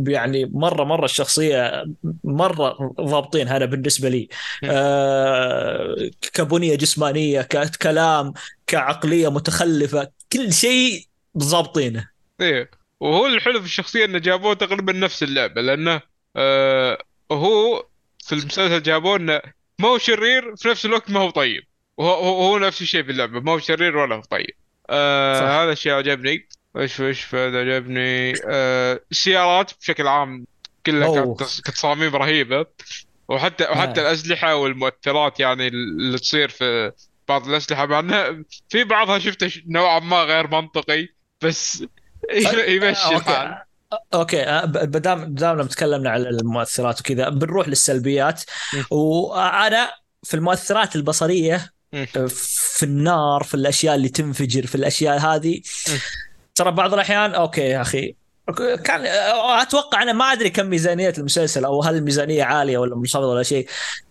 [0.07, 1.85] يعني مرة مرة الشخصية
[2.25, 4.29] مرة ضابطين هذا بالنسبة لي.
[4.65, 8.33] آه كبنية جسمانية ككلام
[8.67, 11.07] كعقلية متخلفة كل شيء
[11.39, 12.09] ضابطينه.
[12.41, 12.71] إيه.
[13.01, 16.01] وهو الحلو في الشخصية إنه جابوه تقريبا نفس اللعبة لأنه
[16.37, 16.99] آه
[17.33, 17.87] هو
[18.25, 19.41] في المسلسل جابوه إنه
[19.79, 21.63] ما هو شرير في نفس الوقت ما هو طيب.
[21.97, 24.55] وهو هو نفس الشيء في اللعبة ما هو شرير ولا هو طيب.
[24.91, 26.49] آه هذا الشيء عجبني.
[26.77, 30.47] إيش إيش بعد عجبني آه السيارات بشكل عام
[30.87, 32.67] كلها كانت تصاميم رهيبة.
[33.29, 34.05] وحتى وحتى آه.
[34.05, 36.93] الأسلحة والمؤثرات يعني اللي تصير في
[37.29, 41.09] بعض الأسلحة مع إنها في بعضها شفته نوعا ما غير منطقي
[41.43, 41.85] بس
[42.69, 43.63] يمشي الحال.
[44.15, 48.43] okay بدام آه، بدام لما تكلمنا عن المؤثرات وكذا بنروح للسلبيات.
[48.91, 49.91] وأنا
[50.23, 55.61] في المؤثرات البصرية آه، في النار في الأشياء اللي تنفجر في الأشياء هذه
[56.55, 58.15] ترى بعض الأحيان okay يا أخي.
[58.85, 63.27] كان آه، أتوقع أنا ما أدري كم ميزانية المسلسل أو هل الميزانية عالية ولا منخفضة
[63.27, 63.69] ولا شيء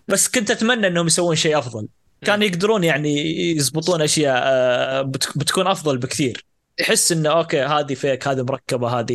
[0.08, 1.88] بس كنت أتمنى إنهم يسوون شيء أفضل.
[2.22, 5.02] كان يقدرون يعني يزبطون أشياء
[5.36, 6.44] بتكون أفضل بكثير.
[6.76, 9.14] تحس إنه okay هذه fake هذه مركبة هذه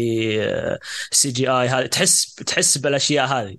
[1.11, 3.57] CGI هذه تحس تحس بالأشياء هذه.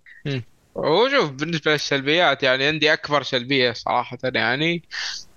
[0.74, 4.84] وشوف بالنسبة للسلبيات يعني عندي أكبر سلبية صراحة يعني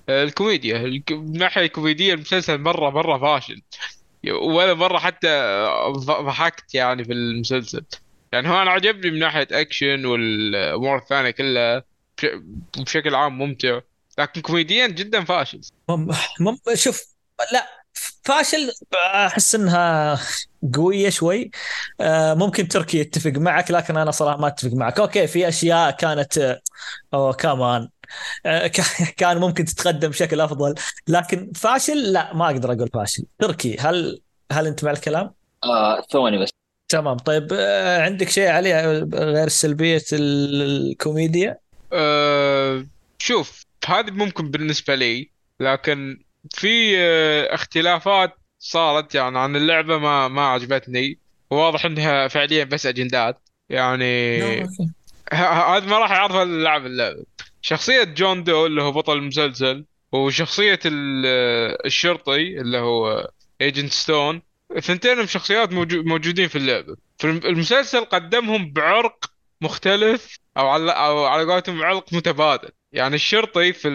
[0.10, 0.78] الكوميديا.
[0.80, 3.62] من الناحيه الكوميدية المسلسل مرة مرة فاشل.
[4.32, 5.66] ولا مرة حتى
[6.08, 7.86] ضحكت يعني في المسلسل.
[8.32, 11.84] يعني هو أنا عجبني من ناحية اكشن والأمور الثانية كلها
[12.78, 13.80] بشكل عام ممتع.
[14.20, 15.62] لكن كوميديا جدا فاشل.
[15.90, 16.08] مم...
[16.74, 17.04] شوف
[17.54, 17.68] لا
[18.24, 18.72] فاشل
[19.26, 20.20] أحس إنها
[20.76, 21.52] قوية شوي.
[22.02, 25.00] آه، ممكن تركي يتفق معك لكن أنا صراحة ما أتفق معك.
[25.00, 26.60] okay في أشياء كانت
[27.14, 27.90] أوه كمان آه،
[29.18, 30.76] كان ممكن تتقدم بشكل أفضل.
[31.08, 33.24] لكن فاشل؟ لا ما أقدر أقول فاشل.
[33.40, 34.22] تركي هل
[34.52, 35.34] هل أنت مع الكلام؟
[35.64, 36.50] آه ثواني بس.
[36.90, 37.18] تمام.
[37.18, 41.58] طيب آه، عندك شيء عليه غير سلبيه الكوميديا؟
[41.94, 42.86] أه
[43.20, 45.30] شوف هذه ممكن بالنسبة لي
[45.60, 49.16] لكن في أه اختلافات صارت.
[49.16, 51.20] يعني عن اللعبة ما ما عجبتني.
[51.52, 53.40] وواضح إنها فعليا بس أجندات.
[53.70, 54.64] يعني
[55.32, 57.26] هذا ما راح يعرفها اللاعب اللعبة.
[57.64, 60.80] شخصية جون دو اللي هو بطل المسلسل وشخصية
[61.86, 63.30] الشرطي اللي هو
[63.62, 64.42] Agent Stone
[64.80, 66.96] ثنتين من شخصيات موجودين في اللعبة.
[67.18, 69.26] في المسلسل قدمهم بعرق
[69.62, 72.70] مختلف أو على أو على قولتهم عرق متبادل.
[72.92, 73.90] يعني الشرطي في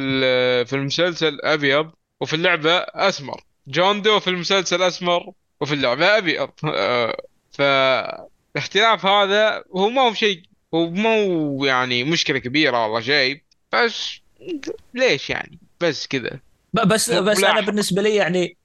[0.64, 3.40] في المسلسل أبيض وفي اللعبة أسمر.
[3.66, 6.50] جون دو في المسلسل أسمر وفي اللعبة أبيض.
[7.58, 10.42] فالاختلاف هذا هو ما هو شيء
[10.74, 13.47] هو مو يعني مشكلة كبيرة ولا شيء.
[13.72, 14.20] بس
[14.94, 16.40] ليش يعني؟ بس كذا.
[16.72, 18.56] بس بس أنا بالنسبة لي يعني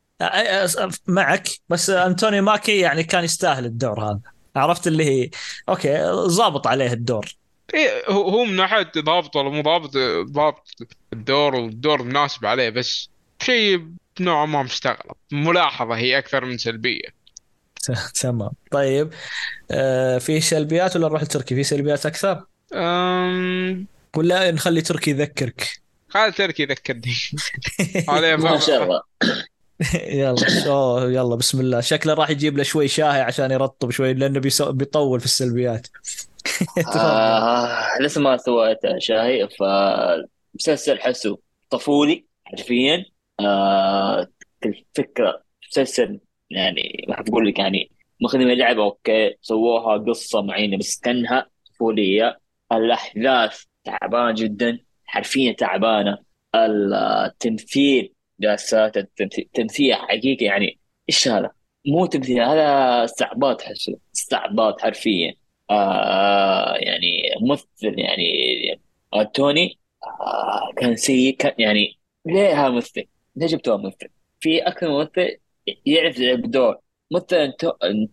[1.08, 1.48] معك.
[1.70, 4.20] بس أنتوني ماكي يعني كان يستاهل الدور هذا.
[4.56, 5.30] عرفت اللي هي؟
[5.70, 7.36] أوكي ضابط عليه الدور.
[7.74, 9.92] إيه هو من ناحية ضابط ولا مو ضابط
[10.32, 10.68] ضابط
[11.14, 13.10] الدور والدور مناسب عليه بس
[13.42, 13.88] شيء
[14.20, 15.16] نوعا ما مستغرب.
[15.32, 17.24] ملاحظة هي أكثر من سلبية.
[18.22, 18.52] تمام.
[18.72, 19.14] طيب
[19.72, 23.88] آه في سلبيات ولا نروح لتركي؟ في سلبيات أكثر؟ أم...
[24.18, 27.14] ولا نخلي تركي يذكرك؟ خلي تركي يذكرني.
[28.38, 29.02] ما شاء الله.
[30.10, 31.82] يلا أوه يلا بسم الله.
[31.82, 34.72] شكله راح يجيب له شوي شاهي عشان يرطب شوي لأنه بيسو...
[34.72, 35.88] بيطول في السلبيات.
[36.96, 41.38] آه لسه ما سويت شاهي فمسلسل حسو
[41.70, 43.06] طفولي حرفيا.
[43.40, 44.28] آه
[44.66, 46.20] الفكرة مسلسل
[46.50, 47.92] يعني ما بقول لك يعني
[48.22, 52.40] ماخذين اللعبة أوكي سووها قصة معينة بس كانها طفولية.
[52.72, 56.18] الأحداث تعبانه جدا حرفيا تعبانة
[56.56, 60.80] التمثيل جلسات التمثيل حقيقي يعني
[61.10, 61.52] إيش هذا؟
[61.88, 65.34] مو تمثيل هذا استعباط حسه استعباط حرفيا
[65.70, 67.08] آه يعني
[67.42, 68.24] ممثل يعني
[69.14, 73.04] آه توني آه كان سيء كان يعني ليه ممثل؟
[73.36, 75.38] ليه جبتوه ممثل؟ في أكثر ممثل
[75.86, 76.78] يعرف يلعب دور
[77.12, 77.54] مثلا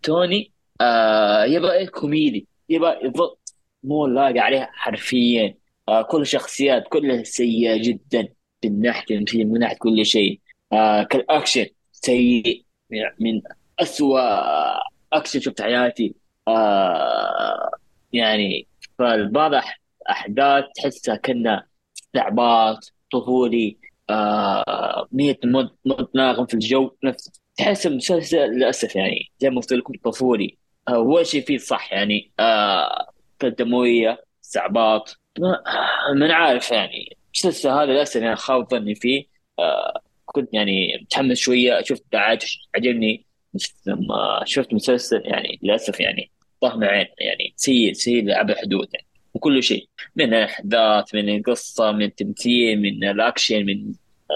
[0.02, 3.36] توني آه يبغى كوميدي يبغى يضل
[3.82, 5.59] مو لاقي عليه حرفيا
[5.90, 8.28] آه كل الشخصيات كلها سيئة جدا
[8.64, 10.40] من ناحية من ناحية كل شيء.
[10.72, 12.64] آه كالأكشن سيء
[13.20, 13.42] من
[13.80, 14.20] أسوأ
[15.12, 16.14] أكشن شفت حياتي.
[16.48, 17.70] آه
[18.12, 18.68] يعني
[18.98, 19.52] فالبعض
[20.10, 23.78] أحداث تحسها كنا استعباط طفولي.
[24.10, 25.38] آه مية
[25.84, 26.90] متناغم في الجو.
[27.04, 30.58] نفس تحس المسلسل للأسف يعني زي ما قلت لكم طفولي.
[30.88, 32.32] هو شيء فيه صح يعني.
[32.40, 33.06] آه
[33.42, 35.19] دمويه استعباط.
[35.38, 37.16] ما عارف يعني.
[37.26, 39.24] المسلسل هذا للاسف يعني خاب ظني فيه.
[39.58, 41.82] آه كنت يعني متحمس شوية.
[41.82, 43.90] شفت دعايته عجبني بس
[44.44, 46.30] شفت مسلسل يعني للأسف يعني
[46.60, 49.06] طه عين يعني سيء سيء لأبعد حدود يعني.
[49.34, 49.88] وكل شيء.
[50.16, 53.92] من الأحداث من القصة من التمثيل من الأكشن من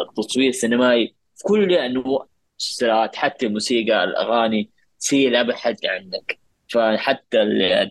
[0.08, 1.14] التصوير السينمائي.
[1.36, 2.26] في كل انواع
[2.60, 6.43] المسلسلات حتى الموسيقى الأغاني سيء لأبعد حد عندك.
[6.68, 7.38] فحتى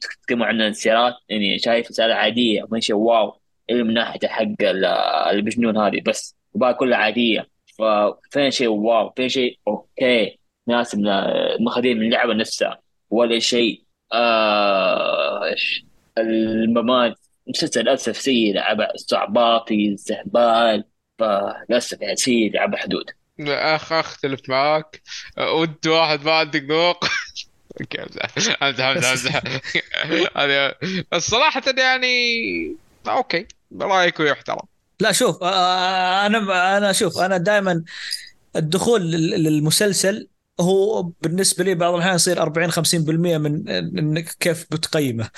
[0.01, 3.39] تتكلموا عن السيارات يعني شايف رساله عادية ما شيء واو.
[3.69, 4.45] الا من ناحية حق
[5.31, 7.49] البجنون هذه بس وباقي كلها عادية.
[7.79, 10.39] ففين شيء واو فين شيء أوكي.
[10.67, 10.95] ناس
[11.59, 12.79] ماخذين من اللعبة نفسها.
[13.09, 13.83] ولا شيء
[14.13, 15.55] آه
[16.17, 17.15] الممات
[17.47, 20.83] مسلسل للأسف سيء لعبة استعباطي استهبال.
[21.19, 23.05] فللأسف يعني سيء لعبة حدود.
[23.39, 25.01] أخ اختلف معاك.
[25.37, 27.05] وانت واحد ما عندك ذوق
[27.81, 29.41] امزح امزح امزح
[30.37, 30.75] هذه
[31.13, 32.75] الصراحة يعني
[33.07, 33.47] أوكي
[33.81, 34.67] رأيك يحترم
[34.99, 37.83] لا شوف أنا أنا شوف أنا دائما
[38.55, 40.27] الدخول للمسلسل
[40.59, 42.75] هو بالنسبة لي بعض الأحيان يصير 40 50%
[43.09, 45.29] من انك كيف بتقيمه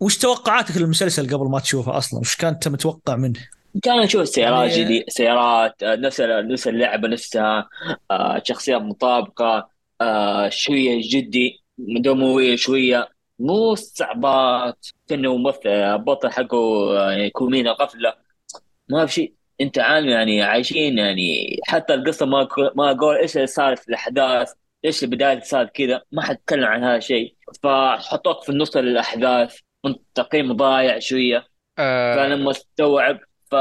[0.00, 3.40] وش توقعاتك للمسلسل قبل ما تشوفه أصلا؟ وش كانت متوقع منه؟
[3.82, 4.84] كان نشوف سيارات يعني...
[4.84, 7.68] جديد سيارات نفس نفس اللعبة نفسها
[8.10, 9.68] آه، شخصيات مطابقة
[10.00, 13.08] آه، شوية جدي دمويه شوية.
[13.38, 18.14] مو استعباط كأنه ممثل بطل حقه يعني كومينة غفلة.
[18.88, 19.34] ما في شيء.
[19.60, 24.52] أنت عالم يعني عايشين يعني حتى القصة ما ما أقول إيش اللي صار في الأحداث
[24.84, 26.02] إيش البدايه صار كذا.
[26.12, 27.34] ما حتكلم عن هذا الشيء.
[27.62, 29.58] فحطوك في النص الأحداث.
[30.14, 31.46] تقييم ضايع شوية.
[31.78, 32.16] أه...
[32.16, 33.18] فأنا مستوعب
[33.50, 33.54] ف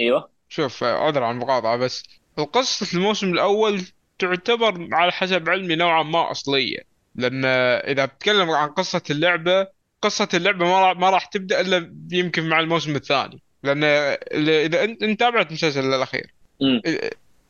[0.00, 0.30] أيوه.
[0.48, 2.02] شوف عذر عن المقاطعة بس
[2.38, 3.82] القصة الموسم الأول
[4.18, 6.78] تعتبر على حسب علمي نوعا ما أصلية.
[7.14, 9.66] لأن إذا بتكلم عن قصة اللعبة
[10.02, 13.42] قصة اللعبة ما راح ما راح تبدأ إلا يمكن مع الموسم الثاني.
[13.62, 16.34] لأن إذا أنت أنت تابعت المسلسل الأخير.
[16.60, 16.82] مم.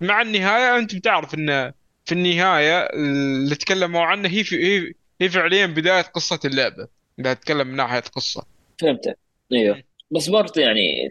[0.00, 1.72] مع النهاية أنت بتعرف إن
[2.06, 6.88] في النهاية اللي تكلموا عنه هي في هي هي فعليا بداية قصة اللعبة.
[7.20, 8.46] إذا تتكلم من ناحية قصة.
[8.80, 9.18] فهمتك.
[9.52, 9.82] أيوه.
[10.10, 11.10] بس برضه يعني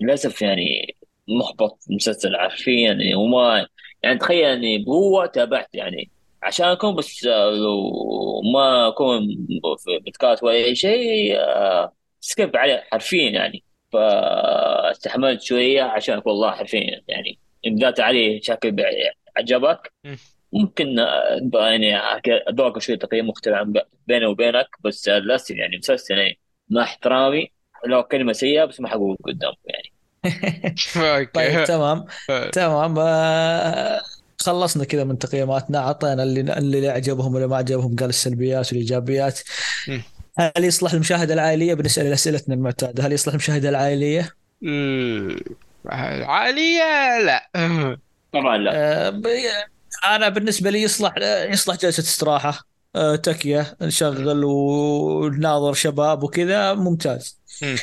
[0.00, 0.96] للأسف يعني
[1.28, 3.66] محبط مسلسل حرفيا يعني وما
[4.02, 6.10] يعني تخيل اني بقوه تابعت يعني.
[6.42, 7.92] عشانكم بس آه، لو
[8.54, 9.20] ما أكون
[9.78, 13.64] في بودكاست ولا أي شيء آه، سكيب عليه حرفيا يعني.
[13.92, 17.38] فاستحملت شوية عشانك والله حرفيا يعني.
[17.66, 18.76] إن بدات عليه شكل
[19.36, 20.16] عجبك مم.
[20.52, 21.96] ممكن آه، يعني
[22.48, 23.74] ادوق شوي تقييم مختلف عن
[24.06, 26.38] بيني وبينك بس آه، للاسف يعني مسلسل يعني
[26.70, 27.52] مع احترامي
[27.86, 29.92] لو كلمة سيئة بس ما حقول قدامكم يعني.
[31.34, 32.04] طيب تمام.
[32.52, 32.94] تمام.
[32.98, 34.00] آه،
[34.38, 35.78] خلصنا كذا من تقييماتنا.
[35.78, 37.96] أعطينا اللي اللي عجبهم واللي ما عجبهم.
[37.96, 39.40] قال السلبيات والإيجابيات.
[40.38, 43.06] هل يصلح المشاهدة العائلية؟ بنسأل أسئلتنا المعتادة.
[43.06, 44.34] هل يصلح المشاهدة العائلية؟
[46.26, 47.50] عالية لا.
[48.32, 49.06] طبعا لا.
[49.08, 49.22] آه،
[50.06, 51.14] أنا بالنسبة لي يصلح
[51.50, 52.68] يصلح جلسة استراحة.
[52.96, 56.74] آه، تكية نشغل ونناظر شباب وكذا.
[56.74, 57.38] ممتاز.
[57.62, 57.76] مم.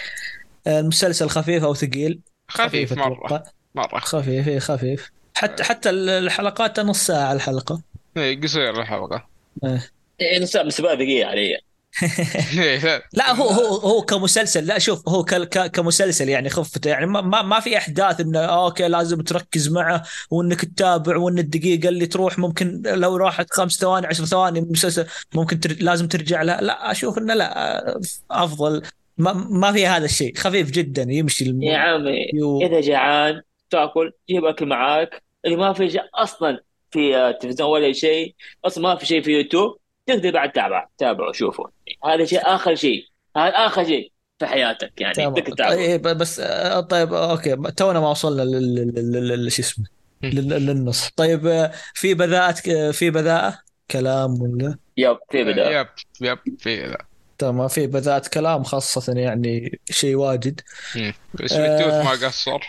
[0.68, 2.20] المسلسل خفيف أو ثقيل.
[2.48, 3.44] خفيف مرة أتوقع.
[3.76, 4.00] مرة.
[4.00, 5.12] خفيف إيه، خفيف.
[5.36, 7.82] حتى حتى الحلقات نص ساعة الحلقة.
[8.18, 9.28] إيه، قصير الحلقة.
[10.20, 11.60] يعني نص ساعة بس دقيقه علي
[12.60, 13.32] إيه، لا.
[13.32, 14.66] هو هو هو كمسلسل.
[14.66, 15.24] لا شوف هو
[15.74, 16.90] كمسلسل يعني خفته.
[16.90, 21.90] يعني ما, ما ما في أحداث إنه أوكي لازم تركز معه وإنك تتابع وإن الدقيقة
[21.90, 25.06] اللي تروح ممكن لو راحت خمس ثواني عشر ثواني المسلسل
[25.36, 25.76] ممكن تر...
[25.80, 26.62] لازم ترجع لها.
[26.62, 28.00] لا أشوف إنه لا
[28.32, 28.82] أفضل.
[29.18, 30.36] ما, ما في هذا الشيء.
[30.38, 31.64] خفيف جدا يمشي الم...
[31.64, 35.24] يا عمي يو- إذا جعان تأكل جيب أكل معاك.
[35.46, 36.60] اللي ما في شيء أصلا
[36.92, 38.36] في آه، تلفزيون ولا شيء
[38.66, 41.70] أصلا ما في شيء في يوتيوب تقدر بعد تتابع تابعه وشوفه.
[42.06, 43.06] هذا شيء آخر شيء.
[43.38, 45.34] هذا آخر شيء في حياتك يعني تمام.
[45.34, 47.56] طيب بس آه، طيب okay.
[47.78, 48.76] تونا ما وصلنا لل...
[48.76, 49.12] لل...
[49.12, 49.44] لل...
[49.44, 49.52] لل...
[49.52, 49.86] شو اسمه؟
[50.24, 50.50] لل...
[50.50, 51.10] للنص.
[51.10, 53.60] طيب آه، في بذاءة في بذاءة؟
[53.92, 55.88] كلام ولا؟ يب في بدا يب
[56.22, 56.98] يب في
[57.42, 60.62] لا تمام في بذات كلام خاصة يعني شيء واجد
[61.34, 62.04] بس آه.
[62.04, 62.60] ما قصر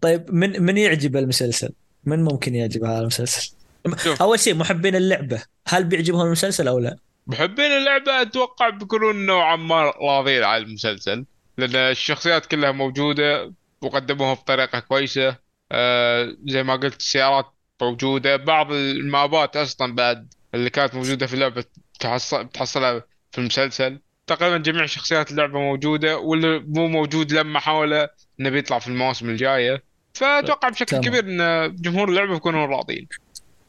[0.00, 1.72] طيب من من يعجب المسلسل؟
[2.04, 3.52] من ممكن يعجب هذا المسلسل؟
[3.96, 4.22] شوف.
[4.22, 6.96] أول شيء محبين اللعبة هل بيعجبهم المسلسل أو لا؟
[7.26, 11.24] محبين اللعبة أتوقع بيكونون نوعا ما راضين على المسلسل
[11.58, 13.52] لأن الشخصيات كلها موجودة
[13.82, 15.36] وقدموها بطريقة كويسة
[15.72, 17.46] آه زي ما قلت السيارات
[17.82, 21.64] موجودة بعض المابات أصلا بعد اللي كانت موجودة في اللعبة
[22.00, 23.02] تحصل بتحصلها
[23.32, 24.00] في المسلسل.
[24.26, 28.08] تقريبا جميع شخصيات اللعبة موجودة واللي مو موجود لما حاوله
[28.40, 29.82] إنه بيطلع في المواسم الجاية.
[30.14, 31.02] فأتوقع بشكل تمام.
[31.02, 33.08] كبير إن جمهور اللعبة بيكونوا راضين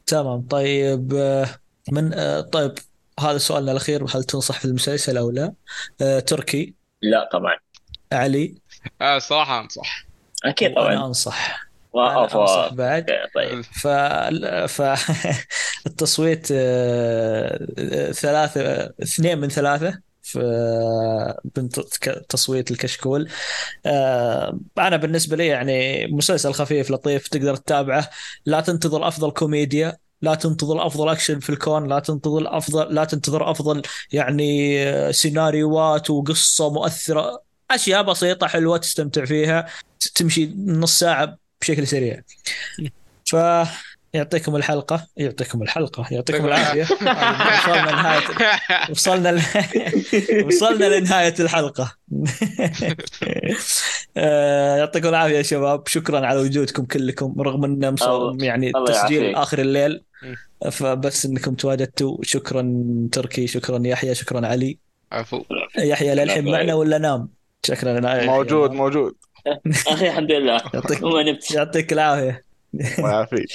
[0.06, 0.42] تمام.
[0.42, 1.48] طيب آه،
[1.92, 2.74] من آه، طيب
[3.20, 5.54] هذا سؤالنا الأخير هل تنصح في المسلسل أو لا؟
[6.02, 6.74] آه، تركي.
[7.02, 7.58] لا طبعا.
[8.14, 8.56] علي.
[9.02, 10.06] آه صراحة أنصح.
[10.46, 11.67] أكيد وأنا طبعا أنصح.
[11.98, 12.42] ما أنا أفا.
[12.42, 13.06] أنصح بعد.
[13.36, 13.62] طيب.
[13.62, 13.88] ف
[14.68, 14.82] ف
[15.88, 20.40] التصويت آه، ثلاثة آه، اثنين من ثلاثة في
[22.30, 23.30] تصويت الكشكول.
[23.86, 28.10] آه، أنا بالنسبة لي يعني مسلسل خفيف لطيف تقدر تتابعه.
[28.46, 33.52] لا تنتظر أفضل كوميديا لا تنتظر أفضل أكشن في الكون لا تنتظر أفضل لا تنتظر
[33.52, 37.42] أفضل يعني آه، سيناريوهات وقصة مؤثرة.
[37.72, 39.66] أشياء بسيطة حلوة تستمتع فيها
[40.16, 42.22] تمشي نص ساعة بشكل سريع.
[43.26, 43.36] ف
[44.14, 46.84] يعطيكم الحلقة يعطيكم الحلقة يعطيكم العافية.
[47.62, 48.22] وصلنا لنهاية
[48.92, 49.42] وصلنا ل...
[50.46, 51.96] وصلنا لنهاية الحلقة.
[54.18, 55.88] آه، يعطيكم العافية يا شباب.
[55.88, 58.04] شكرا على وجودكم كلكم رغم ان مص...
[58.04, 59.36] الله- يعني تسجيل.
[59.36, 60.04] آخر الليل.
[60.72, 62.18] فبس إنكم تواجدتوا.
[62.22, 64.78] شكرا تركي شكرا يحيى شكرا علي.
[65.12, 65.44] عفو.
[65.78, 67.30] يحيى للحين معنا ولا نام؟
[67.66, 68.26] شكرا.
[68.26, 69.16] موجود موجود.
[69.88, 70.62] أخي الحمد لله.
[70.74, 71.52] يعطيك وما نمت.
[71.52, 72.44] يعطيك العافية.
[72.74, 73.50] الله يعافيك.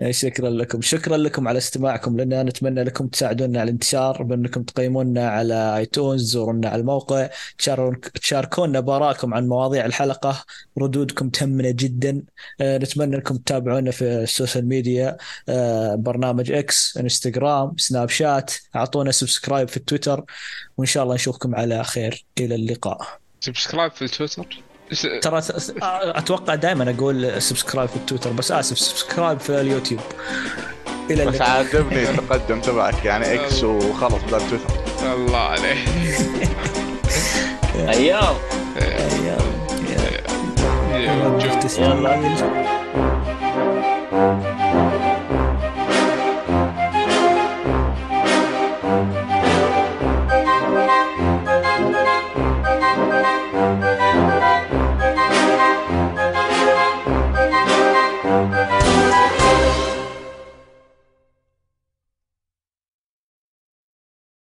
[0.10, 0.80] شكرا لكم.
[0.80, 6.68] شكرا لكم على استماعكم لنا نتمنى لكم تساعدونا على الانتشار بأنكم تقيمونا على ايتونز زورونا
[6.68, 7.28] على الموقع
[8.22, 10.44] تشاركونا بآرائكم عن مواضيع الحلقة.
[10.78, 12.22] ردودكم تهمنا جدا.
[12.60, 15.16] آه، نتمنى انكم تتابعونا في ال social media
[15.48, 20.24] آه، برنامج إكس انستغرام سناب شات أعطونا subscribe في التويتر
[20.76, 22.24] وإن شاء الله نشوفكم على خير.
[22.38, 22.98] إلى اللقاء.
[23.40, 24.62] subscribe في التويتر؟
[25.22, 25.42] ترى
[25.82, 30.00] أتوقع دائما أقول subscribe في التويتر بس آسف subscribe في اليوتيوب.
[31.10, 35.14] إلى بس عاجبني التقدم تبعك يعني إكس وخلص بدل تويتر.
[35.14, 35.78] الله عليك.
[37.76, 38.34] أيام.
[38.82, 39.38] أيام.
[41.78, 42.16] يلا.